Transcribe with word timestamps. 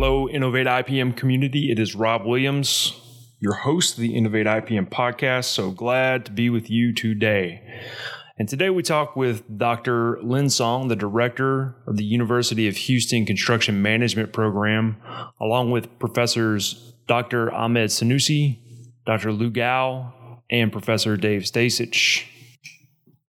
Hello, 0.00 0.28
Innovate 0.28 0.68
IPM 0.68 1.16
community. 1.16 1.72
It 1.72 1.80
is 1.80 1.96
Rob 1.96 2.24
Williams, 2.24 3.00
your 3.40 3.54
host 3.54 3.94
of 3.94 4.00
the 4.00 4.14
Innovate 4.14 4.46
IPM 4.46 4.88
podcast. 4.88 5.46
So 5.46 5.72
glad 5.72 6.24
to 6.26 6.30
be 6.30 6.50
with 6.50 6.70
you 6.70 6.94
today. 6.94 7.60
And 8.38 8.48
today 8.48 8.70
we 8.70 8.84
talk 8.84 9.16
with 9.16 9.42
Dr. 9.58 10.20
Lin 10.22 10.50
Song, 10.50 10.86
the 10.86 10.94
director 10.94 11.74
of 11.88 11.96
the 11.96 12.04
University 12.04 12.68
of 12.68 12.76
Houston 12.76 13.26
Construction 13.26 13.82
Management 13.82 14.32
Program, 14.32 14.98
along 15.40 15.72
with 15.72 15.98
professors 15.98 16.94
Dr. 17.08 17.52
Ahmed 17.52 17.90
Senouci, 17.90 18.60
Dr. 19.04 19.32
Lu 19.32 19.50
Gao, 19.50 20.44
and 20.48 20.70
Professor 20.70 21.16
Dave 21.16 21.42
Stasich. 21.42 22.22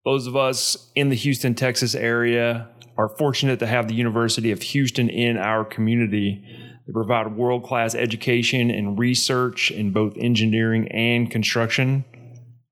Those 0.06 0.28
of 0.28 0.36
us 0.36 0.92
in 0.94 1.10
the 1.10 1.16
Houston, 1.16 1.56
Texas 1.56 1.96
area 1.96 2.70
are 3.00 3.08
fortunate 3.18 3.60
to 3.60 3.66
have 3.66 3.88
the 3.88 3.96
University 3.96 4.52
of 4.52 4.62
Houston 4.62 5.10
in 5.10 5.38
our 5.38 5.64
community. 5.64 6.44
They 6.90 6.94
provide 6.94 7.38
world 7.38 7.66
class 7.66 7.94
education 7.94 8.72
and 8.72 8.98
research 8.98 9.70
in 9.70 9.92
both 9.92 10.18
engineering 10.18 10.88
and 10.88 11.30
construction, 11.30 12.04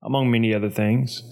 among 0.02 0.32
many 0.32 0.52
other 0.52 0.70
things. 0.70 1.22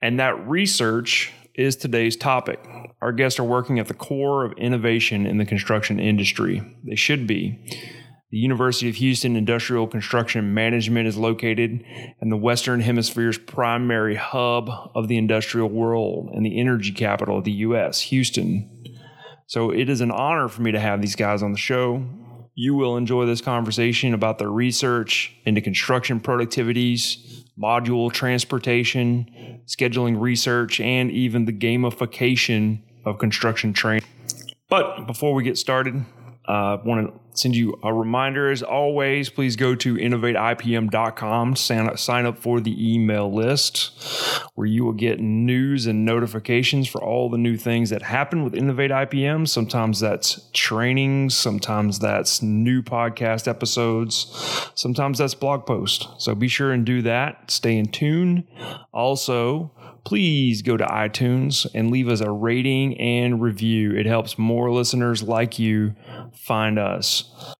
And 0.00 0.18
that 0.18 0.48
research 0.48 1.34
is 1.54 1.76
today's 1.76 2.16
topic. 2.16 2.58
Our 3.02 3.12
guests 3.12 3.38
are 3.38 3.44
working 3.44 3.78
at 3.78 3.88
the 3.88 3.94
core 3.94 4.46
of 4.46 4.52
innovation 4.52 5.26
in 5.26 5.36
the 5.36 5.44
construction 5.44 6.00
industry. 6.00 6.62
They 6.82 6.94
should 6.94 7.26
be. 7.26 7.62
The 8.30 8.38
University 8.38 8.88
of 8.88 8.94
Houston 8.94 9.36
Industrial 9.36 9.86
Construction 9.86 10.54
Management 10.54 11.08
is 11.08 11.18
located 11.18 11.84
in 12.22 12.30
the 12.30 12.38
Western 12.38 12.80
Hemisphere's 12.80 13.36
primary 13.36 14.16
hub 14.16 14.70
of 14.94 15.08
the 15.08 15.18
industrial 15.18 15.68
world 15.68 16.30
and 16.32 16.46
the 16.46 16.58
energy 16.58 16.92
capital 16.92 17.36
of 17.36 17.44
the 17.44 17.52
U.S., 17.52 18.00
Houston. 18.00 18.82
So 19.46 19.70
it 19.70 19.90
is 19.90 20.00
an 20.00 20.10
honor 20.10 20.48
for 20.48 20.62
me 20.62 20.72
to 20.72 20.80
have 20.80 21.02
these 21.02 21.16
guys 21.16 21.42
on 21.42 21.52
the 21.52 21.58
show. 21.58 22.02
You 22.54 22.74
will 22.74 22.96
enjoy 22.96 23.26
this 23.26 23.40
conversation 23.40 24.12
about 24.12 24.38
their 24.38 24.50
research 24.50 25.34
into 25.44 25.60
construction 25.60 26.20
productivities, 26.20 27.44
module 27.58 28.12
transportation, 28.12 29.62
scheduling 29.66 30.20
research, 30.20 30.80
and 30.80 31.10
even 31.10 31.44
the 31.44 31.52
gamification 31.52 32.80
of 33.04 33.18
construction 33.18 33.72
training. 33.72 34.04
But 34.68 35.06
before 35.06 35.34
we 35.34 35.42
get 35.42 35.58
started, 35.58 36.04
I 36.50 36.72
uh, 36.72 36.82
want 36.84 37.06
to 37.06 37.20
send 37.40 37.54
you 37.54 37.78
a 37.84 37.94
reminder 37.94 38.50
as 38.50 38.60
always. 38.60 39.30
Please 39.30 39.54
go 39.54 39.76
to 39.76 39.94
innovateipm.com, 39.94 41.54
sign 41.54 41.86
up, 41.86 41.96
sign 41.96 42.26
up 42.26 42.38
for 42.38 42.60
the 42.60 42.94
email 42.94 43.32
list 43.32 43.92
where 44.56 44.66
you 44.66 44.84
will 44.84 44.92
get 44.92 45.20
news 45.20 45.86
and 45.86 46.04
notifications 46.04 46.88
for 46.88 47.00
all 47.04 47.30
the 47.30 47.38
new 47.38 47.56
things 47.56 47.90
that 47.90 48.02
happen 48.02 48.42
with 48.42 48.56
Innovate 48.56 48.90
IPM. 48.90 49.46
Sometimes 49.46 50.00
that's 50.00 50.50
trainings, 50.52 51.36
sometimes 51.36 52.00
that's 52.00 52.42
new 52.42 52.82
podcast 52.82 53.46
episodes, 53.46 54.26
sometimes 54.74 55.18
that's 55.18 55.34
blog 55.34 55.66
posts. 55.66 56.08
So 56.18 56.34
be 56.34 56.48
sure 56.48 56.72
and 56.72 56.84
do 56.84 57.00
that. 57.02 57.48
Stay 57.52 57.76
in 57.76 57.86
tune. 57.86 58.48
Also, 58.92 59.70
please 60.04 60.62
go 60.62 60.76
to 60.76 60.84
iTunes 60.84 61.66
and 61.74 61.90
leave 61.90 62.08
us 62.08 62.20
a 62.20 62.30
rating 62.30 62.98
and 63.00 63.40
review. 63.40 63.92
It 63.92 64.06
helps 64.06 64.38
more 64.38 64.70
listeners 64.70 65.22
like 65.22 65.58
you 65.58 65.94
find 66.32 66.78
us. 66.78 67.54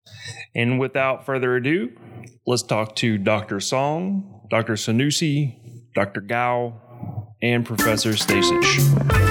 And 0.55 0.81
without 0.81 1.27
further 1.27 1.57
ado, 1.57 1.91
let's 2.47 2.63
talk 2.63 2.97
to 2.97 3.19
Dr. 3.19 3.61
Song, 3.61 4.47
Dr. 4.51 4.75
Senouci, 4.75 5.57
Dr. 5.95 6.21
Gao, 6.21 7.35
and 7.43 7.65
Professor 7.65 8.11
Stasich. 8.11 9.30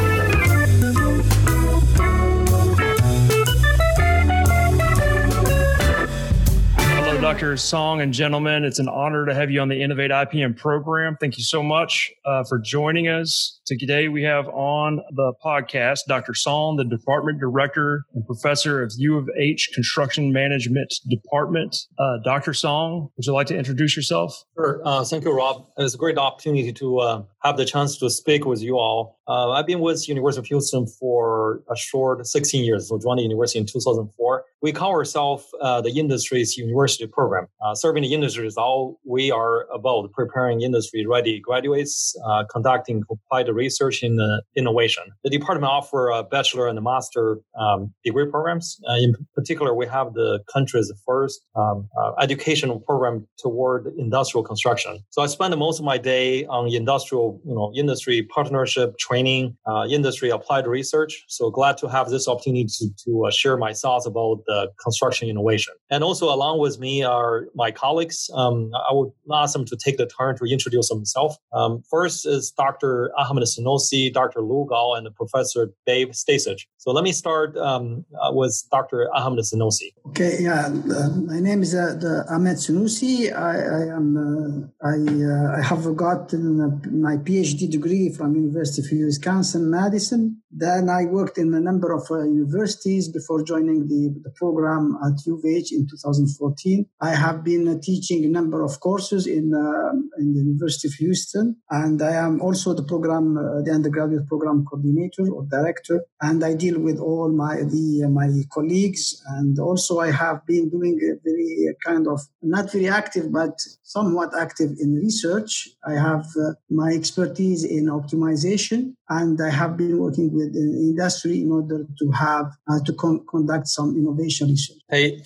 Song 7.57 8.01
and 8.01 8.13
gentlemen, 8.13 8.63
it's 8.63 8.79
an 8.79 8.89
honor 8.89 9.25
to 9.25 9.33
have 9.33 9.51
you 9.51 9.61
on 9.61 9.69
the 9.69 9.81
Innovate 9.81 10.11
IPM 10.11 10.57
program. 10.57 11.17
Thank 11.19 11.37
you 11.37 11.43
so 11.43 11.61
much 11.61 12.11
uh, 12.25 12.43
for 12.43 12.59
joining 12.59 13.07
us. 13.07 13.58
Today 13.77 14.07
we 14.07 14.23
have 14.23 14.47
on 14.47 14.99
the 15.11 15.31
podcast 15.45 15.99
Dr. 16.07 16.33
Song, 16.33 16.77
the 16.77 16.83
Department 16.83 17.39
Director 17.39 18.03
and 18.15 18.25
Professor 18.25 18.81
of 18.81 18.91
U 18.97 19.15
of 19.15 19.29
H 19.37 19.69
Construction 19.75 20.33
Management 20.33 20.91
Department. 21.07 21.77
Uh, 21.99 22.17
Dr. 22.23 22.55
Song, 22.55 23.09
would 23.15 23.27
you 23.27 23.33
like 23.33 23.45
to 23.47 23.55
introduce 23.55 23.95
yourself? 23.95 24.43
Sure. 24.55 24.81
Uh, 24.83 25.03
thank 25.03 25.23
you, 25.23 25.31
Rob. 25.31 25.67
It's 25.77 25.93
a 25.93 25.97
great 25.97 26.17
opportunity 26.17 26.73
to 26.73 26.97
uh, 26.97 27.23
have 27.43 27.57
the 27.57 27.65
chance 27.65 27.99
to 27.99 28.09
speak 28.09 28.43
with 28.43 28.59
you 28.59 28.79
all. 28.79 29.19
Uh, 29.27 29.51
I've 29.51 29.67
been 29.67 29.79
with 29.79 29.99
the 29.99 30.07
University 30.07 30.39
of 30.39 30.47
Houston 30.47 30.87
for 30.87 31.61
a 31.71 31.77
short 31.77 32.25
16 32.25 32.63
years. 32.63 32.89
So 32.89 32.97
joined 32.97 33.19
the 33.19 33.23
university 33.23 33.59
in 33.59 33.67
2004. 33.67 34.45
We 34.63 34.71
call 34.71 34.89
ourselves 34.89 35.45
uh, 35.61 35.81
the 35.81 35.91
industry's 35.91 36.57
university 36.57 37.05
program. 37.05 37.45
Uh, 37.63 37.75
serving 37.75 38.01
the 38.01 38.13
industry 38.15 38.47
is 38.47 38.57
all 38.57 38.99
we 39.05 39.29
are 39.29 39.71
about 39.71 40.11
preparing 40.13 40.61
industry-ready 40.61 41.41
graduates, 41.41 42.15
conducting 42.51 43.03
applied 43.11 43.45
research 43.65 43.97
in 44.07 44.13
uh, 44.19 44.39
innovation. 44.61 45.03
The 45.23 45.31
department 45.37 45.71
offer 45.79 46.01
a 46.09 46.23
bachelor 46.35 46.65
and 46.69 46.77
a 46.77 46.85
master 46.93 47.25
um, 47.63 47.93
degree 48.05 48.27
programs. 48.33 48.65
Uh, 48.89 49.05
in 49.05 49.13
particular, 49.35 49.71
we 49.81 49.87
have 49.97 50.07
the 50.13 50.31
country's 50.53 50.91
first 51.05 51.37
um, 51.55 51.87
educational 52.25 52.77
program 52.79 53.27
toward 53.43 53.81
industrial 54.05 54.43
construction. 54.51 54.93
So 55.13 55.21
I 55.21 55.27
spend 55.27 55.55
most 55.57 55.77
of 55.79 55.85
my 55.85 55.97
day 55.97 56.45
on 56.45 56.63
industrial, 56.73 57.25
you 57.45 57.55
know, 57.57 57.71
industry 57.75 58.17
partnership 58.35 58.97
training 58.97 59.19
training, 59.19 59.57
uh, 59.65 59.85
industry 59.89 60.29
applied 60.29 60.67
research. 60.67 61.23
So 61.27 61.49
glad 61.49 61.77
to 61.79 61.87
have 61.87 62.09
this 62.09 62.27
opportunity 62.27 62.65
to, 62.65 62.89
to 63.05 63.25
uh, 63.25 63.31
share 63.31 63.57
my 63.57 63.73
thoughts 63.73 64.05
about 64.05 64.41
the 64.45 64.69
construction 64.83 65.29
innovation. 65.29 65.73
And 65.89 66.03
also 66.03 66.27
along 66.27 66.59
with 66.59 66.79
me 66.79 67.03
are 67.03 67.47
my 67.55 67.71
colleagues. 67.71 68.29
Um, 68.33 68.71
I 68.89 68.93
would 68.93 69.11
ask 69.33 69.53
them 69.53 69.65
to 69.65 69.77
take 69.83 69.97
the 69.97 70.07
turn 70.07 70.37
to 70.37 70.45
introduce 70.45 70.89
themselves. 70.89 71.37
Um, 71.53 71.83
first 71.89 72.25
is 72.25 72.51
Dr. 72.51 73.11
Ahmed 73.17 73.47
Senouci, 73.49 74.13
Dr. 74.13 74.41
Lu 74.41 74.65
Gao, 74.69 74.93
and 74.93 75.07
Professor 75.15 75.71
Dave 75.85 76.09
Stasich. 76.09 76.61
So 76.77 76.91
let 76.91 77.03
me 77.03 77.11
start 77.11 77.57
um, 77.57 78.05
uh, 78.21 78.31
with 78.31 78.55
Dr. 78.71 79.07
Ahmed 79.13 79.43
Senouci. 79.43 79.89
Okay, 80.09 80.37
yeah, 80.39 80.67
uh, 80.67 81.09
my 81.31 81.39
name 81.39 81.61
is 81.61 81.75
uh, 81.75 82.23
Ahmed 82.29 82.57
Senouci. 82.57 83.31
I, 83.31 83.55
I 83.79 83.95
am 83.97 84.07
uh, 84.17 84.87
I, 84.87 84.95
uh, 84.95 85.59
I 85.59 85.61
have 85.61 85.95
gotten 85.95 86.81
my 87.01 87.17
PhD 87.17 87.69
degree 87.69 88.13
from 88.13 88.35
University 88.35 88.81
of 88.81 89.05
Wisconsin 89.05 89.69
Madison. 89.69 90.41
Then 90.51 90.89
I 90.89 91.05
worked 91.05 91.37
in 91.37 91.53
a 91.53 91.59
number 91.59 91.93
of 91.93 92.03
universities 92.09 93.07
before 93.07 93.43
joining 93.43 93.87
the, 93.87 94.15
the 94.23 94.31
program 94.35 94.97
at 95.05 95.13
UVH 95.27 95.71
in 95.71 95.87
2014. 95.87 96.85
I 97.01 97.11
have 97.11 97.43
been 97.43 97.79
teaching 97.81 98.25
a 98.25 98.27
number 98.27 98.63
of 98.63 98.79
courses 98.79 99.27
in, 99.27 99.53
uh, 99.53 99.91
in 100.17 100.33
the 100.33 100.39
University 100.39 100.87
of 100.87 100.93
Houston, 100.95 101.57
and 101.69 102.01
I 102.01 102.13
am 102.13 102.41
also 102.41 102.73
the 102.73 102.83
program, 102.83 103.37
uh, 103.39 103.61
the 103.65 103.71
undergraduate 103.71 104.27
program 104.27 104.65
coordinator 104.65 105.25
or 105.31 105.43
director, 105.45 106.03
and 106.21 106.43
I 106.43 106.53
deal 106.53 106.79
with 106.79 106.99
all 106.99 107.29
my 107.31 107.55
the 107.75 108.03
uh, 108.05 108.09
my 108.09 108.29
colleagues, 108.51 109.03
and 109.35 109.57
also 109.59 109.99
I 109.99 110.11
have 110.11 110.45
been 110.45 110.69
doing 110.69 110.95
a 111.09 111.11
very 111.27 111.51
uh, 111.69 111.73
kind 111.87 112.07
of 112.07 112.19
not 112.41 112.71
very 112.71 112.87
active 112.87 113.31
but 113.31 113.55
somewhat 113.89 114.29
active 114.39 114.71
in 114.79 114.95
research. 114.95 115.67
I 115.85 115.93
have 115.93 116.25
my 116.69 116.89
expertise 116.89 117.63
in 117.63 117.85
optimization, 117.87 118.93
and 119.09 119.41
I 119.41 119.49
have 119.49 119.75
been 119.75 119.97
working 119.97 120.31
with 120.31 120.53
the 120.53 120.59
industry 120.59 121.41
in 121.41 121.51
order 121.51 121.85
to 121.99 122.11
have 122.11 122.51
uh, 122.69 122.79
to 122.85 122.93
con- 122.93 123.25
conduct 123.27 123.67
some 123.67 123.97
innovation 123.97 124.49
research. 124.49 124.77
Hey, 124.89 125.21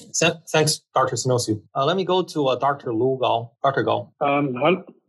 thanks, 0.51 0.81
Dr. 0.95 1.15
Senouci. 1.15 1.61
Uh, 1.75 1.85
let 1.85 1.97
me 1.97 2.05
go 2.05 2.23
to 2.23 2.47
uh, 2.47 2.55
Dr. 2.55 2.93
Lu 2.93 3.17
Gao. 3.21 3.51
Dr. 3.63 3.83
Gao. 3.83 4.11
Um, 4.21 4.55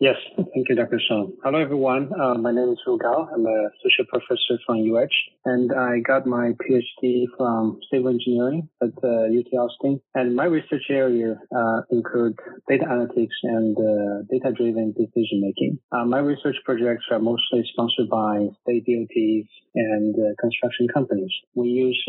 yes, 0.00 0.16
thank 0.36 0.68
you, 0.68 0.74
Dr. 0.74 1.00
Song. 1.08 1.32
Hello, 1.44 1.58
everyone. 1.58 2.10
Uh, 2.20 2.34
my 2.34 2.50
name 2.50 2.70
is 2.70 2.78
Lu 2.86 2.98
Gao. 2.98 3.28
I'm 3.32 3.46
a 3.46 3.68
associate 3.78 4.08
professor 4.08 4.58
from 4.66 4.78
UH, 4.78 5.14
and 5.44 5.72
I 5.72 6.00
got 6.00 6.26
my 6.26 6.52
PhD 6.62 7.26
from 7.36 7.78
civil 7.92 8.08
engineering 8.08 8.68
at 8.82 8.88
UT 8.98 9.46
uh, 9.52 9.56
Austin. 9.56 10.00
And 10.14 10.34
my 10.34 10.46
research 10.46 10.86
area 10.90 11.38
uh, 11.56 11.82
include 11.90 12.38
data 12.68 12.84
analytics 12.86 13.38
and 13.44 13.76
uh, 13.78 14.22
data-driven 14.30 14.92
decision 14.92 15.40
making. 15.40 15.78
my 16.06 16.18
research 16.18 16.56
projects 16.64 17.04
are 17.10 17.18
mostly 17.18 17.62
sponsored 17.72 18.08
by 18.08 18.48
state 18.62 18.84
DOTs 18.86 19.48
and 19.74 20.14
construction 20.40 20.88
companies. 20.92 21.32
We 21.54 21.68
use 21.68 22.00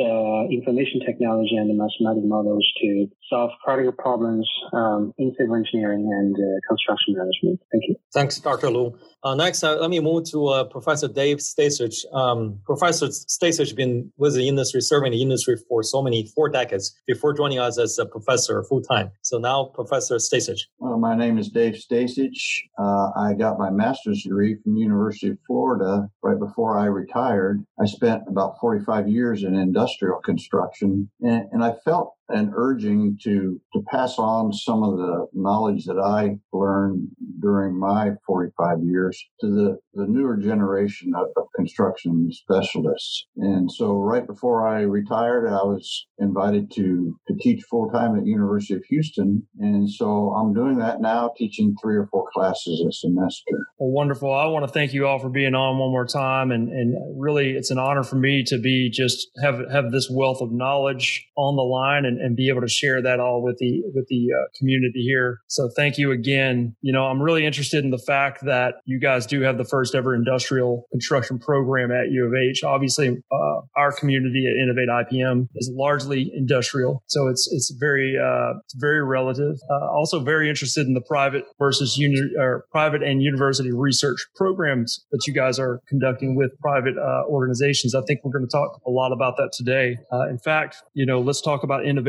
information 0.52 1.02
technology 1.06 1.56
and 1.56 1.70
mathematical 1.78 2.30
models 2.30 2.66
to 2.82 3.08
solve 3.30 3.52
practical 3.64 3.92
problems 3.92 4.48
um, 4.74 5.14
in 5.18 5.34
civil 5.38 5.56
engineering 5.56 6.08
and 6.12 6.36
uh, 6.36 6.60
construction 6.68 7.16
management. 7.18 7.60
Thank 7.72 7.84
you. 7.88 7.96
Thanks, 8.14 8.40
Dr. 8.40 8.70
Lu. 8.70 8.98
Uh, 9.24 9.34
next, 9.36 9.64
uh, 9.64 9.76
let 9.78 9.90
me 9.90 10.00
move 10.00 10.30
to 10.32 10.48
uh, 10.48 10.64
Professor 10.66 11.08
Dave 11.08 11.38
Stasich. 11.38 12.06
Um, 12.14 12.60
Professor 12.66 13.08
Stasich 13.08 13.58
has 13.58 13.74
been 13.74 14.12
with 14.18 14.36
the 14.36 14.48
industry, 14.48 14.82
serving 14.82 15.12
the 15.12 15.22
industry 15.22 15.58
for 15.68 15.82
so 15.82 16.02
many, 16.02 16.32
four 16.36 16.48
decades 16.48 16.96
before 17.08 17.34
joining 17.34 17.58
us 17.60 17.80
as 17.80 17.98
a 17.98 18.06
professor 18.06 18.64
full 18.64 18.82
time. 18.82 19.12
So 19.24 19.40
now, 19.40 19.72
Professor 19.74 20.16
Stasich. 20.16 20.62
Well, 20.78 21.00
my 21.00 21.16
name 21.16 21.25
is 21.38 21.50
Dave 21.50 21.74
Stasich. 21.74 22.62
Uh, 22.80 23.10
I 23.18 23.34
got 23.34 23.60
my 23.60 23.70
master's 23.70 24.24
degree 24.24 24.56
from 24.64 24.78
University 24.78 25.30
of 25.30 25.38
Florida 25.46 26.08
right 26.24 26.40
before 26.40 26.78
I 26.78 26.86
retired. 26.86 27.66
I 27.80 27.86
spent 27.86 28.24
about 28.28 28.60
45 28.60 29.08
years 29.10 29.44
in 29.44 29.56
industrial 29.56 30.20
construction, 30.20 31.10
and, 31.22 31.48
and 31.52 31.64
I 31.64 31.74
felt 31.84 32.15
an 32.30 32.52
urging 32.56 33.18
to 33.24 33.60
to 33.74 33.82
pass 33.92 34.18
on 34.18 34.52
some 34.54 34.84
of 34.84 34.98
the 34.98 35.28
knowledge 35.34 35.86
that 35.86 36.00
I 36.00 36.38
learned 36.54 37.08
during 37.42 37.78
my 37.78 38.12
45 38.26 38.78
years 38.84 39.22
to 39.42 39.48
the, 39.48 39.78
the 39.94 40.06
newer 40.08 40.38
generation 40.38 41.14
of, 41.16 41.28
of 41.38 41.48
construction 41.56 42.30
specialists. 42.32 43.28
And 43.38 43.72
so 43.72 43.98
right 43.98 44.26
before 44.26 44.68
I 44.68 44.82
retired, 44.82 45.48
I 45.48 45.64
was 45.64 46.08
invited 46.18 46.72
to, 46.76 47.20
to 47.28 47.36
teach 47.40 47.62
full 47.70 47.90
time 47.90 48.18
at 48.18 48.26
University 48.26 48.76
of 48.76 48.84
Houston. 48.90 49.46
And 49.60 49.90
so 49.90 50.34
I'm 50.34 50.54
doing 50.54 50.78
that 50.80 51.02
now, 51.02 51.32
teaching 51.38 51.76
three 51.82 51.98
or 51.98 52.08
four 52.12 52.26
classes 52.34 52.84
a 52.88 52.92
semester. 52.92 53.52
Well, 53.78 53.92
wonderful. 53.92 54.34
I 54.34 54.46
want 54.46 54.66
to 54.66 54.72
thank 54.72 54.94
you 54.94 55.06
all 55.06 55.20
for 55.20 55.30
being 55.30 55.54
on 55.54 55.78
one 55.78 55.92
more 55.92 56.06
time. 56.06 56.52
And, 56.52 56.70
and 56.70 57.22
really, 57.22 57.52
it's 57.52 57.72
an 57.72 57.78
honor 57.78 58.04
for 58.04 58.16
me 58.16 58.44
to 58.48 58.58
be 58.58 58.90
just 58.90 59.28
have, 59.44 59.60
have 59.72 59.92
this 59.92 60.10
wealth 60.10 60.42
of 60.42 60.52
knowledge 60.52 61.28
on 61.38 61.56
the 61.56 61.62
line 61.62 62.06
and, 62.06 62.15
and 62.20 62.36
be 62.36 62.50
able 62.50 62.62
to 62.62 62.68
share 62.68 63.02
that 63.02 63.20
all 63.20 63.44
with 63.44 63.58
the, 63.58 63.82
with 63.94 64.08
the 64.08 64.28
uh, 64.34 64.48
community 64.58 65.02
here. 65.02 65.40
So 65.48 65.70
thank 65.76 65.98
you 65.98 66.12
again. 66.12 66.76
You 66.82 66.94
know, 66.94 67.06
I'm 67.06 67.22
really 67.22 67.46
interested 67.46 67.84
in 67.84 67.92
the 67.92 67.98
fact 67.98 68.44
that 68.46 68.76
you 68.86 69.00
guys 69.00 69.26
do 69.26 69.42
have 69.42 69.58
the 69.58 69.66
first 69.66 69.96
ever 69.96 70.16
industrial 70.16 70.86
construction 70.92 71.40
program 71.40 71.92
at 71.92 72.12
U 72.12 72.26
of 72.26 72.34
H. 72.34 72.64
Obviously, 72.64 73.10
uh, 73.10 73.62
our 73.78 73.92
community 73.92 74.46
at 74.48 74.62
Innovate 74.62 74.90
IPM 74.90 75.48
is 75.56 75.72
largely 75.74 76.32
industrial, 76.36 77.04
so 77.08 77.28
it's 77.28 77.50
it's 77.52 77.74
very 77.80 78.16
uh, 78.18 78.58
it's 78.64 78.76
very 78.76 79.04
relative. 79.04 79.56
Uh, 79.70 79.88
also, 79.92 80.20
very 80.20 80.50
interested 80.50 80.88
in 80.88 80.94
the 80.94 81.02
private 81.02 81.46
versus 81.60 81.98
uni- 81.98 82.34
or 82.38 82.66
private 82.72 83.04
and 83.04 83.22
university 83.22 83.72
research 83.72 84.26
programs 84.36 85.06
that 85.12 85.22
you 85.28 85.34
guys 85.34 85.60
are 85.60 85.82
conducting 85.88 86.36
with 86.36 86.52
private 86.60 86.98
uh, 86.98 87.24
organizations. 87.28 87.96
I 87.96 88.02
think 88.08 88.22
we're 88.24 88.32
going 88.32 88.48
to 88.48 88.52
talk 88.52 88.82
a 88.86 88.92
lot 88.92 89.12
about 89.12 89.38
that 89.38 89.52
today. 89.54 89.98
Uh, 90.12 90.30
in 90.30 90.40
fact, 90.40 90.78
you 90.94 91.06
know, 91.06 91.20
let's 91.20 91.42
talk 91.42 91.64
about 91.64 91.86
innovation 91.86 92.05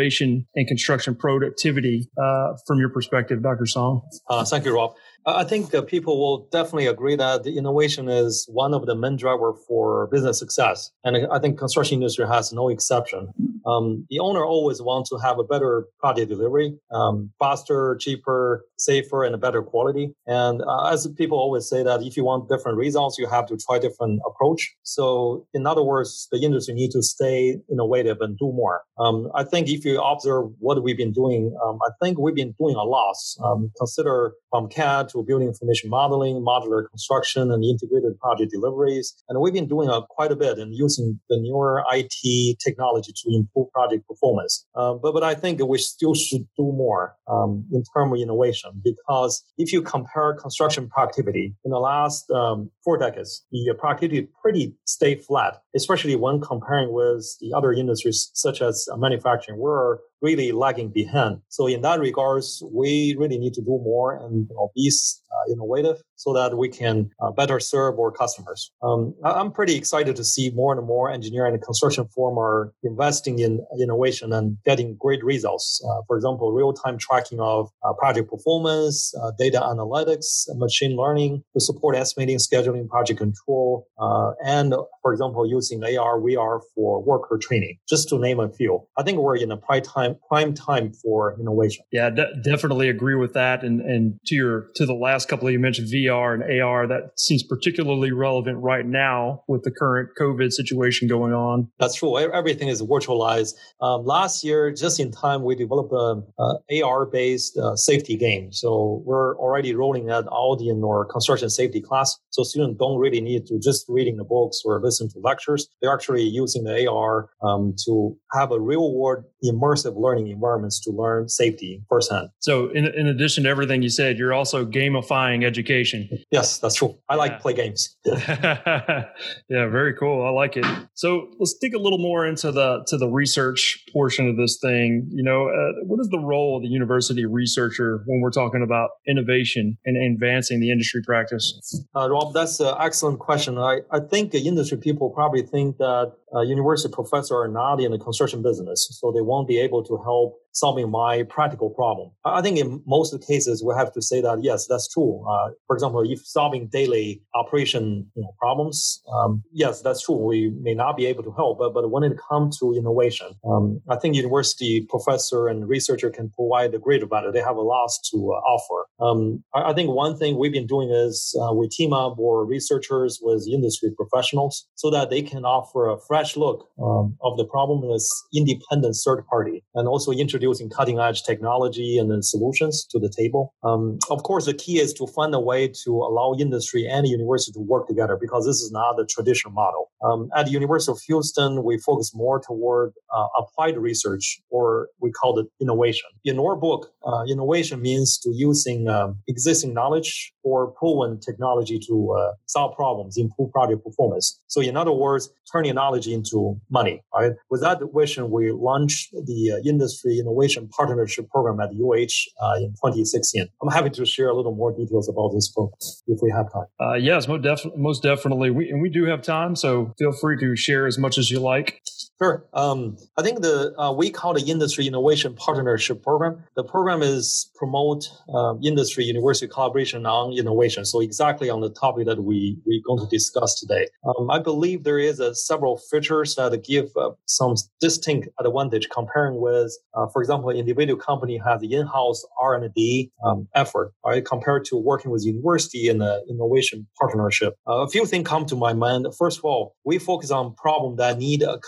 and 0.55 0.67
construction 0.67 1.15
productivity 1.15 2.09
uh, 2.21 2.55
from 2.67 2.79
your 2.79 2.91
perspective, 2.91 3.43
Dr. 3.43 3.67
Song. 3.67 4.03
thank 4.45 4.65
you, 4.65 4.75
Rob. 4.75 4.95
I 5.27 5.43
think 5.43 5.75
uh, 5.75 5.83
people 5.83 6.21
will 6.21 6.47
definitely 6.53 6.87
agree 6.87 7.17
that 7.17 7.47
innovation 7.47 8.09
is 8.09 8.47
one 8.49 8.73
of 8.75 8.87
the 8.87 8.95
main 8.95 9.17
driver 9.17 9.55
for 9.67 10.07
business 10.07 10.39
success, 10.39 10.93
and 11.03 11.27
I 11.33 11.41
think 11.41 11.59
construction 11.59 11.95
industry 11.95 12.29
has 12.29 12.53
no 12.53 12.69
exception. 12.69 13.33
Um, 13.67 14.07
the 14.11 14.21
owner 14.21 14.45
always 14.45 14.81
wants 14.81 15.11
to 15.11 15.19
have 15.19 15.39
a 15.39 15.45
better 15.45 15.87
project 15.99 16.29
delivery, 16.31 16.79
um, 16.93 17.31
faster, 17.39 17.97
cheaper, 18.01 18.65
safer, 18.79 19.25
and 19.25 19.35
a 19.35 19.39
better 19.39 19.63
quality. 19.63 20.13
And 20.27 20.63
uh, 20.63 20.91
as 20.93 21.07
people 21.17 21.39
always 21.39 21.69
say 21.69 21.83
that 21.83 22.03
if 22.03 22.17
you 22.17 22.25
want 22.25 22.49
different 22.49 22.79
results, 22.79 23.19
you 23.19 23.27
have 23.27 23.47
to 23.47 23.57
try 23.57 23.79
different 23.79 24.21
approach. 24.27 24.75
So 24.83 25.47
in 25.53 25.67
other 25.67 25.83
words, 25.83 26.29
the 26.31 26.39
industry 26.39 26.75
need 26.75 26.93
to 26.93 27.03
stay 27.03 27.57
innovative 27.71 28.19
and 28.21 28.39
do 28.39 28.53
more. 28.53 28.83
Um, 28.99 29.29
I 29.35 29.45
think 29.45 29.69
if 29.69 29.85
you 29.85 30.01
observe 30.01 30.51
what 30.59 30.83
we've 30.83 30.97
been 30.97 31.13
doing, 31.13 31.57
um, 31.65 31.79
I 31.83 31.91
think 32.01 32.19
we've 32.19 32.35
been 32.35 32.55
doing 32.59 32.77
a 32.77 32.85
lot. 32.85 33.17
Um, 33.43 33.71
consider 33.79 34.35
from 34.51 34.69
CAD 34.69 35.09
to 35.11 35.23
building 35.23 35.49
information 35.49 35.91
modeling, 35.91 36.37
modular 36.37 36.89
construction, 36.89 37.51
and 37.51 37.65
integrated 37.65 38.19
project 38.19 38.51
deliveries. 38.51 39.15
And 39.29 39.41
we've 39.41 39.53
been 39.53 39.69
doing 39.69 39.89
uh, 39.89 40.03
quite 40.03 40.33
a 40.33 40.37
bit 40.37 40.59
and 40.59 40.75
using 40.75 41.21
the 41.29 41.39
newer 41.39 41.85
IT 41.93 42.59
technology 42.65 43.13
to 43.13 43.35
improve 43.35 43.56
project 43.65 44.07
performance. 44.07 44.67
Uh, 44.75 44.95
but, 44.95 45.13
but 45.13 45.23
I 45.23 45.35
think 45.35 45.61
we 45.63 45.79
still 45.79 46.15
should 46.15 46.47
do 46.57 46.73
more 46.73 47.17
um, 47.27 47.65
in 47.73 47.83
terms 47.95 48.13
of 48.13 48.19
innovation 48.21 48.83
because 48.85 49.45
if 49.59 49.73
you 49.73 49.83
compare 49.83 50.35
construction 50.35 50.89
productivity 50.89 51.55
in 51.65 51.71
the 51.71 51.79
last 51.79 52.31
um, 52.31 52.71
four 52.85 52.99
decades, 52.99 53.45
the 53.51 53.75
productivity 53.79 54.29
pretty 54.43 54.75
stay 54.85 55.15
flat, 55.17 55.63
especially 55.75 56.17
when 56.17 56.41
comparing 56.41 56.93
with 56.93 57.37
the 57.41 57.53
other 57.57 57.73
industries 57.73 58.31
such 58.35 58.61
as 58.61 58.87
manufacturing. 58.97 59.59
We're 59.59 59.99
really 60.23 60.53
lagging 60.53 60.91
behind. 60.91 61.41
So 61.49 61.67
in 61.67 61.83
that 61.83 62.01
regards, 62.01 62.63
we 62.73 63.17
really 63.19 63.39
need 63.39 63.55
to 63.55 63.61
do 63.61 63.81
more 63.83 64.17
and 64.17 64.49
you 64.49 64.55
know, 64.55 64.71
be 64.75 64.91
uh, 65.37 65.53
innovative 65.53 66.03
so 66.15 66.33
that 66.33 66.57
we 66.57 66.69
can 66.69 67.11
uh, 67.21 67.31
better 67.31 67.61
serve 67.61 67.99
our 67.99 68.11
customers. 68.11 68.71
Um, 68.83 69.15
I'm 69.25 69.53
pretty 69.53 69.77
excited 69.77 70.17
to 70.17 70.25
see 70.25 70.51
more 70.51 70.77
and 70.77 70.87
more 70.87 71.11
engineering 71.11 71.55
and 71.55 71.63
construction 71.63 72.07
firm 72.15 72.39
are 72.39 72.73
investing 72.83 73.39
in 73.41 73.65
innovation 73.81 74.33
and 74.33 74.57
getting 74.65 74.97
great 74.97 75.23
results. 75.23 75.83
Uh, 75.87 76.01
for 76.07 76.17
example, 76.17 76.53
real-time 76.53 76.99
tracking 76.99 77.41
of 77.41 77.69
uh, 77.85 77.93
project 77.95 78.31
performance, 78.31 79.15
uh, 79.23 79.33
data 79.39 79.61
analytics, 79.61 80.47
machine 80.55 80.97
learning 80.97 81.43
to 81.53 81.61
support 81.61 81.97
estimating, 81.97 82.39
scheduling, 82.39 82.89
project 82.89 83.19
control, 83.19 83.87
uh, 83.99 84.33
and 84.45 84.75
for 85.03 85.13
example, 85.13 85.47
using 85.47 85.83
AR, 85.85 86.21
VR 86.21 86.61
for 86.75 87.03
worker 87.03 87.39
training, 87.39 87.79
just 87.89 88.09
to 88.09 88.19
name 88.19 88.41
a 88.41 88.49
few. 88.49 88.87
I 88.97 89.03
think 89.03 89.19
we're 89.19 89.37
in 89.37 89.53
a 89.53 89.57
prime 89.57 89.83
time, 89.83 90.06
prime 90.29 90.55
time 90.55 90.93
for 90.93 91.39
innovation. 91.41 91.85
Yeah, 91.93 92.11
de- 92.11 92.43
definitely 92.45 92.89
agree 92.89 93.15
with 93.15 93.33
that. 93.35 93.65
And 93.65 93.81
and 93.81 94.19
to 94.27 94.35
your 94.35 94.69
to 94.75 94.85
the 94.85 94.95
last 94.95 95.29
couple 95.29 95.47
of 95.47 95.53
you 95.53 95.59
mentioned 95.59 95.89
VR 95.89 96.35
and 96.35 96.61
AR, 96.61 96.87
that 96.89 97.19
seems 97.19 97.43
particularly 97.43 98.13
relevant 98.13 98.59
right 98.59 98.85
now 98.85 99.43
with 99.49 99.63
the 99.63 99.71
current 99.71 100.11
COVID 100.21 100.53
situation 100.53 101.09
going 101.09 101.33
on. 101.33 101.69
That's 101.79 101.95
true. 101.95 102.19
Everything 102.19 102.69
is 102.69 102.83
virtualized. 102.83 103.55
Um, 103.81 104.05
last 104.05 104.45
year, 104.45 104.73
just 104.73 105.01
in 105.01 105.11
time, 105.11 105.43
we 105.43 105.55
developed 105.55 105.93
a, 105.93 106.23
a 106.43 106.83
AR-based 106.83 107.57
uh, 107.57 107.77
safety 107.77 108.17
game. 108.17 108.53
So 108.53 109.03
we're 109.05 109.37
already 109.39 109.75
rolling 109.75 110.11
out 110.11 110.27
Audi 110.31 110.69
in 110.69 110.83
our 110.85 111.05
construction 111.05 111.49
safety 111.49 111.81
class. 111.81 112.19
So 112.31 112.43
students 112.43 112.79
don't 112.79 112.99
really 112.99 113.21
need 113.21 113.47
to 113.47 113.59
just 113.59 113.87
reading 113.89 114.17
the 114.17 114.25
books 114.25 114.63
or 114.65 114.81
listen 114.83 115.07
listen 115.07 115.21
to 115.21 115.27
lectures. 115.27 115.69
They're 115.81 115.93
actually 115.93 116.23
using 116.23 116.65
the 116.65 116.89
AR 116.89 117.31
um, 117.43 117.75
to 117.85 118.17
have 118.37 118.53
a 118.53 118.61
real 118.61 118.93
world 118.93 119.25
immersive 119.45 119.97
learning 119.97 120.29
environments 120.29 120.81
to 120.81 120.91
learn 120.91 121.29
safety 121.29 121.83
firsthand. 121.89 122.29
So, 122.41 122.69
in, 122.71 122.87
in 122.87 123.07
addition 123.07 123.45
to 123.45 123.51
everything 123.51 123.83
you 123.83 123.91
said, 123.91 124.19
you're 124.19 124.35
also 124.35 124.65
gamifying 124.65 125.45
education. 125.45 126.09
Yes, 126.31 126.59
that's 126.59 126.75
true. 126.75 126.99
I 127.09 127.17
like 127.17 127.41
play 127.41 127.55
games. 127.55 127.97
yeah, 128.07 129.05
very 129.49 129.95
cool. 129.95 130.25
I 130.25 130.31
like 130.31 130.57
it. 130.57 130.67
So 130.95 131.29
let's 131.39 131.55
dig 131.61 131.75
a 131.75 131.79
little 131.79 131.99
more 131.99 132.27
into 132.27 132.53
the 132.53 132.85
to 132.89 132.97
the 132.97 133.09
research 133.09 133.85
portion 133.93 134.29
of 134.29 134.37
this 134.37 134.59
thing. 134.61 135.09
You 135.11 135.23
know, 135.23 135.49
uh, 135.49 135.85
what 135.85 136.01
is 136.01 136.09
the 136.09 136.19
role 136.19 136.57
of 136.57 136.63
the 136.63 136.69
university 136.69 137.25
researcher 137.25 138.03
when 138.07 138.21
we're 138.21 138.31
talking 138.31 138.63
about 138.63 138.91
innovation 139.07 139.79
and 139.85 139.97
advancing 140.15 140.61
the 140.61 140.71
industry 140.71 141.03
practice? 141.05 141.85
Uh, 141.95 142.09
Rob, 142.11 142.33
that's 142.35 142.61
an 142.61 142.75
excellent 142.81 143.19
question. 143.19 143.59
I, 143.59 143.81
I 143.91 144.01
think 144.01 144.35
industry 144.35 144.79
people 144.79 145.11
probably 145.11 145.43
think 145.43 145.79
that 145.79 146.13
Uh, 146.37 146.43
university 146.43 146.93
professors 146.93 147.33
are 147.33 147.49
not 147.49 147.81
in 147.81 147.93
the 147.93 147.99
construction 147.99 148.43
business, 148.43 148.89
so 149.01 149.11
they 149.11 149.23
won't 149.23 149.49
be 149.49 149.59
able 149.59 149.83
to 149.83 149.97
help 149.97 150.39
solving 150.57 150.91
my 150.91 151.23
practical 151.25 151.69
problem. 151.69 152.11
I 152.25 152.41
think 152.41 152.59
in 152.59 152.83
most 152.87 153.15
cases, 153.27 153.63
we 153.63 153.75
have 153.75 153.93
to 153.93 154.01
say 154.01 154.23
that, 154.23 154.43
yes, 154.43 154.67
that's 154.67 154.89
true. 154.89 155.23
Uh, 155.29 155.51
for 155.67 155.77
example, 155.77 156.03
if 156.11 156.27
solving 156.27 156.69
daily 156.69 157.21
operation 157.35 158.07
you 158.17 158.23
know, 158.23 158.35
problems, 158.39 159.03
um, 159.13 159.43
yes, 159.53 159.83
that's 159.83 160.03
true. 160.03 160.17
We 160.17 160.51
may 160.63 160.73
not 160.73 160.97
be 160.97 161.05
able 161.07 161.25
to 161.25 161.33
help, 161.33 161.59
but, 161.59 161.75
but 161.75 161.91
when 161.91 162.05
it 162.05 162.17
comes 162.29 162.59
to 162.61 162.73
innovation, 162.75 163.29
um, 163.47 163.83
I 163.91 163.97
think 163.97 164.15
university 164.15 164.87
professor 164.89 165.47
and 165.49 165.69
researcher 165.69 166.09
can 166.09 166.31
provide 166.31 166.75
a 166.75 166.79
great 166.79 167.07
value. 167.09 167.31
They 167.31 167.41
have 167.41 167.57
a 167.57 167.61
lot 167.61 167.91
to 168.11 168.17
uh, 168.17 168.41
offer. 168.55 168.89
Um, 168.99 169.45
I, 169.55 169.71
I, 169.71 169.75
think 169.75 169.91
one 169.91 170.17
thing 170.17 170.39
we've 170.39 170.53
been 170.53 170.67
doing 170.67 170.91
is 170.91 171.37
uh, 171.41 171.53
we 171.53 171.69
team 171.69 171.93
up 171.93 172.17
our 172.19 172.47
researchers 172.47 173.19
with 173.21 173.47
industry 173.47 173.91
professionals 173.95 174.67
so 174.75 174.91
that 174.91 175.11
they 175.11 175.21
can 175.21 175.45
offer 175.45 175.91
a 175.91 175.99
fresh 176.09 176.35
look 176.35 176.69
um, 176.83 177.17
of 177.23 177.37
the 177.37 177.45
problem 177.45 177.93
as 177.95 178.09
independent 178.35 178.97
third 179.05 179.27
party 179.27 179.63
and 179.75 179.87
also 179.87 180.13
introduce 180.13 180.46
introducing 180.47 180.71
cutting 180.71 180.99
edge 180.99 181.23
technology 181.23 181.99
and 181.99 182.11
then 182.11 182.23
solutions 182.23 182.87
to 182.91 182.99
the 182.99 183.09
table. 183.09 183.55
Um, 183.63 183.99
of 184.11 184.23
course, 184.23 184.47
the 184.47 184.55
key 184.55 184.79
is 184.79 184.93
to 184.95 185.07
find 185.07 185.35
a 185.35 185.41
way 185.41 185.69
to 185.85 185.91
allow 185.91 186.35
industry 186.39 186.87
and 186.87 187.07
university 187.07 187.53
to 187.53 187.61
work 187.61 187.87
together 187.89 188.17
because 188.21 188.47
this 188.47 188.61
is 188.61 188.71
not 188.71 188.97
the 188.97 189.07
traditional 189.07 189.53
model. 189.53 189.91
Um, 190.05 190.29
at 190.37 190.47
the 190.47 190.53
University 190.53 190.93
of 190.93 191.01
Houston, 191.09 191.65
we 191.65 191.79
focus 191.79 192.13
more 192.15 192.41
toward 192.41 192.93
uh, 193.15 193.27
applied 193.39 193.77
research, 193.77 194.41
or 194.51 194.89
we 195.01 195.11
call 195.11 195.39
it 195.39 195.47
innovation. 195.61 196.09
In 196.25 196.39
our 196.39 196.57
book, 196.57 196.93
uh, 197.05 197.25
innovation 197.29 197.81
means 197.81 198.19
to 198.19 198.31
using 198.33 198.89
um, 198.89 199.19
existing 199.27 199.75
knowledge 199.75 200.33
or 200.43 200.71
proven 200.73 201.19
technology 201.21 201.79
to 201.89 202.13
uh, 202.13 202.33
solve 202.47 202.77
problems, 202.77 203.17
improve 203.17 203.51
project 203.53 203.83
performance. 203.85 204.39
So, 204.47 204.61
in 204.61 204.77
other 204.77 204.93
words, 204.93 205.31
turning 205.51 205.75
knowledge 205.75 206.07
into 206.07 206.61
money. 206.71 207.03
Right? 207.15 207.33
With 207.51 207.63
that 207.63 207.79
vision, 207.95 208.31
we 208.31 208.53
launched 208.53 209.13
the 209.13 209.53
uh, 209.53 209.69
industry 209.69 210.19
innovation 210.19 210.36
partnership 210.71 211.31
program 211.31 211.61
at 211.61 211.71
UH 211.75 212.45
uh, 212.45 212.57
in 212.57 212.71
2016. 212.73 213.49
I'm 213.63 213.69
happy 213.71 213.91
to 213.91 214.07
share 214.07 214.29
a 214.29 214.35
little 214.35 214.55
more 214.55 214.73
details 214.73 215.09
about 215.09 215.33
this 215.33 215.51
program 215.51 215.77
if 216.07 216.19
we 216.23 216.31
have 216.31 216.53
time. 216.53 216.67
Uh, 216.81 216.95
yes, 216.95 217.29
most, 217.29 217.43
def- 217.43 217.77
most 217.77 218.03
definitely. 218.03 218.51
We, 218.51 218.71
and 218.71 218.81
we 218.81 218.89
do 218.89 219.05
have 219.07 219.23
time, 219.23 219.57
so 219.57 219.95
feel 219.99 220.13
free 220.13 220.39
to 220.41 220.57
share 220.57 220.87
as 220.87 220.99
much 220.99 221.19
as 221.19 221.31
you 221.31 221.41
like. 221.41 221.81
Sure. 222.21 222.47
Um, 222.55 222.97
I 223.19 223.23
think 223.23 223.43
the 223.43 223.79
uh, 223.79 223.93
we 223.93 224.11
call 224.11 224.33
the 224.33 224.41
industry 224.41 224.87
innovation 224.87 225.35
partnership 225.35 226.03
program. 226.03 226.45
The 226.57 226.65
program 226.65 227.03
is 227.03 227.51
promote 227.57 228.09
uh, 228.33 228.55
industry 228.65 229.05
university 229.05 229.47
collaboration 229.47 230.07
on 230.07 230.33
innovation. 230.33 230.87
So 230.87 231.01
exactly 231.01 231.51
on 231.51 231.61
the 231.61 231.69
topic 231.69 232.07
that 232.07 232.25
we 232.25 232.57
we're 232.65 232.81
going 232.87 233.07
to 233.07 233.11
discuss 233.15 233.61
today. 233.61 233.89
Um, 234.07 234.31
I 234.31 234.39
believe 234.39 234.85
there 234.85 234.99
is 234.99 235.21
a 235.21 235.35
several 235.35 235.77
features 235.91 236.35
that 236.37 236.65
give 236.65 236.89
uh, 236.97 237.11
some 237.27 237.55
distinct 237.81 238.29
advantage 238.41 238.89
comparing 238.89 239.39
with, 239.39 239.77
uh, 239.95 240.07
for 240.07 240.23
example, 240.23 240.49
individual 240.49 240.99
company 240.99 241.39
has 241.45 241.63
in-house 241.63 242.25
R&D 242.41 243.11
um, 243.27 243.47
effort, 243.55 243.93
right? 244.05 244.25
Compared 244.25 244.65
to 244.67 244.77
working 244.77 245.11
with 245.11 245.25
university 245.25 245.89
in 245.89 245.99
the 245.99 246.25
innovation 246.31 246.87
partnership. 246.99 247.57
Uh, 247.69 247.83
a 247.83 247.89
few 247.89 248.07
things 248.07 248.27
come 248.27 248.47
to 248.47 248.57
my 248.57 248.73
mind. 248.73 249.07
First 249.19 249.39
of 249.39 249.45
all, 249.45 249.75
we 249.85 249.99
focus 249.99 250.31
on 250.31 250.55
problem 250.55 250.97
that 250.97 251.19
need 251.19 251.43
a 251.43 251.59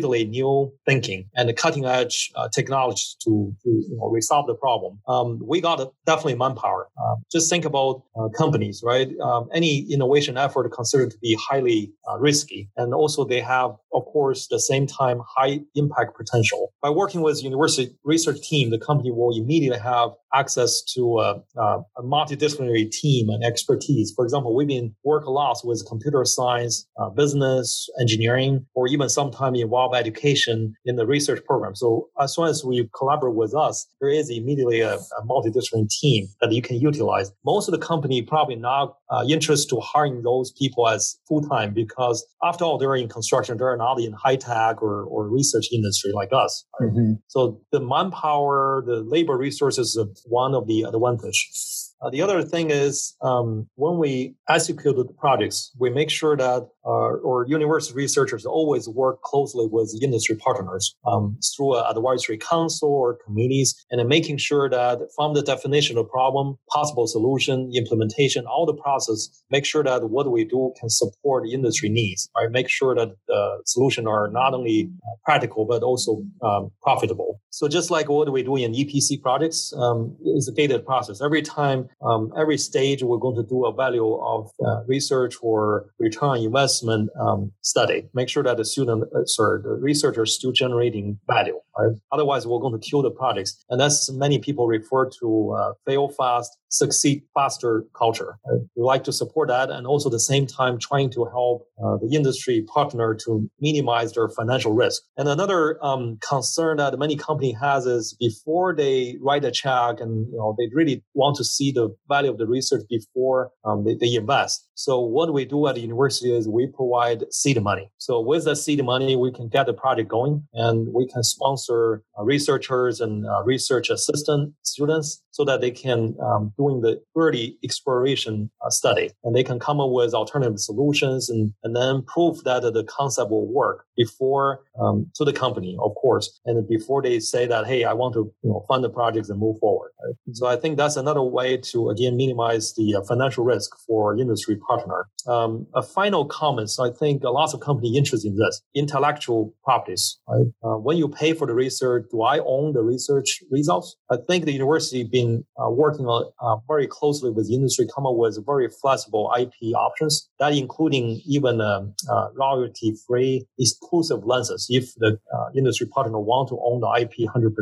completely 0.00 0.30
new 0.30 0.72
thinking 0.86 1.28
and 1.34 1.54
cutting 1.56 1.84
edge 1.84 2.30
uh, 2.34 2.48
technology 2.48 3.04
to, 3.20 3.54
to 3.62 3.68
you 3.68 3.96
know, 3.96 4.08
resolve 4.08 4.46
the 4.46 4.54
problem. 4.54 4.98
Um, 5.08 5.40
we 5.44 5.60
got 5.60 5.80
definitely 6.06 6.36
manpower. 6.36 6.88
Uh, 7.00 7.16
just 7.32 7.50
think 7.50 7.64
about 7.64 8.02
uh, 8.18 8.28
companies, 8.36 8.82
right? 8.84 9.08
Um, 9.20 9.48
any 9.52 9.86
innovation 9.90 10.36
effort 10.36 10.68
considered 10.70 11.10
to 11.10 11.18
be 11.18 11.36
highly 11.48 11.92
uh, 12.08 12.18
risky, 12.18 12.68
and 12.76 12.94
also 12.94 13.24
they 13.24 13.40
have, 13.40 13.70
of 13.92 14.04
course, 14.06 14.46
the 14.48 14.60
same 14.60 14.86
time 14.86 15.20
high 15.36 15.60
impact 15.74 16.16
potential. 16.16 16.72
By 16.82 16.90
working 16.90 17.22
with 17.22 17.42
university 17.42 17.94
research 18.04 18.40
team, 18.42 18.70
the 18.70 18.78
company 18.78 19.10
will 19.10 19.36
immediately 19.36 19.80
have 19.80 20.10
access 20.34 20.82
to 20.94 21.20
a, 21.20 21.42
a, 21.56 22.02
multidisciplinary 22.02 22.90
team 22.90 23.28
and 23.28 23.44
expertise. 23.44 24.12
For 24.14 24.24
example, 24.24 24.54
we've 24.54 24.68
been 24.68 24.94
work 25.04 25.24
a 25.24 25.30
lot 25.30 25.58
with 25.64 25.84
computer 25.88 26.24
science, 26.24 26.86
uh, 27.00 27.10
business, 27.10 27.88
engineering, 28.00 28.66
or 28.74 28.88
even 28.88 29.08
sometime 29.08 29.54
involve 29.54 29.94
education 29.94 30.74
in 30.84 30.96
the 30.96 31.06
research 31.06 31.44
program. 31.44 31.74
So 31.74 32.08
as 32.20 32.34
soon 32.34 32.48
as 32.48 32.64
we 32.64 32.88
collaborate 32.96 33.34
with 33.34 33.54
us, 33.54 33.86
there 34.00 34.10
is 34.10 34.30
immediately 34.30 34.80
a, 34.80 34.94
a 34.96 35.26
multidisciplinary 35.26 35.88
team 36.00 36.28
that 36.40 36.52
you 36.52 36.62
can 36.62 36.76
utilize. 36.76 37.32
Most 37.44 37.68
of 37.68 37.72
the 37.72 37.84
company 37.84 38.22
probably 38.22 38.56
not 38.56 38.94
uh, 39.10 39.24
interested 39.28 39.68
to 39.70 39.80
hiring 39.80 40.22
those 40.22 40.52
people 40.52 40.88
as 40.88 41.18
full 41.26 41.42
time 41.42 41.72
because 41.72 42.26
after 42.44 42.64
all, 42.64 42.78
they're 42.78 42.94
in 42.94 43.08
construction, 43.08 43.56
they're 43.56 43.76
not 43.76 44.00
in 44.00 44.12
high 44.12 44.36
tech 44.36 44.82
or, 44.82 45.04
or 45.04 45.28
research 45.28 45.66
industry 45.72 46.12
like 46.12 46.30
us. 46.32 46.64
Right? 46.80 46.90
Mm-hmm. 46.90 47.12
So 47.28 47.60
the 47.72 47.80
manpower, 47.80 48.82
the 48.86 49.00
labor 49.00 49.36
resources 49.36 49.96
one 50.26 50.54
of 50.54 50.66
the 50.66 50.82
advantage. 50.82 51.87
Uh, 52.00 52.10
the 52.10 52.22
other 52.22 52.42
thing 52.42 52.70
is 52.70 53.16
um, 53.22 53.66
when 53.74 53.98
we 53.98 54.34
execute 54.48 54.96
the 54.96 55.04
projects, 55.18 55.72
we 55.78 55.90
make 55.90 56.10
sure 56.10 56.36
that 56.36 56.68
or 56.88 57.44
university 57.48 57.94
researchers 57.94 58.46
always 58.46 58.88
work 58.88 59.20
closely 59.22 59.66
with 59.70 59.94
industry 60.02 60.36
partners 60.36 60.96
um, 61.06 61.38
through 61.54 61.76
an 61.76 61.84
advisory 61.88 62.38
council 62.38 62.88
or 62.88 63.18
committees, 63.26 63.74
and 63.90 64.08
making 64.08 64.38
sure 64.38 64.70
that 64.70 64.98
from 65.14 65.34
the 65.34 65.42
definition 65.42 65.98
of 65.98 66.08
problem, 66.08 66.56
possible 66.70 67.06
solution, 67.06 67.70
implementation, 67.74 68.46
all 68.46 68.64
the 68.64 68.74
process, 68.74 69.28
make 69.50 69.64
sure 69.66 69.84
that 69.84 70.08
what 70.08 70.30
we 70.30 70.44
do 70.44 70.72
can 70.80 70.88
support 70.88 71.46
industry 71.46 71.88
needs. 71.88 72.30
Right, 72.36 72.50
make 72.50 72.68
sure 72.68 72.94
that 72.94 73.10
the 73.26 73.62
solution 73.66 74.06
are 74.06 74.28
not 74.28 74.54
only 74.54 74.90
uh, 75.06 75.16
practical 75.24 75.64
but 75.64 75.82
also 75.82 76.22
um, 76.42 76.70
profitable. 76.82 77.40
So 77.50 77.68
just 77.68 77.90
like 77.90 78.08
what 78.08 78.32
we 78.32 78.42
do 78.42 78.56
in 78.56 78.72
EPC 78.72 79.20
projects, 79.20 79.72
um, 79.76 80.16
is 80.24 80.48
a 80.48 80.52
gated 80.52 80.86
process. 80.86 81.20
Every 81.20 81.42
time, 81.42 81.87
um, 82.02 82.32
every 82.36 82.58
stage, 82.58 83.02
we're 83.02 83.18
going 83.18 83.36
to 83.36 83.42
do 83.42 83.66
a 83.66 83.72
value 83.72 84.14
of 84.14 84.50
uh, 84.64 84.84
research 84.86 85.36
or 85.42 85.90
return 85.98 86.38
investment 86.38 87.10
um, 87.20 87.52
study. 87.62 88.08
Make 88.14 88.28
sure 88.28 88.42
that 88.42 88.56
the 88.56 88.64
student, 88.64 89.04
uh, 89.14 89.24
sorry, 89.24 89.62
the 89.62 89.70
researcher 89.70 90.22
is 90.22 90.34
still 90.34 90.52
generating 90.52 91.18
value. 91.26 91.60
Right? 91.78 91.96
Otherwise, 92.12 92.46
we're 92.46 92.58
going 92.58 92.78
to 92.78 92.90
kill 92.90 93.02
the 93.02 93.10
projects. 93.10 93.64
And 93.70 93.80
that's 93.80 94.10
many 94.12 94.38
people 94.38 94.66
refer 94.66 95.08
to 95.20 95.56
uh, 95.58 95.72
fail 95.86 96.08
fast, 96.08 96.50
succeed 96.68 97.22
faster 97.34 97.84
culture. 97.96 98.38
Right? 98.46 98.60
We 98.76 98.82
like 98.82 99.04
to 99.04 99.12
support 99.12 99.48
that, 99.48 99.70
and 99.70 99.86
also 99.86 100.08
at 100.08 100.12
the 100.12 100.20
same 100.20 100.46
time 100.46 100.78
trying 100.78 101.10
to 101.10 101.24
help 101.26 101.66
uh, 101.82 101.96
the 101.98 102.14
industry 102.14 102.64
partner 102.72 103.14
to 103.24 103.48
minimize 103.60 104.12
their 104.12 104.28
financial 104.28 104.72
risk. 104.72 105.02
And 105.16 105.28
another 105.28 105.78
um, 105.84 106.18
concern 106.26 106.78
that 106.78 106.98
many 106.98 107.16
company 107.16 107.52
has 107.52 107.86
is 107.86 108.16
before 108.18 108.74
they 108.74 109.16
write 109.20 109.44
a 109.44 109.50
check, 109.50 110.00
and 110.00 110.26
you 110.32 110.38
know 110.38 110.54
they 110.58 110.68
really 110.74 111.02
want 111.14 111.36
to 111.36 111.44
see 111.44 111.70
the 111.72 111.94
value 112.08 112.30
of 112.30 112.38
the 112.38 112.46
research 112.46 112.82
before 112.88 113.50
um, 113.64 113.84
they, 113.84 113.94
they 113.94 114.14
invest. 114.14 114.68
So 114.74 115.00
what 115.00 115.32
we 115.32 115.44
do 115.44 115.66
at 115.66 115.74
the 115.74 115.80
university 115.80 116.36
is 116.36 116.48
we 116.48 116.68
provide 116.68 117.24
seed 117.32 117.60
money. 117.62 117.90
So 117.98 118.20
with 118.20 118.44
the 118.44 118.54
seed 118.54 118.84
money, 118.84 119.16
we 119.16 119.32
can 119.32 119.48
get 119.48 119.66
the 119.66 119.72
project 119.72 120.08
going 120.08 120.46
and 120.54 120.88
we 120.94 121.08
can 121.08 121.22
sponsor 121.24 121.67
uh, 121.70 122.24
researchers 122.24 123.00
and 123.00 123.26
uh, 123.26 123.42
research 123.44 123.90
assistant 123.90 124.54
students 124.62 125.22
so 125.38 125.44
that 125.44 125.60
they 125.60 125.70
can 125.70 126.16
um, 126.20 126.52
doing 126.58 126.80
the 126.80 127.00
early 127.16 127.56
exploration 127.62 128.50
uh, 128.66 128.70
study 128.70 129.08
and 129.22 129.36
they 129.36 129.44
can 129.44 129.60
come 129.60 129.80
up 129.80 129.90
with 129.92 130.12
alternative 130.12 130.58
solutions 130.58 131.30
and, 131.30 131.52
and 131.62 131.76
then 131.76 132.02
prove 132.02 132.42
that 132.42 132.62
the 132.62 132.82
concept 132.88 133.30
will 133.30 133.46
work 133.46 133.86
before 133.96 134.64
um, 134.80 135.06
to 135.14 135.24
the 135.24 135.32
company, 135.32 135.76
of 135.80 135.94
course, 135.94 136.40
and 136.44 136.68
before 136.68 137.02
they 137.02 137.20
say 137.20 137.46
that, 137.46 137.66
hey, 137.66 137.84
I 137.84 137.92
want 137.92 138.14
to 138.14 138.32
you 138.42 138.50
know, 138.50 138.64
fund 138.66 138.82
the 138.82 138.90
projects 138.90 139.28
and 139.28 139.38
move 139.38 139.58
forward. 139.60 139.90
Right? 140.04 140.14
So 140.32 140.48
I 140.48 140.56
think 140.56 140.76
that's 140.76 140.96
another 140.96 141.22
way 141.22 141.56
to 141.70 141.90
again 141.90 142.16
minimize 142.16 142.74
the 142.74 142.96
uh, 142.96 143.02
financial 143.02 143.44
risk 143.44 143.70
for 143.86 144.18
industry 144.18 144.56
partner. 144.56 145.06
Um, 145.28 145.68
a 145.74 145.82
final 145.82 146.24
comment. 146.24 146.70
So 146.70 146.84
I 146.84 146.90
think 146.90 147.22
a 147.22 147.30
lot 147.30 147.54
of 147.54 147.60
company 147.60 147.96
interested 147.96 148.28
in 148.28 148.36
this 148.36 148.60
intellectual 148.74 149.54
properties. 149.62 150.18
Right? 150.26 150.46
Uh, 150.64 150.78
when 150.78 150.96
you 150.96 151.08
pay 151.08 151.32
for 151.32 151.46
the 151.46 151.54
research, 151.54 152.06
do 152.10 152.22
I 152.22 152.40
own 152.40 152.72
the 152.72 152.82
research 152.82 153.40
results? 153.52 153.96
I 154.10 154.16
think 154.26 154.44
the 154.44 154.52
university 154.52 155.04
been 155.28 155.44
uh, 155.62 155.70
working 155.70 156.06
uh, 156.08 156.56
very 156.66 156.86
closely 156.86 157.30
with 157.30 157.50
industry, 157.50 157.86
come 157.94 158.06
up 158.06 158.16
with 158.16 158.38
very 158.44 158.68
flexible 158.68 159.32
IP 159.38 159.74
options 159.74 160.28
that 160.38 160.52
including 160.52 161.20
even 161.26 161.60
um, 161.60 161.94
uh, 162.10 162.28
royalty 162.34 162.94
free 163.06 163.46
exclusive 163.58 164.24
licenses 164.24 164.66
if 164.70 164.94
the 164.96 165.18
uh, 165.34 165.48
industry 165.56 165.86
partner 165.86 166.18
want 166.18 166.48
to 166.48 166.58
own 166.64 166.80
the 166.80 166.90
IP 167.00 167.28
100%. 167.28 167.52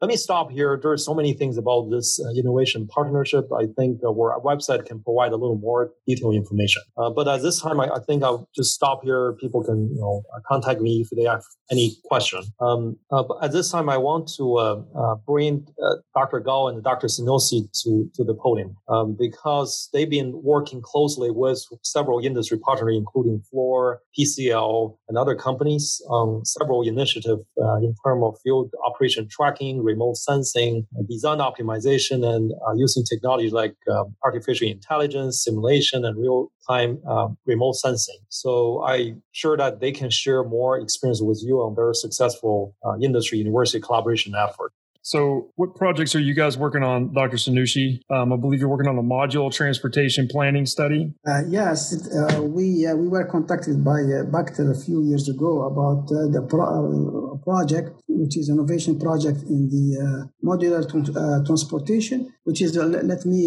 Let 0.00 0.08
me 0.08 0.16
stop 0.16 0.50
here. 0.50 0.78
There 0.80 0.92
are 0.92 0.98
so 0.98 1.14
many 1.14 1.32
things 1.32 1.56
about 1.58 1.90
this 1.90 2.20
uh, 2.20 2.30
innovation 2.38 2.86
partnership. 2.86 3.48
I 3.52 3.66
think 3.76 4.00
our 4.04 4.40
website 4.40 4.86
can 4.86 5.02
provide 5.02 5.32
a 5.32 5.36
little 5.36 5.58
more 5.58 5.92
detailed 6.06 6.34
information. 6.34 6.82
But 6.96 7.28
at 7.28 7.42
this 7.42 7.60
time, 7.60 7.80
I, 7.80 7.88
I, 7.88 8.00
think 8.06 8.22
I'll 8.22 8.48
just 8.54 8.72
stop 8.74 9.02
here. 9.02 9.32
People 9.40 9.62
can 9.64 9.88
you 9.94 10.00
know 10.00 10.22
contact 10.46 10.80
me 10.80 11.00
if 11.00 11.08
they 11.16 11.24
have 11.24 11.42
any 11.70 11.92
question. 12.04 12.42
Um, 12.60 12.96
but 13.10 13.38
at 13.42 13.52
this 13.52 13.70
time, 13.70 13.88
I 13.88 13.96
want 13.96 14.28
to 14.36 14.86
bring 15.26 15.66
Dr. 16.14 16.40
Gao 16.40 16.68
and 16.68 16.82
Dr. 16.82 17.08
Senouci 17.20 17.68
to, 17.82 18.10
to 18.14 18.24
the 18.24 18.34
podium 18.34 18.76
um, 18.88 19.16
because 19.18 19.88
they've 19.92 20.10
been 20.10 20.32
working 20.42 20.80
closely 20.82 21.30
with 21.30 21.64
several 21.82 22.24
industry 22.24 22.58
partners, 22.58 22.94
including 22.96 23.42
Fluor, 23.52 23.98
PCL, 24.18 24.96
and 25.08 25.18
other 25.18 25.34
companies 25.34 26.02
on 26.08 26.44
several 26.44 26.82
initiatives 26.82 27.42
uh, 27.62 27.76
in 27.76 27.94
terms 28.04 28.22
of 28.24 28.36
field 28.42 28.70
operation 28.84 29.28
tracking, 29.30 29.82
remote 29.82 30.16
sensing, 30.16 30.86
design 31.08 31.38
optimization, 31.38 32.24
and 32.26 32.52
uh, 32.66 32.74
using 32.74 33.04
technology 33.04 33.50
like 33.50 33.74
uh, 33.90 34.04
artificial 34.24 34.68
intelligence, 34.68 35.42
simulation, 35.44 36.04
and 36.04 36.16
real 36.18 36.50
time 36.68 37.00
um, 37.08 37.36
remote 37.46 37.74
sensing. 37.74 38.18
So 38.28 38.84
I'm 38.84 39.22
sure 39.32 39.56
that 39.56 39.80
they 39.80 39.92
can 39.92 40.10
share 40.10 40.44
more 40.44 40.78
experience 40.78 41.20
with 41.22 41.40
you 41.44 41.58
on 41.58 41.74
their 41.74 41.92
successful 41.94 42.74
uh, 42.84 42.96
industry 43.00 43.38
university 43.38 43.80
collaboration 43.80 44.34
effort. 44.34 44.72
So, 45.06 45.52
what 45.54 45.76
projects 45.76 46.16
are 46.16 46.24
you 46.28 46.34
guys 46.34 46.58
working 46.58 46.82
on, 46.82 47.14
Dr. 47.14 47.36
Senouci? 47.36 48.00
Um, 48.10 48.32
I 48.32 48.36
believe 48.36 48.58
you're 48.58 48.68
working 48.68 48.88
on 48.88 48.98
a 48.98 49.04
module 49.04 49.54
transportation 49.54 50.26
planning 50.26 50.66
study. 50.66 51.14
Uh, 51.24 51.42
yes, 51.48 51.94
uh, 52.10 52.42
we 52.42 52.84
uh, 52.84 52.96
we 52.96 53.06
were 53.06 53.24
contacted 53.24 53.84
by 53.84 54.00
uh, 54.00 54.26
Bechtel 54.34 54.68
a 54.68 54.74
few 54.74 55.04
years 55.04 55.28
ago 55.28 55.62
about 55.62 56.10
uh, 56.10 56.26
the 56.34 56.44
pro- 56.50 56.66
uh, 56.66 57.36
project, 57.44 58.02
which 58.08 58.36
is 58.36 58.48
an 58.48 58.58
innovation 58.58 58.98
project 58.98 59.44
in 59.48 59.68
the 59.70 60.28
modular 60.42 60.82
t- 60.82 61.12
transportation. 61.46 62.32
Which 62.42 62.60
is 62.62 62.76
let 62.76 63.24
me 63.26 63.40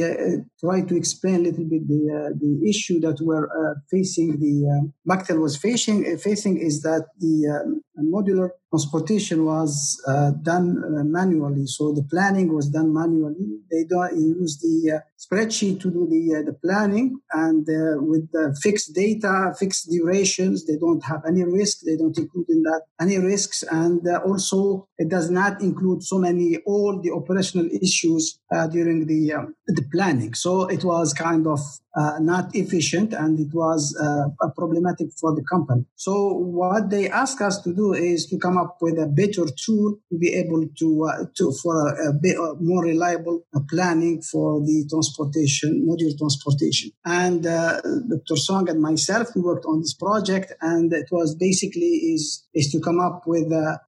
try 0.61 0.81
to 0.81 0.95
explain 0.95 1.35
a 1.41 1.49
little 1.49 1.65
bit 1.65 1.87
the 1.89 2.35
the 2.39 2.69
issue 2.69 3.01
that 3.01 3.17
we're 3.19 3.47
facing. 3.91 4.39
The 4.39 4.91
Bechtel 5.05 5.41
was 5.41 5.57
facing 5.57 6.17
facing 6.17 6.57
is 6.57 6.83
that 6.83 7.07
the 7.19 7.81
modular 8.03 8.49
transportation 8.69 9.45
was 9.45 10.01
uh, 10.07 10.31
done 10.43 10.83
uh, 10.83 11.03
manually. 11.03 11.65
So 11.65 11.93
the 11.93 12.03
planning 12.03 12.53
was 12.53 12.69
done 12.69 12.93
manually. 12.93 13.59
They 13.71 13.83
don't 13.83 14.15
use 14.15 14.57
the 14.59 14.97
uh, 14.97 14.99
spreadsheet 15.19 15.81
to 15.81 15.91
do 15.91 16.07
the 16.09 16.39
uh, 16.39 16.43
the 16.43 16.53
planning, 16.53 17.19
and 17.31 17.67
uh, 17.67 18.01
with 18.01 18.31
the 18.31 18.57
fixed 18.61 18.93
data, 18.95 19.53
fixed 19.59 19.89
durations, 19.89 20.65
they 20.65 20.77
don't 20.77 21.03
have 21.05 21.21
any 21.27 21.43
risk. 21.43 21.79
They 21.85 21.97
don't 21.97 22.17
include 22.17 22.49
in 22.49 22.63
that 22.63 22.83
any 22.99 23.17
risks, 23.17 23.63
and 23.63 24.07
uh, 24.07 24.21
also 24.25 24.87
it 24.97 25.09
does 25.09 25.29
not 25.29 25.61
include 25.61 26.03
so 26.03 26.17
many 26.17 26.57
all 26.65 27.01
the 27.01 27.11
operational 27.11 27.67
issues 27.81 28.39
during 28.71 29.05
the 29.07 29.33
um, 29.33 29.55
the 29.67 29.83
planning. 29.91 30.33
So 30.33 30.67
it 30.67 30.83
was 30.83 31.13
kind 31.13 31.45
of 31.47 31.59
uh, 31.95 32.19
not 32.19 32.55
efficient 32.55 33.13
and 33.13 33.39
it 33.39 33.53
was 33.53 33.97
uh, 33.99 34.47
problematic 34.55 35.07
for 35.19 35.35
the 35.35 35.43
company. 35.43 35.85
So 35.95 36.33
what 36.33 36.89
they 36.89 37.09
ask 37.09 37.41
us 37.41 37.61
to 37.63 37.73
do 37.73 37.93
is 37.93 38.27
to 38.27 38.37
come 38.37 38.57
up 38.57 38.77
with 38.79 38.97
a 38.99 39.07
better 39.07 39.45
tool 39.65 39.97
to 40.09 40.17
be 40.17 40.33
able 40.35 40.67
to, 40.79 41.09
uh, 41.09 41.25
to 41.35 41.51
for 41.61 41.89
a, 41.89 42.09
a 42.09 42.13
bit 42.13 42.37
uh, 42.37 42.53
more 42.59 42.83
reliable 42.83 43.41
uh, 43.55 43.59
planning 43.69 44.21
for 44.21 44.61
the 44.61 44.85
transportation, 44.89 45.08
module 45.17 46.17
transportation. 46.17 46.91
And 47.05 47.45
uh, 47.45 47.81
Dr. 47.81 48.35
Song 48.35 48.69
and 48.69 48.81
myself, 48.81 49.29
we 49.35 49.41
worked 49.41 49.65
on 49.65 49.81
this 49.81 49.93
project 49.93 50.53
and 50.61 50.91
it 50.93 51.07
was 51.11 51.35
basically 51.35 52.13
is, 52.13 52.45
is 52.53 52.71
to 52.71 52.79
come 52.79 52.99
up 52.99 53.27
with 53.27 53.51
a, 53.51 53.79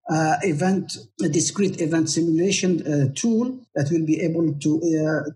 event, 0.43 0.97
a 1.23 1.29
discrete 1.29 1.81
event 1.81 2.09
simulation 2.09 3.13
tool 3.13 3.57
that 3.75 3.89
will 3.91 4.05
be 4.05 4.21
able 4.21 4.53
to, 4.53 4.79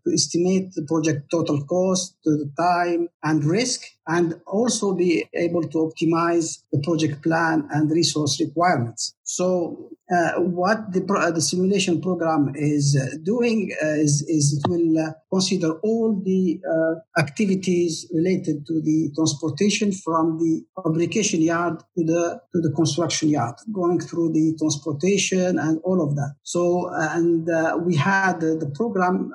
to 0.04 0.14
estimate 0.14 0.74
the 0.74 0.84
project 0.84 1.32
total 1.32 1.64
cost, 1.66 2.16
the 2.24 2.52
time 2.58 3.08
and 3.24 3.44
risk, 3.44 3.82
and 4.08 4.40
also 4.46 4.94
be 4.94 5.26
able 5.34 5.64
to 5.64 5.78
optimize 5.90 6.62
the 6.72 6.80
project 6.82 7.24
plan 7.24 7.68
and 7.72 7.92
resource 7.92 8.40
requirements. 8.40 9.16
So 9.24 9.90
uh, 10.12 10.34
what 10.40 10.94
the, 10.94 11.02
pro- 11.02 11.32
the 11.32 11.42
simulation 11.42 12.00
program 12.00 12.54
is 12.56 12.96
uh, 12.96 13.18
doing 13.24 13.72
uh, 13.82 13.88
is, 13.88 14.22
is 14.28 14.62
it 14.64 14.70
will 14.70 15.00
uh, 15.00 15.14
consider 15.32 15.80
all 15.80 16.14
the 16.24 16.62
uh, 16.64 17.20
activities 17.20 18.06
related 18.14 18.68
to 18.68 18.82
the 18.82 19.12
transportation 19.16 19.92
from 19.92 20.38
the 20.38 20.64
fabrication 20.76 21.42
yard 21.42 21.80
to 21.98 22.04
the 22.04 22.40
to 22.54 22.62
the 22.62 22.72
construction 22.76 23.25
yard, 23.30 23.56
going 23.74 24.00
through 24.00 24.34
the 24.34 24.56
transportation 24.60 25.58
and 25.60 25.80
all 25.84 26.02
of 26.02 26.16
that. 26.16 26.36
So 26.44 26.90
and 26.94 27.50
uh, 27.50 27.78
we 27.84 27.96
had 27.96 28.40
the 28.40 28.72
program 28.76 29.32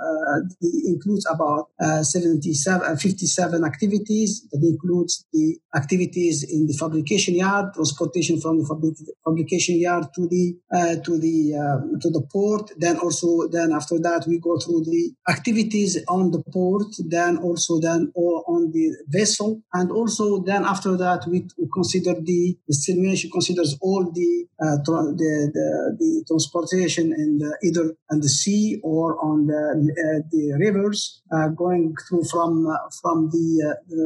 includes 0.60 1.26
about 1.30 1.68
77, 1.80 2.96
57 2.96 3.64
activities. 3.64 4.46
That 4.50 4.62
includes 4.62 5.26
the 5.32 5.58
activities 5.74 6.42
in 6.42 6.66
the 6.66 6.74
fabrication 6.74 7.34
yard, 7.36 7.74
transportation 7.74 8.40
from 8.40 8.58
the 8.58 8.66
fabric- 8.66 9.16
fabrication 9.24 9.78
yard 9.78 10.06
to 10.14 10.28
the 10.28 10.56
uh, 10.72 10.96
to 11.04 11.18
the 11.18 11.54
uh, 11.54 11.98
to 12.00 12.10
the 12.10 12.22
port. 12.32 12.70
Then 12.78 12.98
also 12.98 13.48
then 13.48 13.72
after 13.72 13.98
that 13.98 14.24
we 14.26 14.38
go 14.38 14.58
through 14.58 14.84
the 14.84 15.12
activities 15.28 15.98
on 16.08 16.30
the 16.30 16.42
port. 16.52 16.88
Then 17.08 17.38
also 17.38 17.80
then 17.80 18.12
on 18.60 18.72
the 18.72 18.96
vessel, 19.08 19.62
and 19.72 19.90
also 19.90 20.42
then 20.42 20.64
after 20.64 20.96
that 20.96 21.26
we, 21.26 21.46
consider 21.72 22.14
the 22.14 22.56
the 22.68 22.74
simulation 22.74 23.30
considers 23.30 23.76
all 23.80 24.10
the 24.12 24.46
uh, 24.62 24.76
tra- 24.84 25.12
the, 25.20 25.32
the, 25.56 25.96
the 25.98 26.24
transportation 26.28 27.12
in 27.12 27.38
the, 27.38 27.50
either 27.62 27.94
on 28.10 28.20
the 28.20 28.28
sea 28.28 28.80
or 28.82 29.18
on 29.24 29.46
the 29.46 29.64
uh, 30.04 30.20
the 30.30 30.56
rivers 30.58 31.22
uh, 31.32 31.48
going 31.48 31.94
through 32.08 32.24
from 32.30 32.66
uh, 32.66 32.76
from 33.00 33.30
the 33.30 33.76
the, 33.88 34.04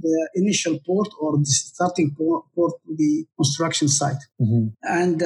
the, 0.00 0.28
initial 0.34 0.78
port 0.86 1.08
or 1.20 1.38
the 1.38 1.46
starting 1.46 2.14
port, 2.16 2.44
port 2.54 2.74
to 2.84 2.94
the 2.96 3.24
construction 3.36 3.88
site, 3.88 4.22
mm-hmm. 4.40 4.66
and 4.82 5.22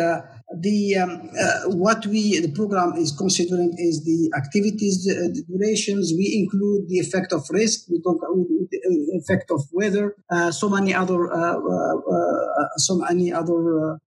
the 0.56 0.96
um, 0.96 1.30
uh, 1.38 1.70
what 1.76 2.06
we 2.06 2.40
the 2.40 2.52
program 2.52 2.94
is 2.96 3.12
considering 3.12 3.74
is 3.78 4.04
the 4.04 4.32
activities 4.36 5.04
the, 5.04 5.14
the 5.34 5.42
durations. 5.44 6.12
We 6.16 6.40
include 6.42 6.88
the 6.88 6.98
effect 6.98 7.32
of 7.32 7.44
risk. 7.50 7.88
We 7.90 8.00
talk 8.00 8.18
the 8.20 8.67
effect 8.72 9.50
of 9.50 9.62
weather 9.72 10.16
uh, 10.30 10.50
so 10.50 10.68
many 10.68 10.94
other 10.94 11.32
uh, 11.32 11.56
uh, 11.58 12.68
so 12.76 12.96
many 12.96 13.32
other 13.32 13.98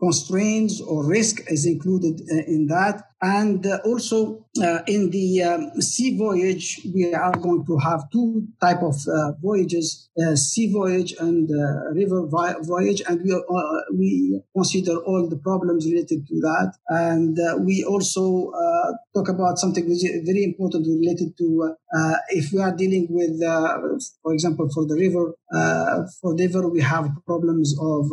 constraints 0.00 0.80
or 0.80 1.06
risk 1.06 1.40
is 1.48 1.66
included 1.66 2.20
in 2.46 2.66
that 2.66 3.09
and 3.22 3.66
uh, 3.66 3.78
also 3.84 4.46
uh, 4.62 4.80
in 4.86 5.10
the 5.10 5.42
um, 5.42 5.80
sea 5.80 6.16
voyage, 6.16 6.80
we 6.94 7.12
are 7.14 7.36
going 7.36 7.66
to 7.66 7.76
have 7.78 8.10
two 8.10 8.48
type 8.60 8.82
of 8.82 8.96
uh, 9.06 9.32
voyages: 9.42 10.08
uh, 10.18 10.34
sea 10.34 10.72
voyage 10.72 11.14
and 11.20 11.50
uh, 11.50 11.90
river 11.92 12.26
vi- 12.26 12.56
voyage. 12.62 13.02
And 13.06 13.22
we 13.22 13.32
uh, 13.34 13.80
we 13.96 14.40
consider 14.56 14.96
all 14.98 15.28
the 15.28 15.36
problems 15.36 15.86
related 15.86 16.26
to 16.28 16.34
that. 16.40 16.72
And 16.88 17.38
we 17.64 17.84
also 17.84 18.50
talk 19.14 19.28
about 19.28 19.58
something 19.58 19.84
very 19.84 20.44
important 20.44 20.86
related 20.86 21.36
to 21.38 21.74
if 22.30 22.52
we 22.52 22.60
are 22.60 22.74
dealing 22.74 23.06
with, 23.10 23.38
for 24.22 24.32
example, 24.32 24.68
for 24.72 24.86
the 24.86 24.94
river, 24.94 25.34
for 26.20 26.34
the 26.34 26.46
river 26.46 26.68
we 26.68 26.80
have 26.80 27.08
problems 27.26 27.76
of 27.80 28.10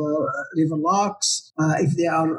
river 0.56 0.78
locks. 0.78 1.54
if 1.80 1.96
they 1.96 2.08
are 2.08 2.30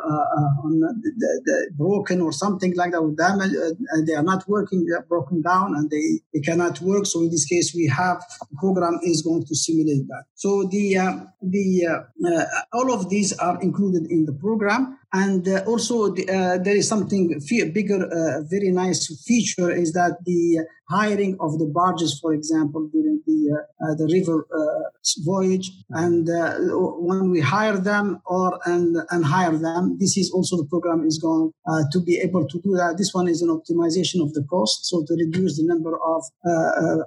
on 0.65 0.81
the, 0.81 1.41
the 1.45 1.71
broken 1.77 2.21
or 2.21 2.33
something 2.33 2.58
something 2.59 2.77
like 2.77 2.93
that 2.93 3.03
with 3.03 3.17
them 3.17 3.41
and, 3.41 3.55
and 3.91 4.07
they 4.07 4.15
are 4.15 4.23
not 4.23 4.49
working, 4.49 4.85
they 4.85 4.95
are 4.95 5.05
broken 5.09 5.43
down 5.43 5.75
and 5.77 5.91
they, 5.91 6.21
they 6.35 6.41
cannot 6.41 6.81
work. 6.81 7.07
So 7.07 7.21
in 7.21 7.31
this 7.31 7.45
case, 7.45 7.73
we 7.75 7.87
have 7.87 8.23
program 8.59 8.99
is 9.03 9.23
going 9.23 9.45
to 9.47 9.55
simulate 9.55 10.09
that. 10.09 10.25
So 10.35 10.69
the, 10.71 10.99
uh, 10.99 11.17
the, 11.43 11.87
uh, 11.87 12.29
uh, 12.29 12.45
all 12.73 12.93
of 12.93 13.09
these 13.09 13.33
are 13.39 13.61
included 13.61 14.11
in 14.11 14.27
the 14.27 14.33
program. 14.33 14.99
And 15.13 15.49
uh, 15.49 15.65
also, 15.67 16.13
the, 16.13 16.29
uh, 16.29 16.59
there 16.59 16.77
is 16.77 16.87
something 16.87 17.41
bigger, 17.73 18.05
uh, 18.05 18.43
very 18.51 18.71
nice 18.71 19.07
feature 19.27 19.71
is 19.71 19.93
that 19.93 20.19
the 20.25 20.67
hiring 20.91 21.37
of 21.41 21.59
the 21.59 21.67
barges, 21.67 22.19
for 22.21 22.33
example, 22.33 22.89
during 22.93 23.21
the 23.27 23.39
uh, 23.49 23.85
uh, 23.85 23.95
the 23.95 24.09
river 24.13 24.47
uh, 24.53 24.91
voyage, 25.25 25.71
and 25.91 26.29
when 27.09 27.31
we 27.31 27.41
hire 27.41 27.77
them 27.77 28.21
or 28.27 28.59
and 28.65 28.97
and 29.11 29.25
hire 29.25 29.57
them, 29.57 29.97
this 29.99 30.17
is 30.17 30.31
also 30.33 30.57
the 30.57 30.67
program 30.67 31.07
is 31.07 31.19
going 31.19 31.53
to 31.93 32.01
be 32.01 32.19
able 32.19 32.47
to 32.47 32.61
do 32.61 32.73
that. 32.77 32.97
This 32.97 33.13
one 33.13 33.29
is 33.29 33.43
an 33.43 33.49
optimization 33.49 34.23
of 34.23 34.33
the 34.35 34.45
cost, 34.51 34.87
so 34.87 35.05
to 35.07 35.15
reduce 35.15 35.57
the 35.59 35.67
number 35.67 35.95
of 36.15 36.23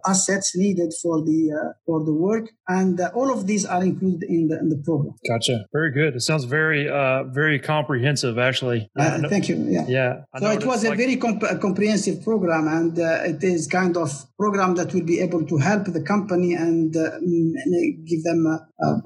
assets 0.07 0.55
needed 0.55 0.93
for 1.01 1.21
the 1.21 1.73
for 1.85 2.03
the 2.05 2.13
work, 2.13 2.49
and 2.67 2.99
all 3.13 3.31
of 3.31 3.47
these 3.47 3.65
are 3.65 3.83
included 3.83 4.23
in 4.29 4.47
the 4.47 4.59
in 4.59 4.69
the 4.69 4.81
program. 4.85 5.15
Gotcha. 5.27 5.65
Very 5.73 5.91
good. 5.91 6.15
It 6.15 6.21
sounds 6.21 6.45
very 6.45 6.85
very 7.33 7.59
comprehensive, 7.59 7.90
actually. 8.37 8.89
thank 8.97 9.49
you. 9.49 9.55
Yeah. 9.67 9.85
Yeah. 9.87 10.13
so 10.39 10.49
it 10.51 10.65
was 10.65 10.83
like- 10.83 10.93
a 10.93 10.97
very 10.97 11.15
comp- 11.17 11.61
comprehensive 11.61 12.23
program, 12.23 12.67
and 12.67 12.97
it 12.97 13.43
is 13.43 13.67
kind 13.67 13.97
of 13.97 14.09
program 14.37 14.75
that 14.75 14.93
will 14.93 15.03
be 15.03 15.19
able 15.19 15.45
to 15.45 15.57
help 15.57 15.85
the 15.85 16.01
company 16.01 16.53
and 16.53 16.95
uh, 16.97 17.11
give 18.05 18.23
them 18.23 18.47
uh, 18.47 18.57
uh, 18.85 18.97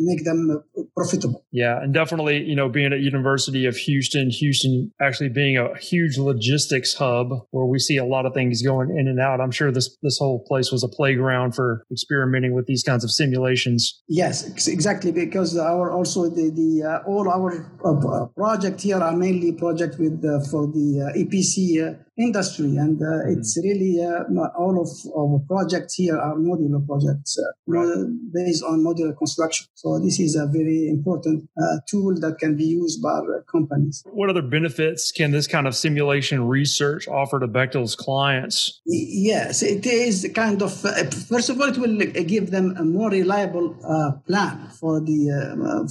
make 0.00 0.24
them 0.24 0.62
profitable. 0.96 1.44
Yeah, 1.52 1.82
and 1.82 1.92
definitely, 1.94 2.44
you 2.44 2.56
know, 2.56 2.68
being 2.68 2.92
at 2.92 3.00
University 3.00 3.66
of 3.66 3.76
Houston, 3.76 4.30
Houston 4.30 4.92
actually 5.00 5.30
being 5.30 5.56
a 5.56 5.76
huge 5.78 6.18
logistics 6.18 6.94
hub 6.94 7.28
where 7.50 7.64
we 7.64 7.78
see 7.78 7.96
a 7.96 8.04
lot 8.04 8.26
of 8.26 8.34
things 8.34 8.62
going 8.62 8.90
in 8.90 9.08
and 9.08 9.20
out. 9.20 9.40
I'm 9.40 9.50
sure 9.50 9.70
this 9.72 9.96
this 10.02 10.18
whole 10.18 10.44
place 10.46 10.70
was 10.70 10.84
a 10.84 10.88
playground 10.88 11.54
for 11.54 11.84
experimenting 11.90 12.54
with 12.54 12.66
these 12.66 12.82
kinds 12.82 13.04
of 13.04 13.10
simulations. 13.10 14.02
Yes, 14.08 14.66
exactly, 14.68 15.12
because 15.12 15.56
our 15.56 15.90
also 15.90 16.28
the 16.28 16.50
the 16.50 16.82
uh, 16.82 17.08
all 17.08 17.28
our 17.30 17.70
uh, 17.84 18.23
project 18.26 18.80
here 18.82 18.98
are 18.98 19.16
mainly 19.16 19.52
project 19.52 19.98
with 19.98 20.24
uh, 20.24 20.40
for 20.50 20.66
the 20.66 21.12
EPC 21.16 22.03
industry, 22.16 22.76
and 22.76 23.00
uh, 23.02 23.04
mm-hmm. 23.04 23.32
it's 23.32 23.58
really 23.62 24.02
uh, 24.02 24.22
all 24.56 24.80
of 24.80 24.88
our 25.16 25.40
projects 25.48 25.94
here 25.94 26.16
are 26.16 26.36
modular 26.36 26.84
projects 26.86 27.38
uh, 27.38 27.42
right. 27.66 28.06
based 28.32 28.62
on 28.62 28.80
modular 28.80 29.16
construction. 29.16 29.66
So 29.74 29.98
this 29.98 30.20
is 30.20 30.36
a 30.36 30.46
very 30.46 30.88
important 30.88 31.48
uh, 31.60 31.78
tool 31.88 32.14
that 32.20 32.38
can 32.38 32.56
be 32.56 32.64
used 32.64 33.02
by 33.02 33.20
companies. 33.50 34.04
What 34.06 34.30
other 34.30 34.42
benefits 34.42 35.10
can 35.10 35.32
this 35.32 35.46
kind 35.46 35.66
of 35.66 35.74
simulation 35.74 36.46
research 36.46 37.08
offer 37.08 37.40
to 37.40 37.48
Bechtel's 37.48 37.96
clients? 37.96 38.80
Yes, 38.86 39.62
it 39.62 39.84
is 39.86 40.30
kind 40.34 40.62
of 40.62 40.84
uh, 40.84 41.04
first 41.28 41.50
of 41.50 41.60
all, 41.60 41.68
it 41.68 41.78
will 41.78 41.98
give 42.24 42.50
them 42.50 42.76
a 42.76 42.84
more 42.84 43.10
reliable 43.10 43.76
uh, 43.84 44.12
plan 44.26 44.68
for 44.68 45.00
the 45.00 45.24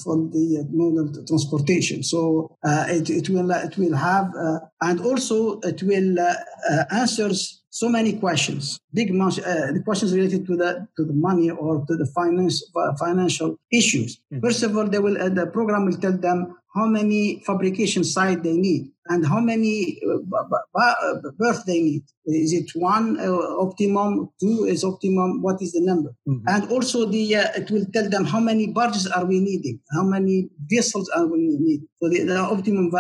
for 0.04 0.16
the 0.16 0.66
modal 0.72 1.26
transportation. 1.28 2.04
So 2.04 2.56
it, 2.64 3.10
it 3.10 3.30
will 3.30 3.52
it 3.52 3.78
will 3.78 3.96
have 3.96 4.32
and 4.82 5.00
also 5.02 5.60
it 5.62 5.82
will 5.84 6.13
uh, 6.20 6.36
uh, 6.70 6.84
answers 6.92 7.64
so 7.70 7.90
many 7.90 8.14
questions, 8.14 8.80
big 8.94 9.10
uh, 9.20 9.32
the 9.74 9.82
questions 9.84 10.14
related 10.14 10.46
to 10.46 10.56
the 10.56 10.88
to 10.96 11.04
the 11.04 11.14
money 11.14 11.50
or 11.50 11.84
to 11.88 11.96
the 11.96 12.06
finance 12.06 12.64
uh, 12.76 12.94
financial 13.00 13.58
issues. 13.72 14.18
Mm-hmm. 14.32 14.46
First 14.46 14.64
of 14.64 14.78
all, 14.78 14.88
they 14.88 15.00
will 15.00 15.18
the 15.34 15.48
program 15.48 15.86
will 15.86 15.98
tell 15.98 16.18
them 16.18 16.56
how 16.76 16.86
many 16.86 17.44
fabrication 17.46 18.04
site 18.04 18.44
they 18.44 18.54
need 18.54 18.93
and 19.08 19.26
how 19.26 19.40
many 19.40 20.00
uh, 20.10 21.16
berth 21.38 21.66
they 21.66 21.82
need. 21.82 22.04
Is 22.26 22.54
it 22.54 22.72
one 22.76 23.20
uh, 23.20 23.32
optimum? 23.60 24.30
Two 24.40 24.66
is 24.66 24.84
optimum? 24.84 25.42
What 25.42 25.62
is 25.62 25.74
the 25.74 25.82
number? 25.82 26.16
Mm-hmm. 26.28 26.48
And 26.48 26.72
also 26.72 27.06
the 27.06 27.36
uh, 27.36 27.48
it 27.56 27.70
will 27.70 27.86
tell 27.94 28.10
them 28.10 28.26
how 28.26 28.40
many 28.40 28.68
barges 28.68 29.08
are 29.08 29.26
we 29.26 29.40
needing, 29.40 29.80
how 29.92 30.04
many 30.04 30.50
vessels 30.72 31.10
are 31.10 31.28
we 31.28 31.40
needing. 31.40 31.88
So 32.02 32.10
the, 32.10 32.24
the 32.24 32.38
optimum 32.38 32.92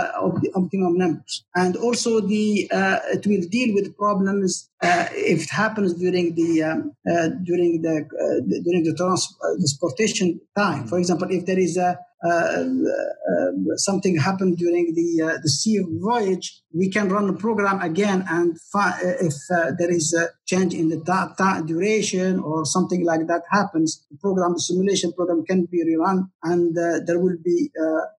optimum 0.55 0.97
numbers. 0.97 1.45
And 1.55 1.77
also 1.77 2.19
the 2.19 2.69
uh, 2.71 2.99
it 3.13 3.25
will 3.25 3.47
deal 3.49 3.73
with 3.73 3.95
problems 3.97 4.69
uh, 4.81 5.07
if 5.11 5.43
it 5.43 5.49
happens 5.49 5.93
during 5.93 6.35
the 6.35 6.63
um, 6.63 6.91
uh, 7.09 7.29
during 7.43 7.81
the, 7.81 8.05
the 8.47 8.61
during 8.61 8.83
the 8.83 8.93
trans- 8.95 9.33
transportation 9.41 10.41
time. 10.57 10.87
For 10.87 10.97
example, 10.99 11.29
if 11.31 11.45
there 11.45 11.59
is 11.59 11.77
a 11.77 11.83
uh, 11.83 11.91
uh, 11.91 11.95
Uh, 12.23 12.61
um, 12.61 13.65
something 13.75 14.15
happened 14.17 14.57
during 14.57 14.93
the 14.95 15.21
uh, 15.21 15.37
the 15.43 15.49
sea 15.49 15.79
voyage, 15.99 16.61
we 16.73 16.89
can 16.89 17.09
run 17.09 17.27
the 17.27 17.33
program 17.33 17.81
again 17.81 18.23
and 18.29 18.57
fi- 18.71 18.97
uh, 19.03 19.15
if 19.19 19.33
uh, 19.53 19.71
there 19.77 19.91
is 19.91 20.13
a 20.13 20.29
change 20.45 20.73
in 20.73 20.87
the 20.87 21.01
ta- 21.01 21.33
ta- 21.37 21.61
duration 21.61 22.39
or 22.39 22.65
something 22.65 23.03
like 23.03 23.27
that 23.27 23.41
happens, 23.51 24.05
the 24.09 24.17
program, 24.17 24.53
the 24.53 24.59
simulation 24.59 25.11
program 25.11 25.43
can 25.43 25.65
be 25.65 25.83
rerun 25.83 26.29
and 26.43 26.75
there 26.75 27.19
will 27.19 27.37
be 27.43 27.69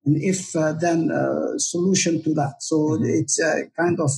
an 0.05 0.19
if 0.21 0.51
then 0.81 1.09
solution 1.57 2.21
to 2.23 2.33
that. 2.33 2.55
So 2.59 2.75
mm-hmm. 2.75 3.05
it's 3.05 3.39
a 3.39 3.69
kind 3.79 3.97
of 4.01 4.11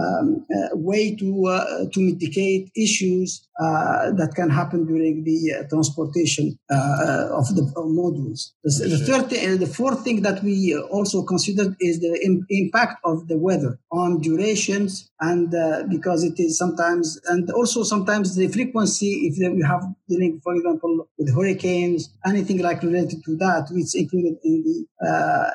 um, 0.00 0.46
a 0.72 0.76
way 0.76 1.14
to 1.14 1.88
to 1.92 2.00
mitigate 2.00 2.70
issues 2.76 3.47
uh, 3.58 4.12
that 4.12 4.34
can 4.36 4.50
happen 4.50 4.86
during 4.86 5.24
the 5.24 5.52
uh, 5.52 5.68
transportation 5.68 6.56
uh, 6.70 7.28
of 7.32 7.46
the 7.56 7.62
modules. 7.76 8.52
The, 8.62 8.88
the 8.88 8.98
third, 8.98 9.58
the 9.58 9.66
fourth 9.66 10.04
thing 10.04 10.22
that 10.22 10.44
we 10.44 10.76
also 10.76 11.24
considered 11.24 11.74
is 11.80 11.98
the 11.98 12.20
Im- 12.24 12.46
impact 12.50 13.00
of 13.04 13.26
the 13.26 13.36
weather 13.36 13.80
on 13.90 14.20
durations, 14.20 15.07
and 15.20 15.50
because 15.90 16.22
it 16.22 16.38
is 16.38 16.56
sometimes, 16.56 17.20
and 17.26 17.50
also 17.50 17.82
sometimes 17.82 18.36
the 18.36 18.48
frequency. 18.48 19.28
If 19.28 19.34
we 19.38 19.62
have 19.62 19.82
dealing, 20.08 20.40
for 20.44 20.54
example, 20.54 21.08
with 21.18 21.34
hurricanes, 21.34 22.10
anything 22.24 22.58
like 22.62 22.82
related 22.82 23.24
to 23.24 23.36
that, 23.38 23.68
it's 23.74 23.96
included 23.96 24.36
in 24.44 24.62
the 24.62 24.86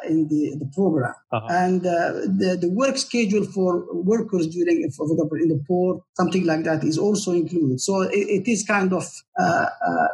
in 0.09 0.27
the, 0.27 0.57
the 0.59 0.69
program, 0.75 1.13
uh-huh. 1.31 1.47
and 1.49 1.81
the 1.81 2.57
the 2.59 2.69
work 2.69 2.97
schedule 2.97 3.45
for 3.45 3.85
workers 3.93 4.47
during, 4.47 4.89
for 4.91 5.05
example, 5.09 5.37
in 5.37 5.47
the 5.47 5.63
port, 5.65 6.01
something 6.17 6.45
like 6.45 6.63
that 6.65 6.83
is 6.83 6.97
also 6.97 7.31
included. 7.31 7.79
So 7.79 7.93
so 7.93 8.01
it, 8.01 8.41
it 8.41 8.51
is 8.51 8.63
kind 8.63 8.91
of 8.93 9.05
uh, 9.39 9.43
uh, 9.43 10.07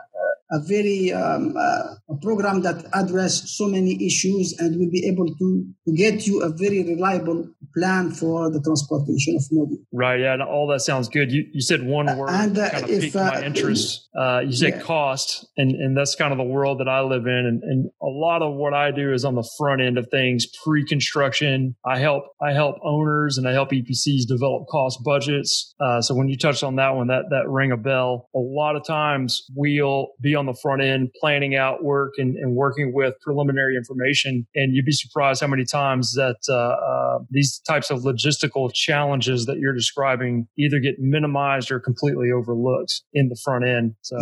a 0.52 0.60
very 0.62 1.12
um, 1.12 1.54
uh, 1.58 1.96
a 2.10 2.18
program 2.22 2.62
that 2.62 2.86
address 2.94 3.56
so 3.56 3.68
many 3.68 4.04
issues 4.06 4.56
and 4.60 4.80
will 4.80 4.90
be 4.90 5.06
able 5.06 5.28
to, 5.28 5.66
to 5.88 5.96
get 5.96 6.26
you 6.26 6.42
a 6.42 6.50
very 6.50 6.84
reliable 6.84 7.48
plan 7.76 8.12
for 8.12 8.50
the 8.50 8.60
transportation 8.62 9.36
of 9.36 9.44
module. 9.56 9.78
Right. 9.94 10.20
Yeah. 10.20 10.38
All 10.44 10.68
that 10.68 10.82
sounds 10.82 11.08
good. 11.08 11.32
You, 11.32 11.46
you 11.54 11.62
said 11.62 11.84
one 11.84 12.18
word 12.18 12.30
and, 12.32 12.58
uh, 12.58 12.70
kind 12.70 12.84
of 12.84 12.90
if, 12.90 13.02
piqued 13.02 13.16
uh, 13.16 13.32
my 13.34 13.44
interest. 13.44 14.10
Uh, 14.20 14.40
you 14.40 14.54
said 14.54 14.74
yeah. 14.76 14.82
cost, 14.82 15.48
and, 15.56 15.72
and 15.72 15.96
that's 15.96 16.16
kind 16.16 16.32
of 16.32 16.38
the 16.38 16.44
world 16.44 16.80
that 16.80 16.88
I 16.88 17.02
live 17.02 17.28
in. 17.28 17.46
And, 17.46 17.64
and 17.64 17.90
a 18.02 18.08
lot 18.08 18.42
of 18.42 18.56
what 18.56 18.74
I 18.74 18.92
do 18.92 19.14
is 19.14 19.24
on 19.24 19.36
the 19.36 19.48
front 19.58 19.82
end 19.82 19.98
of 19.98 20.08
things, 20.10 20.48
pre-construction. 20.64 21.76
I 21.86 22.00
help 22.00 22.24
I 22.42 22.54
help 22.54 22.78
owners 22.84 23.38
and 23.38 23.48
I 23.48 23.52
help 23.52 23.70
EPCs 23.70 24.28
develop 24.28 24.68
cost 24.68 25.00
budgets. 25.04 25.76
Uh, 25.80 26.02
so 26.02 26.16
when 26.16 26.28
you 26.28 26.38
touched 26.38 26.64
on 26.64 26.78
that 26.78 26.96
one, 26.96 27.08
that 27.08 27.26
that 27.30 27.48
ring 27.48 27.72
a 27.72 27.78
bell. 27.78 28.30
A 28.36 28.40
lot 28.40 28.76
of 28.76 28.86
times 28.86 29.46
we'll 29.56 30.08
be 30.22 30.36
on 30.40 30.46
the 30.46 30.58
front 30.62 30.82
end 30.82 31.10
planning 31.20 31.56
out 31.56 31.84
work 31.84 32.14
and, 32.18 32.36
and 32.38 32.56
working 32.56 32.94
with 32.94 33.14
preliminary 33.22 33.76
information. 33.76 34.48
And 34.56 34.74
you'd 34.74 34.86
be 34.86 34.92
surprised 34.92 35.42
how 35.42 35.48
many 35.48 35.66
times 35.66 36.14
that 36.14 36.40
uh, 36.50 36.56
uh, 36.56 37.20
these 37.30 37.60
types 37.60 37.92
of 37.92 38.00
logistical 38.00 38.72
challenges 38.74 39.46
that 39.46 39.58
you're 39.60 39.76
describing 39.76 40.48
either 40.58 40.80
get 40.80 40.96
minimized 40.98 41.72
or 41.72 41.80
completely 41.80 42.32
overlooked 42.32 43.02
in 43.14 43.30
the 43.30 43.38
front 43.44 43.66
end. 43.66 43.96
So 44.02 44.18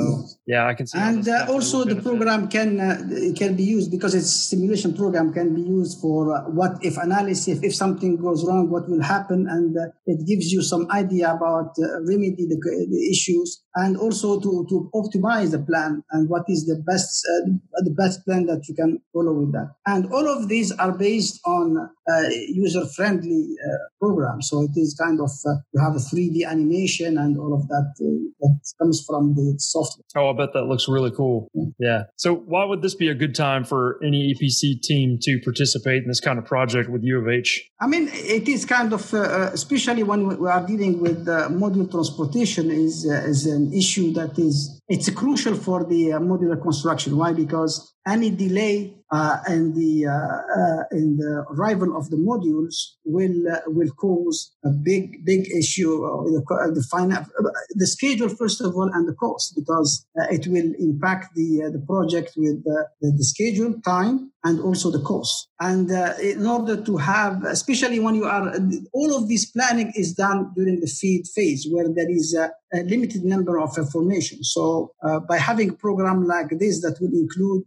yeah, 0.46 0.68
I 0.68 0.74
can 0.74 0.88
see. 0.88 0.98
And 0.98 1.28
uh, 1.28 1.46
also 1.50 1.84
the 1.84 2.02
program 2.02 2.50
can 2.50 2.80
uh, 2.80 2.98
can 3.38 3.56
be 3.56 3.64
used 3.64 3.92
because 3.92 4.14
it's 4.16 4.34
simulation 4.52 4.94
program 4.94 5.32
can 5.32 5.56
be 5.56 5.62
used 5.62 6.02
for 6.02 6.36
uh, 6.36 6.42
what 6.50 6.72
if 6.82 6.98
analysis. 6.98 7.60
If 7.62 7.74
something 7.76 8.18
goes 8.18 8.46
wrong, 8.46 8.70
what 8.70 8.90
will 8.90 9.04
happen, 9.04 9.48
and 9.48 9.78
uh, 9.78 9.92
it 10.06 10.26
gives 10.28 10.52
you 10.52 10.62
some 10.62 10.88
idea 10.92 11.32
about 11.32 11.76
remedy 12.12 12.46
the, 12.52 12.58
the 12.90 13.10
issues 13.12 13.64
and 13.78 13.96
also 13.96 14.40
to, 14.40 14.66
to 14.70 14.90
optimize 14.94 15.52
the 15.52 15.60
plan 15.60 16.04
and 16.12 16.30
what 16.30 16.44
is 16.48 16.66
the 16.66 16.82
best 16.86 17.26
uh, 17.28 17.82
the 17.84 17.92
best 17.92 18.26
plan 18.26 18.46
that 18.46 18.68
you 18.68 18.76
can 18.76 19.02
follow 19.14 19.34
with 19.34 19.52
that. 19.54 19.76
And 19.86 20.12
all 20.12 20.28
of 20.28 20.48
these 20.48 20.72
are 20.72 20.92
based 20.92 21.40
on 21.46 21.78
uh, 21.78 22.30
user 22.48 22.86
friendly 22.86 23.56
uh, 23.66 23.78
program. 24.00 24.42
So 24.42 24.62
it 24.62 24.72
is 24.76 24.98
kind 25.00 25.20
of 25.20 25.32
uh, 25.46 25.56
you 25.74 25.82
have 25.82 25.96
a 25.96 26.00
3d 26.00 26.48
animation 26.48 27.18
and 27.18 27.38
all 27.38 27.54
of 27.54 27.68
that 27.68 27.94
uh, 28.00 28.08
that 28.40 28.60
comes 28.80 29.04
from 29.06 29.36
the 29.36 29.56
software. 29.58 30.04
Oh 30.16 30.30
i 30.30 30.34
bet 30.34 30.54
that 30.54 30.64
looks 30.64 30.88
really 30.88 31.12
cool. 31.12 31.50
Yeah. 31.54 31.66
yeah. 31.80 32.04
So 32.16 32.36
why 32.36 32.64
would 32.66 32.82
this 32.82 32.96
be 32.96 33.10
a 33.10 33.16
good 33.16 33.36
time 33.36 33.64
for 33.64 34.00
any 34.04 34.34
epc 34.34 34.82
team 34.82 35.18
to 35.22 35.40
participate 35.44 36.04
in 36.04 36.08
this 36.08 36.20
kind 36.22 36.40
of 36.40 36.46
project 36.46 36.90
with 36.90 37.04
u 37.04 37.20
of 37.20 37.28
h? 37.28 37.70
I 37.82 37.88
mean 37.88 38.10
it 38.12 38.48
is 38.48 38.66
kind 38.66 38.94
of 38.94 39.14
uh, 39.14 39.50
especially 39.54 40.04
when 40.04 40.40
we 40.40 40.50
are 40.50 40.66
dealing 40.66 41.02
with 41.02 41.26
module 41.26 41.90
transportation 41.92 42.72
is 42.72 43.06
is 43.06 43.46
an 43.46 43.74
issue 43.74 44.14
that 44.14 44.40
is 44.40 44.77
it's 44.90 45.10
crucial 45.10 45.56
for 45.56 45.84
the 45.84 46.14
uh, 46.14 46.20
modular 46.20 46.62
construction. 46.62 47.18
Why? 47.18 47.34
Because 47.34 47.94
any 48.08 48.30
delay 48.30 48.98
uh, 49.12 49.38
in 49.48 49.74
the 49.74 50.06
uh, 50.06 50.12
uh, 50.12 50.84
in 50.92 51.18
the 51.18 51.46
arrival 51.52 51.96
of 51.96 52.10
the 52.10 52.18
modules 52.18 52.96
will 53.06 53.48
uh, 53.48 53.62
will 53.68 53.90
cause 53.92 54.54
a 54.66 54.70
big 54.70 55.26
big 55.26 55.48
issue 55.52 56.04
uh, 56.04 56.24
the 56.24 56.44
uh, 56.52 56.74
the, 56.74 56.86
final, 56.92 57.18
uh, 57.18 57.50
the 57.76 57.88
schedule 57.88 58.30
first 58.30 58.60
of 58.62 58.76
all 58.76 58.90
and 58.94 59.08
the 59.08 59.14
cost 59.14 59.54
because 59.56 60.06
it 60.30 60.48
will 60.48 60.74
impact 60.80 61.34
the 61.36 61.70
the 61.72 61.84
project 61.88 62.34
with 62.36 62.64
the, 62.64 62.88
the 63.02 63.24
schedule 63.24 63.80
time 63.86 64.32
and 64.44 64.60
also 64.62 64.92
the 64.92 65.02
cost. 65.02 65.50
And 65.60 65.90
in 66.22 66.46
order 66.46 66.82
to 66.82 66.98
have 66.98 67.44
especially 67.44 68.00
when 68.00 68.16
you 68.16 68.26
are 68.26 68.54
all 68.94 69.16
of 69.16 69.28
this 69.28 69.46
planning 69.46 69.92
is 69.96 70.14
done 70.14 70.52
during 70.56 70.80
the 70.80 70.88
feed 70.88 71.24
phase 71.34 71.68
where 71.70 71.88
there 71.94 72.10
is 72.10 72.36
a, 72.36 72.52
a 72.78 72.84
limited 72.84 73.24
number 73.26 73.60
of 73.60 73.78
information. 73.78 74.44
So 74.44 74.92
by 75.28 75.38
having 75.38 75.72
a 75.72 75.74
program 75.74 76.26
like 76.26 76.50
this 76.60 76.82
that 76.82 76.98
will 77.02 77.14
include 77.14 77.64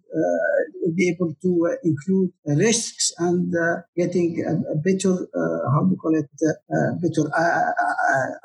be 0.94 1.08
able 1.14 1.34
to 1.42 1.68
uh, 1.70 1.76
include 1.84 2.30
risks 2.46 3.12
and 3.18 3.54
uh, 3.54 3.82
getting 3.96 4.44
a, 4.46 4.52
a 4.72 4.76
better, 4.76 5.12
uh, 5.12 5.70
how 5.72 5.84
do 5.84 5.90
you 5.92 5.96
call 5.96 6.14
it, 6.14 6.28
better 7.02 7.24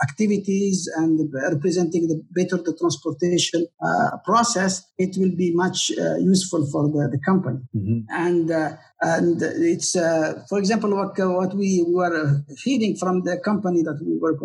activities 0.03 0.89
and 0.97 1.19
representing 1.51 2.07
the 2.07 2.21
better 2.31 2.57
the 2.57 2.75
transportation 2.79 3.67
process, 4.25 4.83
it 4.97 5.15
will 5.17 5.35
be 5.35 5.53
much 5.53 5.89
useful 6.19 6.65
for 6.71 6.87
the, 6.87 7.09
the 7.11 7.19
company. 7.25 7.59
Mm-hmm. 7.75 7.99
And 8.09 8.77
and 9.13 9.41
it's 9.73 9.95
uh, 9.95 10.43
for 10.49 10.57
example 10.57 10.91
what 10.95 11.19
uh, 11.19 11.29
what 11.39 11.53
we 11.55 11.85
were 11.87 12.43
hearing 12.63 12.95
from 13.01 13.21
the 13.27 13.37
company 13.49 13.81
that 13.83 13.99
we 14.07 14.17
were 14.23 14.35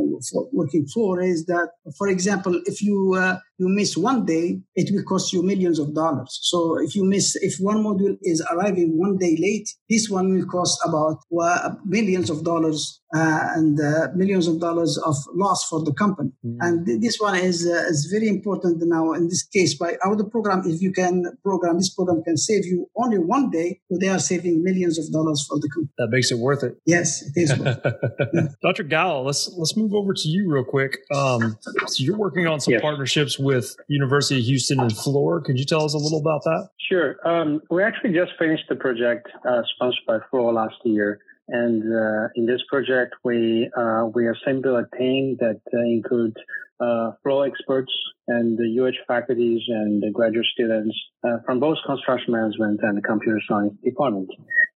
working 0.52 0.86
for 0.94 1.20
is 1.20 1.46
that 1.46 1.68
for 1.96 2.08
example 2.08 2.54
if 2.66 2.82
you 2.82 3.14
uh, 3.14 3.36
you 3.60 3.68
miss 3.68 3.94
one 3.94 4.24
day, 4.24 4.58
it 4.74 4.90
will 4.90 5.02
cost 5.02 5.34
you 5.34 5.42
millions 5.42 5.78
of 5.78 5.94
dollars. 5.94 6.38
So 6.42 6.80
if 6.80 6.96
you 6.96 7.04
miss, 7.04 7.36
if 7.36 7.56
one 7.60 7.84
module 7.84 8.16
is 8.22 8.42
arriving 8.50 8.98
one 8.98 9.18
day 9.18 9.36
late, 9.38 9.68
this 9.90 10.08
one 10.08 10.32
will 10.32 10.46
cost 10.46 10.80
about 10.82 11.18
uh, 11.38 11.74
millions 11.84 12.30
of 12.30 12.42
dollars 12.42 12.99
uh, 13.14 13.48
and 13.56 13.80
uh, 13.80 14.08
millions 14.14 14.46
of 14.46 14.60
dollars 14.60 14.98
of 14.98 15.16
loss 15.34 15.66
for 15.68 15.82
the 15.82 15.92
company. 15.92 16.30
Mm. 16.44 16.56
And 16.60 17.02
this 17.02 17.18
one 17.18 17.36
is 17.36 17.66
uh, 17.66 17.88
is 17.88 18.08
very 18.10 18.28
important 18.28 18.82
now. 18.86 19.12
In 19.12 19.28
this 19.28 19.42
case, 19.42 19.76
by 19.76 19.96
our 20.04 20.22
program, 20.24 20.62
if 20.64 20.80
you 20.80 20.92
can 20.92 21.24
program 21.42 21.78
this 21.78 21.92
program 21.92 22.22
can 22.22 22.36
save 22.36 22.64
you 22.64 22.88
only 22.96 23.18
one 23.18 23.50
day, 23.50 23.80
so 23.90 23.98
they 24.00 24.08
are 24.08 24.18
saving 24.18 24.62
millions 24.62 24.98
of 24.98 25.10
dollars 25.12 25.44
for 25.48 25.58
the 25.58 25.68
company. 25.68 25.92
That 25.98 26.08
makes 26.10 26.30
it 26.30 26.38
worth 26.38 26.62
it. 26.62 26.78
Yes, 26.86 27.22
it 27.22 27.32
is. 27.36 27.50
yeah. 28.32 28.48
Dr. 28.62 28.84
Gao, 28.84 29.22
let's 29.22 29.52
let's 29.56 29.76
move 29.76 29.92
over 29.92 30.12
to 30.14 30.28
you 30.28 30.50
real 30.52 30.64
quick. 30.64 30.98
Um, 31.12 31.58
so 31.86 32.04
you're 32.04 32.18
working 32.18 32.46
on 32.46 32.60
some 32.60 32.72
yes. 32.72 32.80
partnerships 32.80 33.38
with 33.38 33.74
University 33.88 34.38
of 34.38 34.46
Houston 34.46 34.80
and 34.80 34.92
Fluor. 34.92 35.44
Could 35.44 35.58
you 35.58 35.64
tell 35.64 35.84
us 35.84 35.94
a 35.94 35.98
little 35.98 36.20
about 36.20 36.42
that? 36.44 36.68
Sure. 36.90 37.16
Um, 37.26 37.60
we 37.70 37.82
actually 37.82 38.12
just 38.12 38.32
finished 38.38 38.64
the 38.68 38.76
project 38.76 39.28
uh, 39.48 39.62
sponsored 39.74 40.04
by 40.06 40.18
Fluor 40.30 40.52
last 40.52 40.76
year. 40.84 41.20
And 41.50 41.82
uh, 41.82 42.28
in 42.36 42.46
this 42.46 42.62
project, 42.68 43.14
we 43.24 43.68
uh, 43.76 44.06
we 44.14 44.28
assembled 44.28 44.84
a 44.84 44.96
team 44.96 45.36
that 45.40 45.60
uh, 45.74 45.78
includes 45.80 46.36
uh, 46.80 47.12
Fluor 47.22 47.46
experts 47.46 47.92
and 48.28 48.56
the 48.56 48.68
UH 48.80 49.04
faculties 49.06 49.60
and 49.68 50.02
the 50.02 50.10
graduate 50.10 50.46
students 50.54 50.96
uh, 51.24 51.38
from 51.44 51.60
both 51.60 51.76
construction 51.84 52.32
management 52.32 52.80
and 52.82 52.96
the 52.96 53.02
computer 53.02 53.40
science 53.48 53.74
department. 53.84 54.30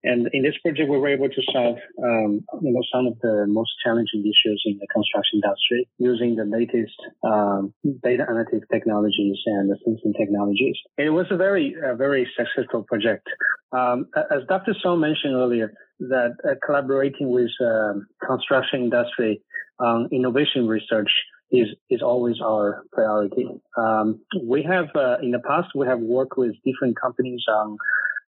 And 0.03 0.27
in 0.33 0.41
this 0.41 0.55
project, 0.63 0.89
we 0.89 0.97
were 0.97 1.09
able 1.09 1.29
to 1.29 1.41
solve, 1.53 1.77
um, 2.01 2.41
you 2.61 2.71
know, 2.73 2.81
some 2.91 3.05
of 3.05 3.19
the 3.21 3.45
most 3.47 3.69
challenging 3.83 4.21
issues 4.21 4.63
in 4.65 4.79
the 4.79 4.87
construction 4.87 5.41
industry 5.43 5.87
using 5.99 6.35
the 6.35 6.45
latest 6.45 6.97
um, 7.23 7.73
data 8.01 8.25
analytic 8.27 8.67
technologies 8.71 9.37
and 9.45 9.69
the 9.69 9.77
sensing 9.85 10.13
technologies. 10.17 10.77
It 10.97 11.11
was 11.11 11.27
a 11.29 11.37
very, 11.37 11.75
a 11.83 11.95
very 11.95 12.27
successful 12.35 12.83
project. 12.83 13.27
Um, 13.73 14.07
as 14.15 14.41
Dr. 14.49 14.73
Song 14.81 14.99
mentioned 15.01 15.35
earlier, 15.35 15.71
that 16.09 16.35
uh, 16.43 16.55
collaborating 16.65 17.29
with 17.29 17.51
um, 17.61 18.07
construction 18.25 18.83
industry 18.83 19.41
on 19.79 20.09
innovation 20.11 20.67
research 20.67 21.11
is 21.51 21.67
is 21.89 22.01
always 22.01 22.37
our 22.41 22.83
priority. 22.91 23.47
Um, 23.77 24.21
we 24.43 24.63
have 24.63 24.87
uh, 24.95 25.17
in 25.21 25.31
the 25.31 25.39
past 25.39 25.69
we 25.75 25.85
have 25.87 25.99
worked 25.99 26.37
with 26.37 26.53
different 26.65 26.99
companies 26.99 27.43
on 27.49 27.77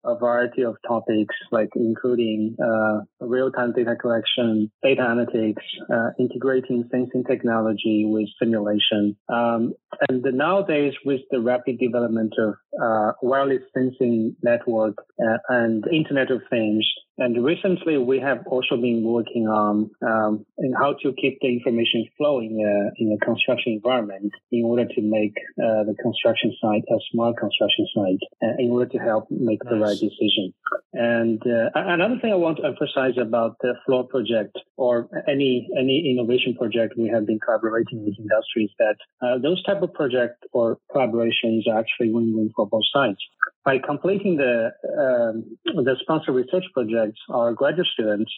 a 0.05 0.17
variety 0.17 0.61
of 0.63 0.77
topics, 0.87 1.35
like 1.51 1.69
including 1.75 2.55
uh, 2.63 2.99
real-time 3.19 3.73
data 3.73 3.95
collection, 3.95 4.71
data 4.81 5.01
analytics, 5.01 5.61
uh, 5.93 6.11
integrating 6.17 6.87
sensing 6.89 7.23
technology 7.25 8.05
with 8.07 8.27
simulation. 8.41 9.17
Um, 9.27 9.73
and 10.07 10.23
nowadays, 10.33 10.93
with 11.03 11.21
the 11.31 11.41
rapid 11.41 11.79
development 11.79 12.33
of 12.37 12.53
uh, 12.81 13.11
wireless 13.21 13.63
sensing 13.73 14.35
network 14.41 14.95
uh, 15.21 15.37
and 15.49 15.83
Internet 15.91 16.31
of 16.31 16.41
Things, 16.49 16.85
and 17.19 17.43
recently, 17.43 17.97
we 17.97 18.19
have 18.19 18.45
also 18.47 18.77
been 18.77 19.03
working 19.03 19.47
on 19.47 19.89
um, 20.01 20.45
how 20.77 20.95
to 21.01 21.13
keep 21.13 21.39
the 21.41 21.47
information 21.47 22.05
flowing 22.17 22.63
uh, 22.63 22.91
in 22.97 23.11
a 23.11 23.25
construction 23.25 23.73
environment 23.73 24.31
in 24.51 24.63
order 24.63 24.85
to 24.85 25.01
make 25.01 25.35
uh, 25.61 25.83
the 25.83 25.95
construction 26.01 26.55
site 26.61 26.83
a 26.89 26.99
smart 27.11 27.35
construction 27.37 27.87
site, 27.93 28.23
uh, 28.41 28.55
in 28.57 28.71
order 28.71 28.85
to 28.85 28.97
help 28.97 29.27
make 29.29 29.59
the 29.69 29.77
right 29.77 29.99
decision. 29.99 30.53
And 30.93 31.41
uh, 31.45 31.69
another 31.75 32.17
thing 32.21 32.31
I 32.31 32.35
want 32.35 32.57
to 32.57 32.65
emphasize 32.65 33.17
about 33.19 33.57
the 33.61 33.75
Fluor 33.85 34.07
project 34.09 34.57
or 34.77 35.09
any 35.27 35.69
any 35.77 36.11
innovation 36.11 36.55
project 36.55 36.95
we 36.97 37.09
have 37.09 37.25
been 37.25 37.39
collaborating 37.39 38.05
with 38.05 38.15
industries 38.17 38.71
that 38.79 38.95
uh, 39.21 39.37
those 39.37 39.61
type 39.63 39.81
of 39.81 39.93
projects 39.93 40.39
or 40.53 40.77
collaborations 40.91 41.67
are 41.67 41.79
actually 41.79 42.11
win-win 42.11 42.51
for 42.55 42.67
both 42.67 42.83
sides 42.93 43.19
by 43.65 43.77
completing 43.77 44.37
the 44.37 44.71
um, 44.97 45.57
the 45.65 45.95
sponsor 46.01 46.31
research 46.31 46.63
projects, 46.73 47.19
our 47.29 47.53
graduate 47.53 47.87
students 47.93 48.31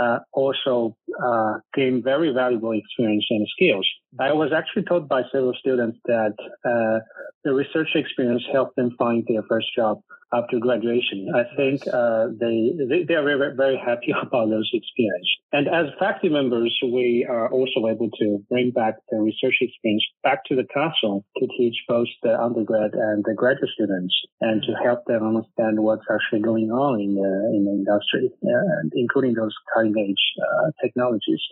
uh, 0.00 0.18
also 0.32 0.96
uh, 1.22 1.54
gain 1.74 2.02
very 2.02 2.32
valuable 2.32 2.72
experience 2.72 3.26
and 3.30 3.46
skills. 3.56 3.86
I 4.18 4.32
was 4.32 4.50
actually 4.52 4.84
told 4.84 5.08
by 5.08 5.22
several 5.30 5.54
students 5.54 5.98
that 6.06 6.34
uh, 6.64 6.98
the 7.44 7.52
research 7.52 7.90
experience 7.94 8.42
helped 8.52 8.76
them 8.76 8.96
find 8.98 9.24
their 9.28 9.42
first 9.48 9.68
job 9.76 10.02
after 10.32 10.58
graduation. 10.58 11.26
I 11.34 11.44
think 11.56 11.82
uh, 11.92 12.26
they, 12.38 12.70
they, 12.78 13.04
they 13.04 13.14
are 13.14 13.24
very 13.24 13.54
very 13.56 13.76
happy 13.76 14.14
about 14.22 14.50
those 14.50 14.70
experience. 14.72 15.28
And 15.52 15.66
as 15.68 15.86
faculty 15.98 16.28
members, 16.28 16.76
we 16.82 17.26
are 17.28 17.50
also 17.50 17.86
able 17.88 18.10
to 18.10 18.38
bring 18.48 18.70
back 18.70 18.94
the 19.10 19.18
research 19.18 19.58
experience 19.60 20.04
back 20.22 20.44
to 20.46 20.56
the 20.56 20.66
classroom 20.72 21.22
to 21.38 21.46
teach 21.58 21.76
both 21.88 22.08
the 22.22 22.38
undergrad 22.38 22.94
and 22.94 23.24
the 23.24 23.34
graduate 23.34 23.70
students, 23.74 24.14
and 24.40 24.62
to 24.62 24.72
help 24.82 25.04
them 25.06 25.26
understand 25.26 25.80
what's 25.80 26.06
actually 26.10 26.42
going 26.42 26.70
on 26.70 27.00
in 27.00 27.14
the 27.14 27.32
in 27.54 27.64
the 27.64 27.74
industry, 27.82 28.30
uh, 28.42 28.88
including 28.94 29.34
those 29.34 29.54
cutting 29.74 29.94
edge 29.98 30.24
uh, 30.42 30.70
technologies. 30.82 31.42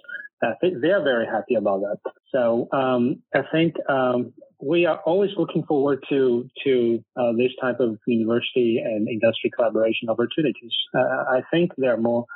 I 0.43 0.55
think 0.61 0.81
they're 0.81 1.03
very 1.03 1.27
happy 1.27 1.55
about 1.55 1.81
that. 1.81 1.99
So 2.33 2.69
um, 2.73 3.23
I 3.35 3.43
think 3.51 3.75
um, 3.89 4.33
we 4.61 4.87
are 4.87 4.99
always 5.07 5.31
looking 5.37 5.65
forward 5.65 6.05
to 6.09 6.49
to 6.65 7.03
uh, 7.17 7.33
this 7.33 7.53
type 7.61 7.81
of 7.81 7.99
university 8.07 8.83
and 8.85 9.09
industry 9.09 9.51
collaboration 9.55 10.09
opportunities. 10.09 10.73
Uh, 10.95 11.01
I 11.01 11.43
think 11.51 11.73
there 11.77 11.95
are 11.95 12.01
more 12.01 12.27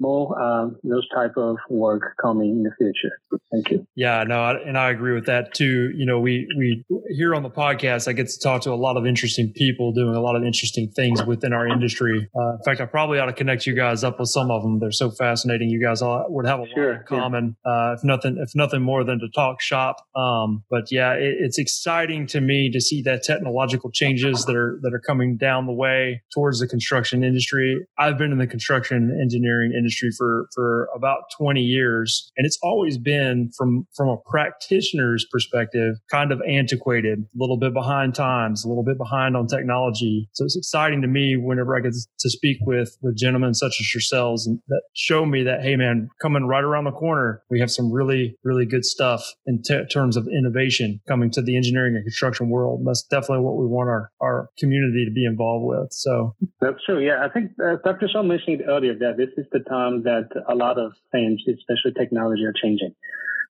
more 0.00 0.40
um, 0.40 0.76
those 0.82 1.06
type 1.10 1.36
of 1.36 1.58
work 1.68 2.16
coming 2.20 2.50
in 2.50 2.62
the 2.62 2.70
future. 2.78 3.20
Thank 3.52 3.70
you. 3.70 3.86
Yeah, 3.94 4.24
no, 4.24 4.40
I, 4.40 4.54
and 4.54 4.78
I 4.78 4.90
agree 4.90 5.12
with 5.12 5.26
that 5.26 5.54
too. 5.54 5.92
You 5.94 6.06
know, 6.06 6.18
we 6.18 6.48
we 6.56 6.84
here 7.10 7.34
on 7.34 7.42
the 7.42 7.50
podcast, 7.50 8.08
I 8.08 8.12
get 8.12 8.28
to 8.28 8.38
talk 8.40 8.62
to 8.62 8.72
a 8.72 8.74
lot 8.74 8.96
of 8.96 9.06
interesting 9.06 9.52
people 9.54 9.92
doing 9.92 10.14
a 10.14 10.20
lot 10.20 10.36
of 10.36 10.42
interesting 10.42 10.90
things 10.90 11.22
within 11.22 11.52
our 11.52 11.68
industry. 11.68 12.28
Uh, 12.34 12.52
in 12.54 12.62
fact, 12.64 12.80
I 12.80 12.86
probably 12.86 13.18
ought 13.18 13.26
to 13.26 13.32
connect 13.32 13.66
you 13.66 13.74
guys 13.74 14.02
up 14.02 14.18
with 14.18 14.30
some 14.30 14.50
of 14.50 14.62
them. 14.62 14.80
They're 14.80 14.90
so 14.90 15.10
fascinating. 15.10 15.68
You 15.68 15.82
guys 15.82 16.02
all 16.02 16.24
would 16.28 16.46
have 16.46 16.60
a 16.60 16.66
sure, 16.74 16.92
lot 16.92 17.00
in 17.00 17.06
common, 17.06 17.56
yeah. 17.64 17.72
uh, 17.72 17.94
if 17.96 18.04
nothing 18.04 18.38
if 18.40 18.54
nothing 18.54 18.82
more 18.82 19.04
than 19.04 19.20
to 19.20 19.28
talk 19.34 19.60
shop. 19.60 19.96
Um, 20.16 20.64
but 20.70 20.90
yeah, 20.90 21.12
it, 21.12 21.36
it's 21.38 21.58
exciting 21.70 22.26
to 22.28 22.40
me 22.40 22.70
to 22.72 22.80
see 22.80 23.02
that 23.02 23.22
technological 23.22 23.90
changes 23.90 24.44
that 24.46 24.56
are 24.56 24.78
that 24.82 24.92
are 24.92 25.02
coming 25.06 25.36
down 25.36 25.66
the 25.66 25.72
way 25.72 26.22
towards 26.34 26.60
the 26.60 26.66
construction 26.66 27.22
industry. 27.22 27.86
I've 27.98 28.18
been 28.18 28.32
in 28.32 28.38
the 28.38 28.46
construction 28.46 29.16
engineering 29.22 29.72
industry 29.76 29.90
industry 29.90 30.10
for 30.16 30.46
for 30.54 30.88
about 30.94 31.22
20 31.38 31.60
years 31.60 32.30
and 32.36 32.46
it's 32.46 32.58
always 32.62 32.98
been 32.98 33.50
from 33.56 33.86
from 33.94 34.08
a 34.08 34.16
practitioner's 34.28 35.26
perspective 35.30 35.96
kind 36.10 36.32
of 36.32 36.40
antiquated 36.48 37.20
a 37.20 37.24
little 37.34 37.58
bit 37.58 37.72
behind 37.72 38.14
times 38.14 38.64
a 38.64 38.68
little 38.68 38.84
bit 38.84 38.98
behind 38.98 39.36
on 39.36 39.46
technology 39.46 40.28
so 40.32 40.44
it's 40.44 40.56
exciting 40.56 41.02
to 41.02 41.08
me 41.08 41.36
whenever 41.36 41.76
i 41.76 41.80
get 41.80 41.94
to 42.18 42.30
speak 42.30 42.58
with 42.62 42.96
with 43.02 43.16
gentlemen 43.16 43.54
such 43.54 43.76
as 43.80 43.94
yourselves 43.94 44.46
and 44.46 44.60
that 44.68 44.82
show 44.94 45.24
me 45.26 45.42
that 45.42 45.62
hey 45.62 45.76
man 45.76 46.08
coming 46.20 46.46
right 46.46 46.64
around 46.64 46.84
the 46.84 46.92
corner 46.92 47.42
we 47.50 47.60
have 47.60 47.70
some 47.70 47.92
really 47.92 48.36
really 48.44 48.66
good 48.66 48.84
stuff 48.84 49.24
in 49.46 49.62
t- 49.62 49.84
terms 49.92 50.16
of 50.16 50.26
innovation 50.28 51.00
coming 51.08 51.30
to 51.30 51.42
the 51.42 51.56
engineering 51.60 51.94
and 51.96 52.04
construction 52.04 52.48
world 52.48 52.80
that's 52.86 53.04
definitely 53.14 53.44
what 53.44 53.56
we 53.60 53.66
want 53.66 53.88
our 53.88 54.10
our 54.20 54.48
community 54.58 55.04
to 55.04 55.12
be 55.20 55.24
involved 55.24 55.64
with 55.72 55.88
so 55.92 56.34
that's 56.60 56.80
true 56.86 57.00
yeah 57.00 57.18
i 57.26 57.28
think 57.28 57.52
uh, 57.62 57.76
dr 57.84 58.06
Shaw 58.12 58.22
mentioned 58.22 58.62
earlier 58.66 58.94
that 59.04 59.14
this 59.16 59.32
is 59.36 59.46
the 59.52 59.60
time 59.60 60.02
that 60.04 60.28
a 60.48 60.54
lot 60.54 60.78
of 60.78 60.92
things, 61.12 61.40
especially 61.48 61.92
technology, 61.98 62.44
are 62.44 62.54
changing, 62.62 62.94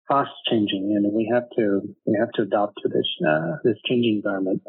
fast 0.08 0.30
changing, 0.50 0.92
and 0.96 1.12
we 1.12 1.30
have 1.32 1.44
to 1.56 1.80
we 2.06 2.16
have 2.18 2.30
to 2.32 2.42
adapt 2.42 2.74
to 2.82 2.88
this 2.88 3.08
uh, 3.26 3.56
this 3.64 3.76
changing 3.86 4.22
environment. 4.24 4.62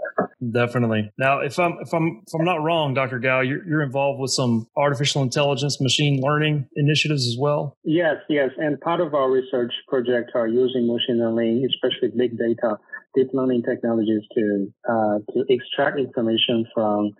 Definitely. 0.51 1.11
Now, 1.17 1.39
if 1.39 1.57
I'm 1.59 1.77
if 1.81 1.93
I'm 1.93 2.21
if 2.25 2.33
I'm 2.33 2.45
not 2.45 2.61
wrong, 2.63 2.93
Dr. 2.93 3.19
Gao, 3.19 3.41
you're, 3.41 3.65
you're 3.67 3.83
involved 3.83 4.19
with 4.19 4.31
some 4.31 4.67
artificial 4.75 5.21
intelligence, 5.21 5.79
machine 5.81 6.21
learning 6.21 6.67
initiatives 6.75 7.27
as 7.27 7.37
well. 7.39 7.77
Yes, 7.83 8.15
yes, 8.29 8.49
and 8.57 8.79
part 8.81 9.01
of 9.01 9.13
our 9.13 9.29
research 9.29 9.73
project 9.87 10.31
are 10.35 10.47
using 10.47 10.87
machine 10.87 11.19
learning, 11.19 11.67
especially 11.69 12.09
big 12.15 12.37
data, 12.37 12.77
deep 13.15 13.29
learning 13.33 13.63
technologies 13.63 14.21
to 14.35 14.73
uh, 14.87 15.17
to 15.33 15.45
extract 15.49 15.99
information 15.99 16.65
from 16.73 17.11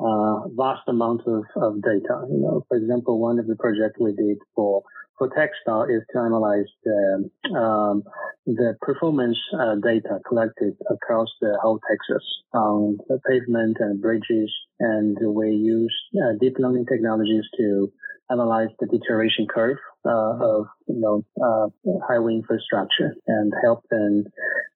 uh, 0.00 0.48
vast 0.56 0.82
amounts 0.88 1.24
of, 1.26 1.44
of 1.56 1.82
data. 1.82 2.26
You 2.30 2.40
know, 2.40 2.64
for 2.68 2.76
example, 2.76 3.20
one 3.20 3.38
of 3.38 3.46
the 3.46 3.56
projects 3.56 3.98
we 4.00 4.12
did 4.12 4.38
for 4.54 4.82
for 5.18 5.30
TxDOT 5.30 5.96
is 5.96 6.02
to 6.12 6.18
analyze 6.18 6.66
the 6.84 7.30
um, 7.56 8.02
the 8.46 8.76
performance 8.82 9.38
uh, 9.58 9.76
data 9.76 10.20
collected 10.28 10.74
across 10.90 11.28
the 11.40 11.58
whole 11.62 11.80
Texas 11.88 12.24
on 12.52 12.98
the 13.08 13.18
pavement 13.28 13.78
and 13.80 14.00
bridges, 14.00 14.52
and 14.80 15.16
we 15.34 15.50
use 15.50 15.94
uh, 16.16 16.32
deep 16.40 16.56
learning 16.58 16.86
technologies 16.86 17.44
to 17.56 17.90
analyze 18.30 18.68
the 18.80 18.86
deterioration 18.86 19.46
curve 19.48 19.78
uh, 20.06 20.38
of 20.40 20.66
you 20.86 21.00
know 21.00 21.24
uh, 21.42 21.68
highway 22.08 22.34
infrastructure 22.34 23.14
and 23.26 23.52
help 23.62 23.82
them 23.90 24.24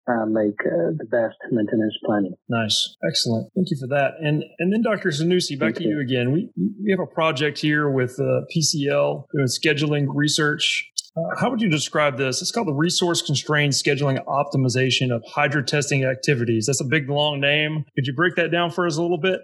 uh, 0.08 0.26
make 0.26 0.58
uh, 0.66 0.90
the 0.96 1.06
best 1.10 1.36
maintenance 1.50 1.94
planning. 2.04 2.34
Nice, 2.48 2.96
excellent. 3.06 3.50
Thank 3.54 3.70
you 3.70 3.76
for 3.78 3.86
that. 3.88 4.14
And 4.20 4.44
and 4.58 4.72
then 4.72 4.82
Dr. 4.82 5.10
Senouci, 5.10 5.58
back 5.58 5.74
Thank 5.74 5.76
to 5.78 5.82
you. 5.84 5.96
you. 5.96 6.00
again. 6.00 6.32
We 6.32 6.50
we 6.56 6.90
have 6.90 7.00
a 7.00 7.06
project 7.06 7.58
here 7.58 7.88
with 7.90 8.18
uh, 8.18 8.42
PCL 8.54 9.24
doing 9.32 9.46
scheduling 9.46 10.06
research 10.08 10.89
uh, 11.16 11.40
how 11.40 11.50
would 11.50 11.60
you 11.60 11.68
describe 11.68 12.18
this? 12.18 12.40
It's 12.40 12.52
called 12.52 12.68
the 12.68 12.72
Resource 12.72 13.20
Constrained 13.20 13.72
Scheduling 13.72 14.24
Optimization 14.26 15.10
of 15.10 15.24
Hydro 15.26 15.62
Testing 15.62 16.04
Activities. 16.04 16.66
That's 16.66 16.80
a 16.80 16.84
big, 16.84 17.10
long 17.10 17.40
name. 17.40 17.84
Could 17.96 18.06
you 18.06 18.14
break 18.14 18.36
that 18.36 18.52
down 18.52 18.70
for 18.70 18.86
us 18.86 18.96
a 18.96 19.02
little 19.02 19.18
bit? 19.18 19.40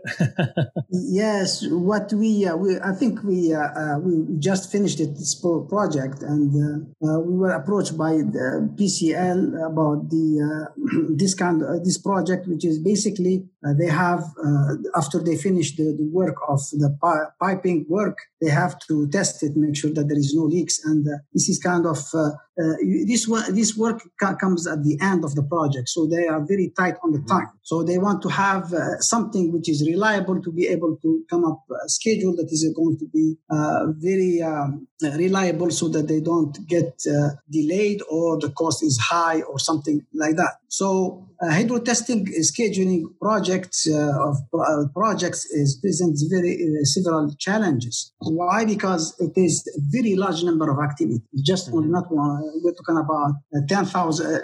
yes, 0.90 1.66
what 1.68 2.12
we, 2.12 2.46
uh, 2.46 2.56
we 2.56 2.78
I 2.78 2.92
think 2.92 3.22
we 3.24 3.52
uh, 3.52 3.58
uh 3.58 3.98
we 3.98 4.38
just 4.38 4.70
finished 4.70 5.00
it, 5.00 5.14
this 5.16 5.34
project, 5.34 6.22
and 6.22 6.86
uh, 7.02 7.18
we 7.20 7.34
were 7.36 7.50
approached 7.50 7.98
by 7.98 8.12
the 8.12 8.70
PCL 8.76 9.66
about 9.66 10.08
the 10.10 10.68
this 11.16 11.34
kind 11.34 11.62
of, 11.62 11.84
this 11.84 11.98
project, 11.98 12.46
which 12.46 12.64
is 12.64 12.78
basically 12.78 13.48
they 13.74 13.86
have 13.86 14.22
after 14.94 15.18
they 15.18 15.36
finish 15.36 15.76
the, 15.76 15.94
the 15.98 16.08
work 16.12 16.36
of 16.48 16.60
the 16.72 16.96
pi- 17.00 17.30
piping 17.40 17.86
work, 17.88 18.18
they 18.40 18.50
have 18.50 18.78
to 18.86 19.08
test 19.08 19.42
it, 19.42 19.56
make 19.56 19.76
sure 19.76 19.92
that 19.92 20.08
there 20.08 20.18
is 20.18 20.34
no 20.34 20.42
leaks, 20.42 20.84
and 20.84 21.06
this 21.32 21.48
is 21.48 21.58
kind 21.58 21.86
of 21.86 21.98
uh, 22.14 22.18
uh, 22.18 22.32
this 23.06 23.26
this 23.50 23.76
work 23.76 24.00
comes 24.40 24.66
at 24.66 24.82
the 24.82 24.98
end 25.00 25.24
of 25.24 25.34
the 25.34 25.42
project, 25.42 25.88
so 25.88 26.06
they 26.06 26.26
are 26.26 26.40
very 26.44 26.72
tight 26.76 26.96
on 27.04 27.12
the 27.12 27.22
time. 27.28 27.50
So 27.62 27.82
they 27.82 27.98
want 27.98 28.22
to 28.22 28.28
have 28.28 28.72
uh, 28.72 29.00
something 29.00 29.52
which 29.52 29.68
is 29.68 29.86
reliable 29.86 30.40
to 30.40 30.52
be 30.52 30.66
able 30.68 30.96
to 31.02 31.24
come 31.28 31.44
up 31.44 31.60
a 31.84 31.88
schedule 31.88 32.34
that 32.36 32.48
is 32.50 32.62
going 32.74 32.96
to 32.98 33.06
be 33.12 33.36
uh, 33.50 33.92
very 33.98 34.40
um, 34.42 34.86
reliable, 35.02 35.70
so 35.70 35.88
that 35.88 36.08
they 36.08 36.20
don't 36.20 36.56
get 36.66 36.94
uh, 37.10 37.30
delayed 37.50 38.00
or 38.10 38.38
the 38.38 38.50
cost 38.50 38.82
is 38.82 38.98
high 38.98 39.42
or 39.42 39.58
something 39.58 40.00
like 40.14 40.36
that. 40.36 40.54
So 40.68 41.28
uh, 41.42 41.50
hydro 41.50 41.78
testing 41.80 42.26
scheduling 42.40 43.04
projects 43.20 43.86
uh, 43.88 44.28
of 44.28 44.36
uh, 44.54 44.84
projects 44.94 45.44
is 45.46 45.78
presents 45.80 46.22
very 46.30 46.54
uh, 46.54 46.84
several 46.84 47.34
challenges. 47.38 48.12
Why? 48.18 48.64
Because 48.64 49.14
it 49.18 49.32
is 49.36 49.66
a 49.76 49.80
very 49.90 50.16
large 50.16 50.42
number 50.42 50.70
of 50.70 50.78
activities. 50.78 51.22
Just 51.44 51.70
mm-hmm. 51.70 51.90
not 51.90 52.10
one. 52.10 52.45
We're 52.62 52.72
talking 52.72 52.98
about 52.98 53.34
uh, 53.54 53.66
10,000, 53.68 54.26
uh, 54.26 54.40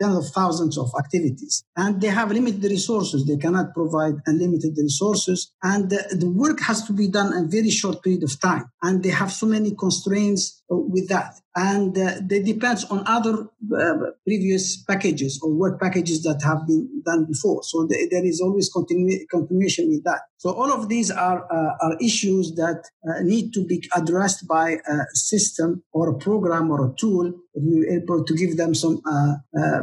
tens 0.00 0.16
of 0.16 0.32
thousands 0.32 0.78
of 0.78 0.90
activities, 0.98 1.64
and 1.76 2.00
they 2.00 2.08
have 2.08 2.30
limited 2.30 2.62
resources. 2.64 3.26
They 3.26 3.36
cannot 3.36 3.74
provide 3.74 4.14
unlimited 4.26 4.74
resources, 4.76 5.52
and 5.62 5.90
the 5.90 6.32
work 6.34 6.60
has 6.60 6.82
to 6.84 6.92
be 6.92 7.08
done 7.08 7.32
in 7.36 7.44
a 7.44 7.48
very 7.48 7.70
short 7.70 8.02
period 8.02 8.22
of 8.22 8.38
time. 8.40 8.64
And 8.82 9.02
they 9.02 9.10
have 9.10 9.32
so 9.32 9.46
many 9.46 9.74
constraints 9.74 10.62
with 10.68 11.08
that 11.08 11.34
and 11.56 11.96
uh, 11.98 12.14
they 12.22 12.42
depends 12.42 12.84
on 12.84 13.02
other 13.06 13.48
uh, 13.76 13.94
previous 14.24 14.82
packages 14.84 15.40
or 15.42 15.52
work 15.52 15.80
packages 15.80 16.22
that 16.22 16.40
have 16.44 16.66
been 16.66 17.02
done 17.04 17.26
before. 17.26 17.62
So 17.64 17.88
th- 17.88 18.08
there 18.10 18.24
is 18.24 18.40
always 18.40 18.72
continu- 18.72 19.28
continuation 19.28 19.88
with 19.88 20.04
that. 20.04 20.20
So 20.36 20.50
all 20.50 20.72
of 20.72 20.88
these 20.88 21.10
are 21.10 21.44
uh, 21.52 21.74
are 21.82 21.96
issues 22.00 22.54
that 22.54 22.82
uh, 23.08 23.22
need 23.22 23.52
to 23.54 23.64
be 23.66 23.82
addressed 23.96 24.46
by 24.46 24.78
a 24.88 24.96
system 25.14 25.82
or 25.92 26.08
a 26.10 26.18
program 26.18 26.70
or 26.70 26.86
a 26.86 26.94
tool 26.96 27.32
will 27.54 27.82
be 27.82 27.88
able 27.88 28.24
to 28.24 28.34
give 28.34 28.56
them 28.56 28.74
some 28.74 29.00
uh, 29.04 29.34
uh, 29.58 29.80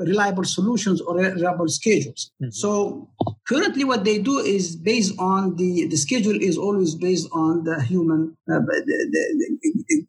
reliable 0.00 0.44
solutions 0.44 1.00
or 1.00 1.16
reliable 1.16 1.68
schedules. 1.68 2.30
Mm-hmm. 2.42 2.50
So 2.50 3.10
currently 3.46 3.84
what 3.84 4.04
they 4.04 4.18
do 4.18 4.38
is 4.38 4.76
based 4.76 5.14
on 5.18 5.56
the, 5.56 5.86
the 5.86 5.96
schedule 5.96 6.40
is 6.40 6.56
always 6.56 6.94
based 6.94 7.28
on 7.32 7.64
the 7.64 7.82
human, 7.82 8.36
uh, 8.50 8.60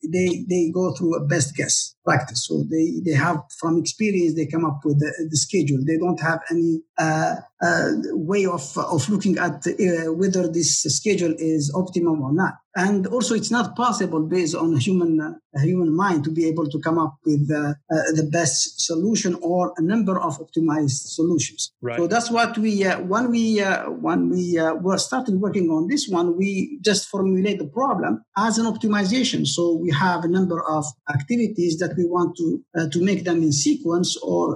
they, 0.10 0.46
they 0.50 0.72
go 0.74 0.94
through 0.94 1.16
a 1.16 1.26
best 1.26 1.56
guess 1.56 1.96
practice. 2.06 2.48
So 2.48 2.64
they, 2.70 3.02
they 3.06 3.16
have 3.18 3.42
from 3.60 3.78
experience, 3.78 4.36
they 4.36 4.46
come 4.46 4.66
up 4.66 4.82
with 4.84 5.00
the, 5.00 5.12
the 5.30 5.38
schedule. 5.38 5.80
They 5.86 5.98
don't 5.98 6.20
have 6.22 6.40
any 6.50 6.82
uh, 6.98 7.36
uh, 7.62 7.92
way 8.12 8.46
of, 8.46 8.78
of 8.78 9.08
looking 9.10 9.38
at 9.38 9.66
uh, 9.68 10.12
whether 10.14 10.48
this 10.48 10.82
schedule 10.84 11.34
is 11.38 11.72
optimum 11.76 12.22
or 12.22 12.34
not. 12.34 12.54
And 12.76 13.06
also, 13.08 13.36
it's 13.36 13.52
not 13.52 13.76
possible 13.76 14.22
based 14.22 14.56
on 14.56 14.78
human 14.78 15.20
uh, 15.20 15.60
human 15.60 15.94
mind 15.94 16.24
to 16.24 16.32
be 16.32 16.48
able 16.48 16.70
to 16.70 16.80
come 16.80 16.98
up 16.98 17.18
with 17.26 17.52
uh, 17.52 17.74
uh, 17.92 18.12
the 18.16 18.30
best 18.32 18.80
solution 18.80 19.36
or 19.42 19.74
a 19.76 19.82
number 19.82 20.18
of 20.18 20.40
optimized 20.40 21.12
solutions. 21.12 21.74
Right. 21.82 21.98
So 21.98 22.08
that's 22.08 22.32
what 22.32 22.58
we 22.58 22.86
uh, 22.86 23.02
when 23.02 23.30
we 23.30 23.60
when 23.60 24.30
we 24.30 24.58
were 24.80 24.98
started 24.98 25.42
working 25.42 25.70
on 25.70 25.88
this 25.90 26.08
one, 26.08 26.38
we 26.38 26.80
just 26.82 27.10
formulate 27.10 27.60
the 27.60 27.68
problem 27.68 28.24
as 28.38 28.58
an 28.58 28.66
optimization. 28.66 29.46
So 29.46 29.76
we 29.76 29.92
have 29.92 30.24
a 30.24 30.30
number 30.30 30.64
of 30.66 30.86
activities 31.14 31.78
that 31.80 31.96
we 31.98 32.06
want 32.06 32.38
to 32.38 32.64
to 32.90 33.04
make 33.04 33.26
them 33.26 33.44
in 33.44 33.52
sequence 33.52 34.16
or 34.24 34.56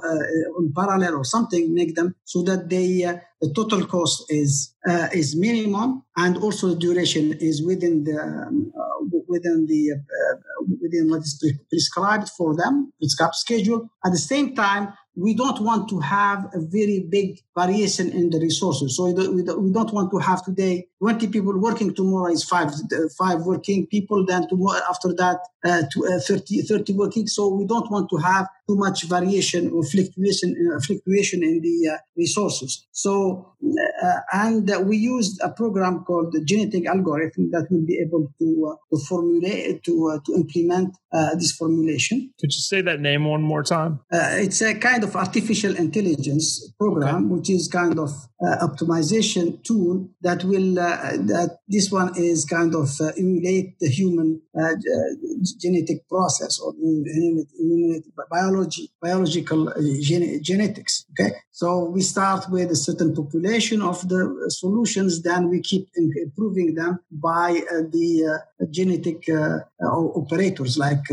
in 0.57 0.71
parallel 0.73 1.15
or 1.15 1.25
something, 1.25 1.73
make 1.73 1.95
them 1.95 2.15
so 2.23 2.43
that 2.43 2.69
they 2.69 2.94
the 3.03 3.53
total 3.53 3.86
cost 3.86 4.25
is 4.29 4.73
uh, 4.88 5.08
is 5.13 5.36
minimum, 5.36 6.03
and 6.17 6.38
also 6.38 6.69
the 6.69 6.75
duration 6.75 7.34
is 7.34 7.63
within 7.63 8.03
the 8.03 8.19
um, 8.19 8.71
uh, 8.77 9.21
within 9.27 9.65
the 9.67 9.93
uh, 9.93 10.36
within 10.81 11.10
what 11.10 11.21
is 11.21 11.43
prescribed 11.69 12.29
for 12.29 12.55
them, 12.55 12.91
prescribed 12.99 13.36
schedule. 13.36 13.89
At 14.05 14.12
the 14.12 14.17
same 14.17 14.55
time, 14.55 14.93
we 15.15 15.34
don't 15.34 15.62
want 15.62 15.88
to 15.89 15.99
have 15.99 16.45
a 16.53 16.60
very 16.60 17.05
big 17.10 17.39
variation 17.58 18.12
in 18.12 18.29
the 18.29 18.39
resources. 18.39 18.97
So 18.97 19.05
we 19.05 19.43
don't 19.43 19.93
want 19.93 20.12
to 20.12 20.17
have 20.17 20.43
today 20.43 20.88
20 20.99 21.27
people 21.27 21.58
working, 21.60 21.93
tomorrow 21.93 22.31
is 22.31 22.43
five, 22.43 22.71
five 23.17 23.41
working 23.41 23.88
people, 23.88 24.25
then 24.25 24.47
tomorrow, 24.49 24.81
after 24.89 25.13
that, 25.13 25.39
uh, 25.63 25.84
to, 25.91 26.05
uh, 26.08 26.19
30, 26.19 26.63
30 26.63 26.93
working. 26.93 27.27
So 27.27 27.47
we 27.47 27.65
don't 27.65 27.89
want 27.89 28.10
to 28.10 28.17
have 28.17 28.47
too 28.67 28.75
much 28.75 29.04
variation 29.04 29.71
or 29.71 29.84
fluctuation, 29.84 30.56
uh, 30.73 30.80
fluctuation 30.80 31.43
in 31.43 31.62
the 31.62 31.89
uh, 31.93 31.97
resources. 32.17 32.88
So, 32.91 33.54
uh, 34.04 34.19
and 34.34 34.69
we 34.86 34.97
used 34.97 35.39
a 35.41 35.49
program 35.49 36.04
called 36.04 36.32
the 36.32 36.43
genetic 36.43 36.88
algorithm 36.88 37.51
that 37.51 37.67
will 37.69 37.86
be 37.86 37.99
able 37.99 38.34
to, 38.39 38.71
uh, 38.71 38.75
to 38.91 39.04
formulate, 39.06 39.84
to, 39.84 40.19
to 40.25 40.34
implement 40.34 40.95
this 41.38 41.54
formulation. 41.54 42.32
Could 42.39 42.54
you 42.54 42.60
say 42.60 42.82
that 42.82 42.99
name 42.99 43.23
one 43.25 43.41
more 43.41 43.63
time? 43.63 43.99
it's 44.12 44.62
a 44.62 44.75
kind 44.75 45.04
of 45.04 45.15
artificial 45.15 45.75
intelligence 45.75 46.73
program, 46.78 47.15
okay. 47.15 47.36
which 47.36 47.49
is 47.49 47.67
kind 47.67 47.97
of 47.99 48.10
optimization 48.62 49.63
tool 49.63 50.08
that 50.21 50.43
will 50.43 50.79
uh, 50.79 51.17
that 51.31 51.60
this 51.67 51.91
one 51.91 52.12
is 52.17 52.45
kind 52.45 52.75
of 52.75 52.89
uh, 53.01 53.12
emulate 53.17 53.79
the 53.79 53.88
human 53.88 54.41
uh, 54.60 54.73
genetic 55.58 56.08
process 56.10 56.60
or 56.60 56.73
biology 58.29 58.89
biological 59.01 59.71
gen- 60.01 60.39
genetics 60.41 61.05
okay? 61.12 61.31
So 61.51 61.86
we 61.86 62.01
start 62.01 62.49
with 62.49 62.71
a 62.71 62.75
certain 62.75 63.15
population 63.15 63.81
of 63.81 64.08
the 64.08 64.21
solutions 64.49 65.21
then 65.21 65.49
we 65.49 65.62
keep 65.62 65.88
improving 65.95 66.75
them 66.75 66.99
by 67.12 67.62
the 67.93 68.41
genetic 68.71 69.23
operators 69.81 70.77
like 70.77 71.03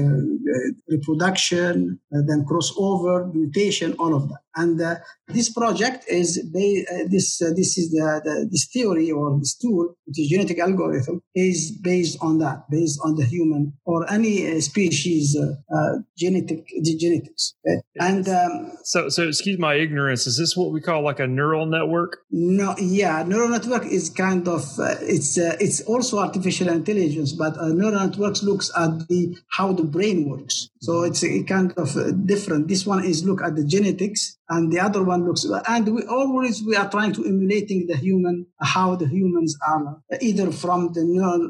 reproduction 0.88 1.98
then 2.10 2.44
crossover 2.48 3.32
mutation 3.34 3.94
all 3.98 4.14
of 4.14 4.28
that 4.28 4.42
and 4.56 4.80
uh, 4.80 4.96
this 5.28 5.50
project 5.50 6.04
is 6.08 6.38
uh, 6.38 7.08
this 7.08 7.40
uh, 7.40 7.50
this 7.56 7.78
is 7.78 7.90
the, 7.90 8.20
the, 8.24 8.48
this 8.50 8.68
theory 8.72 9.10
or 9.10 9.38
this 9.38 9.56
tool, 9.56 9.94
which 10.04 10.20
is 10.20 10.28
genetic 10.28 10.58
algorithm, 10.58 11.22
is 11.34 11.72
based 11.82 12.18
on 12.20 12.38
that, 12.38 12.64
based 12.70 13.00
on 13.02 13.14
the 13.16 13.24
human 13.24 13.72
or 13.86 14.10
any 14.12 14.50
uh, 14.50 14.60
species 14.60 15.36
uh, 15.36 15.54
uh, 15.74 15.98
genetic 16.18 16.66
genetics. 16.84 17.54
Okay? 17.66 17.80
And 17.98 18.28
um, 18.28 18.72
so, 18.84 19.08
so 19.08 19.28
excuse 19.28 19.58
my 19.58 19.74
ignorance. 19.74 20.26
Is 20.26 20.36
this 20.36 20.56
what 20.56 20.72
we 20.72 20.80
call 20.80 21.02
like 21.02 21.20
a 21.20 21.26
neural 21.26 21.64
network? 21.64 22.18
No, 22.30 22.74
yeah, 22.78 23.22
neural 23.26 23.48
network 23.48 23.86
is 23.86 24.10
kind 24.10 24.46
of 24.48 24.64
it's 25.00 25.38
it's 25.38 25.80
also 25.82 26.18
artificial 26.18 26.68
intelligence, 26.68 27.31
but 27.32 27.56
neural 27.56 28.06
networks 28.06 28.42
looks 28.42 28.70
at 28.76 29.08
the 29.08 29.36
how 29.48 29.72
the 29.72 29.84
brain 29.84 30.28
works. 30.28 30.68
So 30.80 31.02
it's 31.02 31.22
a 31.24 31.42
kind 31.44 31.72
of 31.76 32.26
different. 32.26 32.68
This 32.68 32.86
one 32.86 33.04
is 33.04 33.24
look 33.24 33.42
at 33.42 33.56
the 33.56 33.64
genetics 33.64 34.38
and 34.48 34.72
the 34.72 34.80
other 34.80 35.02
one 35.02 35.24
looks 35.24 35.46
and 35.68 35.94
we 35.94 36.02
always 36.04 36.62
we 36.62 36.76
are 36.76 36.90
trying 36.90 37.12
to 37.14 37.24
emulating 37.24 37.86
the 37.86 37.96
human 37.96 38.46
how 38.60 38.96
the 38.96 39.08
humans 39.08 39.56
are 39.66 40.02
either 40.20 40.52
from 40.52 40.92
the 40.92 41.04
neural, 41.04 41.48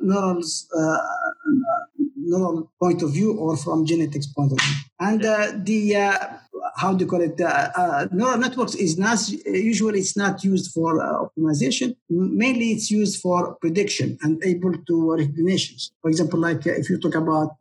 uh, 0.79 0.99
neural 2.17 2.71
point 2.81 3.03
of 3.03 3.13
view 3.13 3.37
or 3.39 3.57
from 3.57 3.85
genetics 3.87 4.27
point 4.27 4.53
of 4.53 4.59
view 4.61 4.77
and 5.01 5.25
uh, 5.25 5.53
the 5.57 5.97
uh, 5.97 6.19
how 6.77 6.95
do 6.95 7.05
you 7.05 7.11
call 7.11 7.21
it? 7.21 7.41
Uh, 7.41 7.71
uh, 7.77 8.07
neural 8.13 8.39
networks 8.39 8.75
is 8.75 8.99
not 8.99 9.19
usually 9.47 10.01
it's 10.01 10.17
not 10.17 10.43
used 10.45 10.73
for 10.73 11.03
uh, 11.03 11.25
optimization. 11.25 11.97
Mainly, 12.09 12.73
it's 12.73 12.91
used 12.91 13.21
for 13.21 13.57
prediction 13.57 14.19
and 14.23 14.43
able 14.45 14.73
to 14.73 15.13
recognition. 15.13 15.77
For 16.01 16.11
example, 16.11 16.41
like 16.41 16.67
if 16.67 16.89
you 16.91 16.99
talk 16.99 17.15
about 17.15 17.57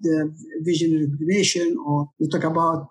vision 0.61 0.91
recognition 0.99 1.77
or 1.85 2.09
you 2.19 2.29
talk 2.29 2.43
about 2.43 2.89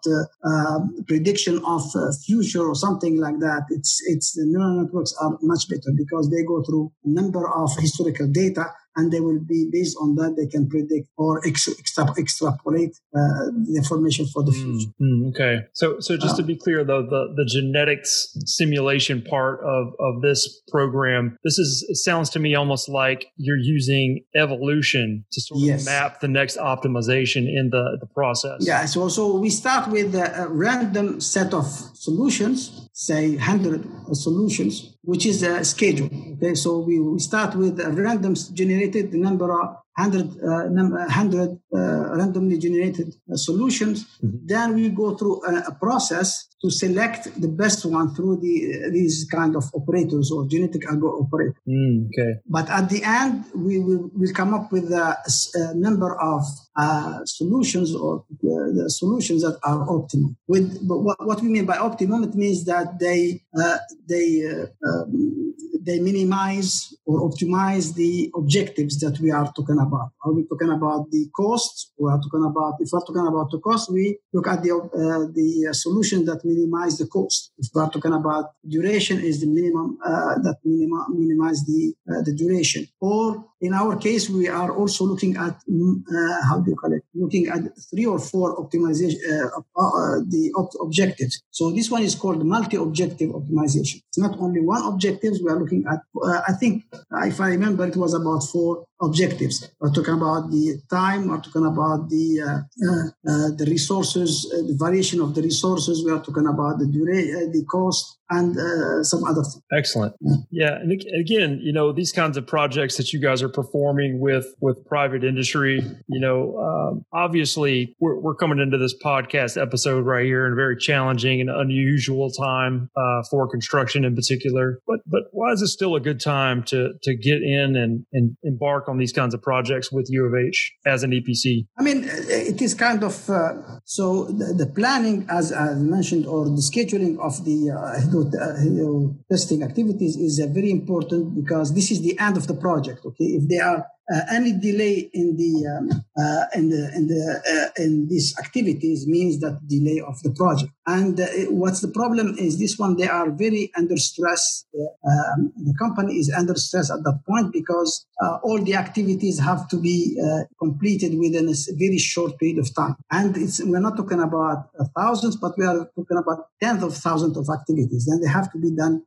prediction 1.06 1.60
of 1.64 1.82
future 2.24 2.66
or 2.66 2.74
something 2.74 3.18
like 3.18 3.38
that, 3.40 3.62
it's 3.70 4.02
it's 4.06 4.32
the 4.32 4.44
neural 4.46 4.82
networks 4.82 5.14
are 5.20 5.38
much 5.42 5.68
better 5.68 5.92
because 5.96 6.30
they 6.30 6.42
go 6.44 6.62
through 6.62 6.92
a 7.04 7.08
number 7.08 7.48
of 7.48 7.70
historical 7.78 8.26
data 8.26 8.66
and 8.96 9.12
they 9.12 9.20
will 9.20 9.40
be 9.40 9.68
based 9.70 9.96
on 10.00 10.14
that 10.16 10.36
they 10.36 10.46
can 10.46 10.68
predict 10.68 11.08
or 11.16 11.46
extra, 11.46 11.72
extrapolate 12.18 12.90
uh, 13.16 13.46
the 13.66 13.74
information 13.76 14.26
for 14.26 14.42
the 14.42 14.52
future. 14.52 14.88
Mm, 15.00 15.30
okay, 15.30 15.66
so 15.74 16.00
so 16.00 16.16
just 16.16 16.36
to 16.36 16.42
be 16.42 16.56
clear, 16.56 16.84
though, 16.84 17.02
the 17.02 17.32
the 17.36 17.44
genetics 17.44 18.36
simulation 18.46 19.22
part 19.22 19.60
of 19.60 19.94
of 20.00 20.22
this 20.22 20.62
program, 20.68 21.36
this 21.44 21.58
is 21.58 21.86
it 21.88 21.96
sounds 21.96 22.30
to 22.30 22.38
me 22.38 22.54
almost 22.54 22.88
like 22.88 23.26
you're 23.36 23.58
using 23.58 24.24
evolution 24.36 25.24
to 25.32 25.40
sort 25.40 25.60
of 25.60 25.66
yes. 25.66 25.84
map 25.84 26.20
the 26.20 26.28
next 26.28 26.56
optimization 26.56 27.46
in 27.46 27.70
the 27.70 27.98
the 28.00 28.06
process. 28.06 28.58
Yeah, 28.60 28.84
so 28.86 29.08
so 29.08 29.36
we 29.36 29.50
start 29.50 29.90
with 29.90 30.14
a 30.14 30.46
random 30.48 31.20
set 31.20 31.54
of 31.54 31.66
solutions, 32.00 32.88
say 32.94 33.36
hundred 33.36 33.80
solutions, 34.12 34.96
which 35.02 35.26
is 35.26 35.42
a 35.42 35.62
schedule. 35.64 36.08
Okay, 36.34 36.54
so 36.54 36.78
we, 36.78 36.96
start 37.18 37.54
with 37.54 37.78
a 37.78 37.90
random 37.90 38.34
generated 38.60 39.12
number 39.12 39.48
of 39.60 39.76
100, 40.00 40.26
uh, 40.42 40.68
100 41.06 41.60
uh, 41.72 42.16
randomly 42.16 42.58
generated 42.58 43.14
uh, 43.30 43.36
solutions. 43.36 44.06
Mm-hmm. 44.22 44.46
Then 44.46 44.74
we 44.74 44.88
go 44.88 45.14
through 45.14 45.44
a, 45.46 45.68
a, 45.68 45.74
process 45.74 46.48
to 46.62 46.70
select 46.70 47.40
the 47.40 47.48
best 47.48 47.84
one 47.84 48.14
through 48.14 48.36
the 48.40 48.90
these 48.92 49.26
kind 49.30 49.56
of 49.56 49.64
operators 49.74 50.30
or 50.30 50.46
genetic 50.46 50.82
algo 50.82 51.22
operator. 51.22 51.54
Mm, 51.68 52.08
okay. 52.08 52.40
But 52.46 52.68
at 52.68 52.88
the 52.88 53.02
end, 53.02 53.44
we 53.54 53.78
will 53.78 54.10
we'll 54.14 54.34
come 54.34 54.52
up 54.52 54.72
with 54.72 54.92
a, 54.92 55.16
a 55.54 55.74
number 55.74 56.20
of 56.20 56.42
uh, 56.76 57.20
solutions 57.24 57.94
or 57.94 58.24
the 58.42 58.90
solutions 58.90 59.42
that 59.42 59.58
are 59.62 59.86
optimal. 59.86 60.34
With 60.46 60.80
what, 60.82 61.24
what 61.26 61.40
we 61.40 61.48
mean 61.48 61.66
by 61.66 61.76
optimum, 61.76 62.24
it 62.24 62.34
means 62.34 62.64
that 62.64 62.98
they 62.98 63.42
uh, 63.58 63.78
they 64.08 64.44
uh, 64.46 64.66
um, 64.88 65.49
they 65.84 65.98
minimize 65.98 66.94
or 67.06 67.28
optimize 67.28 67.94
the 67.94 68.30
objectives 68.36 68.98
that 69.00 69.18
we 69.20 69.30
are 69.30 69.50
talking 69.56 69.78
about. 69.78 70.10
Are 70.24 70.32
we 70.32 70.46
talking 70.46 70.70
about 70.70 71.10
the 71.10 71.28
cost? 71.34 71.92
We 71.98 72.10
are 72.10 72.20
talking 72.20 72.44
about 72.44 72.74
if 72.80 72.90
we're 72.92 73.00
talking 73.00 73.26
about 73.26 73.50
the 73.50 73.58
cost, 73.58 73.90
we 73.92 74.18
look 74.32 74.46
at 74.46 74.62
the 74.62 74.72
uh, 74.72 75.32
the 75.32 75.72
solution 75.72 76.24
that 76.26 76.44
minimize 76.44 76.98
the 76.98 77.06
cost. 77.06 77.52
If 77.58 77.68
we 77.74 77.80
are 77.80 77.90
talking 77.90 78.12
about 78.12 78.52
duration, 78.68 79.20
is 79.20 79.40
the 79.40 79.46
minimum 79.46 79.98
uh, 80.04 80.38
that 80.44 80.58
minima, 80.64 81.06
minimize 81.10 81.64
the 81.64 81.94
uh, 82.10 82.22
the 82.22 82.34
duration. 82.34 82.86
Or 83.00 83.49
in 83.60 83.74
our 83.74 83.96
case, 83.96 84.30
we 84.30 84.48
are 84.48 84.72
also 84.74 85.04
looking 85.04 85.36
at 85.36 85.54
uh, 85.54 86.40
how 86.48 86.60
do 86.60 86.70
you 86.70 86.76
call 86.76 86.92
it? 86.92 87.02
Looking 87.14 87.48
at 87.48 87.60
three 87.90 88.06
or 88.06 88.18
four 88.18 88.56
optimization 88.56 89.18
uh, 89.30 89.60
uh, 89.76 90.20
the 90.26 90.52
op- 90.56 90.80
objectives. 90.80 91.42
So 91.50 91.70
this 91.70 91.90
one 91.90 92.02
is 92.02 92.14
called 92.14 92.44
multi-objective 92.44 93.30
optimization. 93.30 94.02
It's 94.08 94.18
not 94.18 94.38
only 94.38 94.60
one 94.60 94.82
objective. 94.84 95.34
We 95.42 95.50
are 95.50 95.58
looking 95.58 95.84
at. 95.90 96.00
I 96.48 96.52
think 96.52 96.84
if 97.30 97.40
I 97.40 97.48
remember, 97.48 97.86
it 97.86 97.96
was 97.96 98.14
about 98.14 98.40
four 98.44 98.86
objectives. 99.00 99.68
We're 99.80 99.92
talking 99.92 100.14
about 100.14 100.50
the 100.50 100.80
time, 100.90 101.28
we're 101.28 101.40
talking 101.40 101.66
about 101.66 102.08
the 102.08 102.40
uh, 102.40 103.30
uh, 103.30 103.48
the 103.56 103.66
resources, 103.68 104.50
uh, 104.52 104.66
the 104.66 104.76
variation 104.78 105.20
of 105.20 105.34
the 105.34 105.42
resources, 105.42 106.04
we 106.04 106.12
are 106.12 106.22
talking 106.22 106.46
about 106.46 106.78
the 106.78 106.86
duration, 106.86 107.52
the 107.52 107.64
cost, 107.64 108.20
and 108.30 108.56
uh, 108.56 109.02
some 109.02 109.24
other 109.24 109.42
things. 109.42 109.62
Excellent. 109.72 110.14
Yeah. 110.20 110.36
yeah. 110.50 110.74
And 110.76 110.92
again, 111.18 111.60
you 111.62 111.72
know, 111.72 111.92
these 111.92 112.12
kinds 112.12 112.36
of 112.36 112.46
projects 112.46 112.96
that 112.96 113.12
you 113.12 113.20
guys 113.20 113.42
are 113.42 113.48
performing 113.48 114.20
with 114.20 114.46
with 114.60 114.84
private 114.86 115.24
industry, 115.24 115.82
you 116.08 116.20
know, 116.20 116.56
um, 116.58 117.04
obviously 117.12 117.96
we're, 118.00 118.18
we're 118.18 118.36
coming 118.36 118.58
into 118.58 118.78
this 118.78 118.94
podcast 119.02 119.60
episode 119.60 120.06
right 120.06 120.24
here 120.24 120.46
in 120.46 120.52
a 120.52 120.56
very 120.56 120.76
challenging 120.76 121.40
and 121.40 121.50
unusual 121.50 122.30
time 122.30 122.90
uh, 122.96 123.22
for 123.30 123.48
construction 123.48 124.04
in 124.04 124.14
particular. 124.14 124.78
But 124.86 125.00
but 125.06 125.22
why 125.32 125.52
is 125.52 125.62
it 125.62 125.68
still 125.68 125.96
a 125.96 126.00
good 126.00 126.20
time 126.20 126.62
to 126.64 126.92
to 127.02 127.16
get 127.16 127.42
in 127.42 127.76
and, 127.76 128.06
and 128.12 128.36
embark 128.44 128.88
on 128.90 128.98
these 128.98 129.12
kinds 129.12 129.32
of 129.34 129.40
projects 129.40 129.90
with 129.92 130.06
U 130.10 130.26
of 130.26 130.34
H 130.34 130.72
as 130.84 131.02
an 131.02 131.12
EPC? 131.12 131.66
I 131.78 131.82
mean, 131.82 132.04
it 132.50 132.60
is 132.60 132.74
kind 132.74 133.02
of 133.02 133.30
uh, 133.30 133.52
so 133.84 134.24
the, 134.24 134.52
the, 134.60 134.66
planning, 134.66 135.26
as 135.30 135.52
I 135.52 135.74
mentioned, 135.74 136.26
or 136.26 136.44
the 136.46 136.64
scheduling 136.70 137.18
of 137.28 137.44
the 137.48 137.58
uh, 137.70 138.00
uh, 138.00 139.24
testing 139.30 139.62
activities 139.62 140.16
is 140.16 140.40
uh, 140.40 140.52
very 140.52 140.70
important 140.70 141.34
because 141.40 141.74
this 141.74 141.90
is 141.90 142.02
the 142.02 142.18
end 142.18 142.36
of 142.36 142.46
the 142.46 142.54
project. 142.54 143.00
Okay, 143.06 143.28
if 143.38 143.48
they 143.48 143.58
are 143.58 143.86
uh, 144.12 144.22
any 144.32 144.52
delay 144.52 145.08
in 145.12 145.36
the 145.36 145.66
um, 145.70 146.04
uh, 146.18 146.44
in 146.54 146.68
the 146.68 146.90
in 146.96 147.06
the 147.06 147.22
uh, 147.52 147.82
in 147.82 148.08
these 148.08 148.36
activities 148.38 149.06
means 149.06 149.38
that 149.40 149.60
delay 149.68 150.00
of 150.00 150.20
the 150.22 150.30
project. 150.32 150.72
And 150.86 151.20
uh, 151.20 151.26
what's 151.50 151.80
the 151.80 151.92
problem 151.92 152.34
is 152.36 152.58
this 152.58 152.76
one 152.76 152.96
they 152.96 153.06
are 153.06 153.30
very 153.30 153.70
under 153.76 153.96
stress. 153.96 154.64
Um, 154.74 155.52
the 155.56 155.74
company 155.78 156.14
is 156.14 156.32
under 156.36 156.56
stress 156.56 156.90
at 156.90 157.04
that 157.04 157.20
point 157.24 157.52
because 157.52 158.04
uh, 158.20 158.38
all 158.42 158.60
the 158.60 158.74
activities 158.74 159.38
have 159.38 159.68
to 159.68 159.76
be 159.76 160.18
uh, 160.20 160.42
completed 160.58 161.16
within 161.16 161.48
a 161.48 161.54
very 161.78 161.98
short 161.98 162.36
period 162.38 162.58
of 162.58 162.74
time. 162.74 162.96
And 163.12 163.36
it's 163.36 163.62
we're 163.62 163.78
not 163.78 163.96
talking 163.96 164.20
about 164.20 164.70
thousands, 164.96 165.36
but 165.36 165.56
we 165.56 165.64
are 165.64 165.88
talking 165.94 166.18
about 166.18 166.46
tens 166.60 166.82
of 166.82 166.96
thousands 166.96 167.36
of 167.36 167.48
activities. 167.48 168.08
And 168.08 168.22
they 168.22 168.28
have 168.28 168.50
to 168.52 168.58
be 168.58 168.74
done 168.74 169.04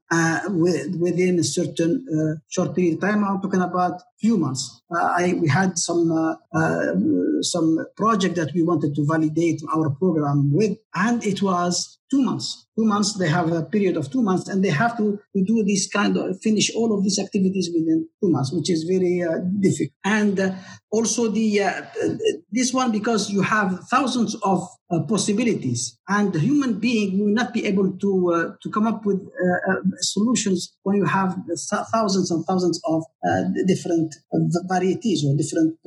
with, 0.48 0.96
within 0.96 1.40
a 1.40 1.44
certain 1.44 2.42
short 2.48 2.74
period 2.74 2.96
of 2.96 3.02
time. 3.02 3.26
I'm 3.26 3.42
talking 3.42 3.62
about 3.62 4.02
few 4.24 4.38
months. 4.38 4.82
Uh, 4.90 5.04
I, 5.20 5.34
we 5.34 5.50
had 5.50 5.78
some 5.78 6.10
uh, 6.10 6.36
uh, 6.58 6.94
some 7.44 7.86
project 7.96 8.36
that 8.36 8.54
we 8.54 8.64
wanted 8.64 8.96
to 8.96 9.06
validate 9.06 9.62
our 9.76 9.90
program 9.92 10.52
with, 10.54 10.78
and 10.96 11.26
it 11.26 11.42
was 11.42 12.00
two 12.14 12.22
months. 12.22 12.68
Two 12.78 12.86
months, 12.86 13.14
they 13.14 13.30
have 13.30 13.52
a 13.52 13.64
period 13.64 13.98
of 13.98 14.12
two 14.12 14.22
months, 14.22 14.48
and 14.48 14.64
they 14.64 14.70
have 14.70 14.98
to, 14.98 15.20
to 15.36 15.44
do 15.44 15.64
this 15.64 15.88
kind 15.88 16.18
of 16.18 16.42
finish 16.42 16.74
all 16.76 16.96
of 16.96 17.04
these 17.04 17.20
activities 17.20 17.70
within 17.74 18.08
two 18.22 18.30
months, 18.32 18.52
which 18.52 18.70
is 18.70 18.84
very 18.84 19.22
uh, 19.22 19.40
difficult. 19.60 19.92
And 20.04 20.40
uh, 20.40 20.56
also 20.92 21.30
the 21.30 21.62
uh, 21.62 21.82
this 22.52 22.74
one 22.74 22.92
because 22.92 23.30
you 23.30 23.42
have 23.42 23.80
thousands 23.90 24.36
of 24.44 24.68
uh, 24.92 25.02
possibilities, 25.04 25.98
and 26.08 26.34
the 26.34 26.40
human 26.40 26.80
being 26.80 27.20
will 27.20 27.34
not 27.34 27.54
be 27.54 27.66
able 27.66 27.92
to 27.98 28.12
uh, 28.32 28.56
to 28.62 28.70
come 28.70 28.86
up 28.86 29.06
with 29.06 29.20
uh, 29.22 29.76
solutions 30.00 30.76
when 30.84 30.98
you 30.98 31.06
have 31.06 31.36
thousands 31.92 32.30
and 32.32 32.46
thousands 32.46 32.80
of 32.86 33.04
different 33.66 34.14
varieties 34.68 35.26
or 35.26 35.36
different 35.36 35.78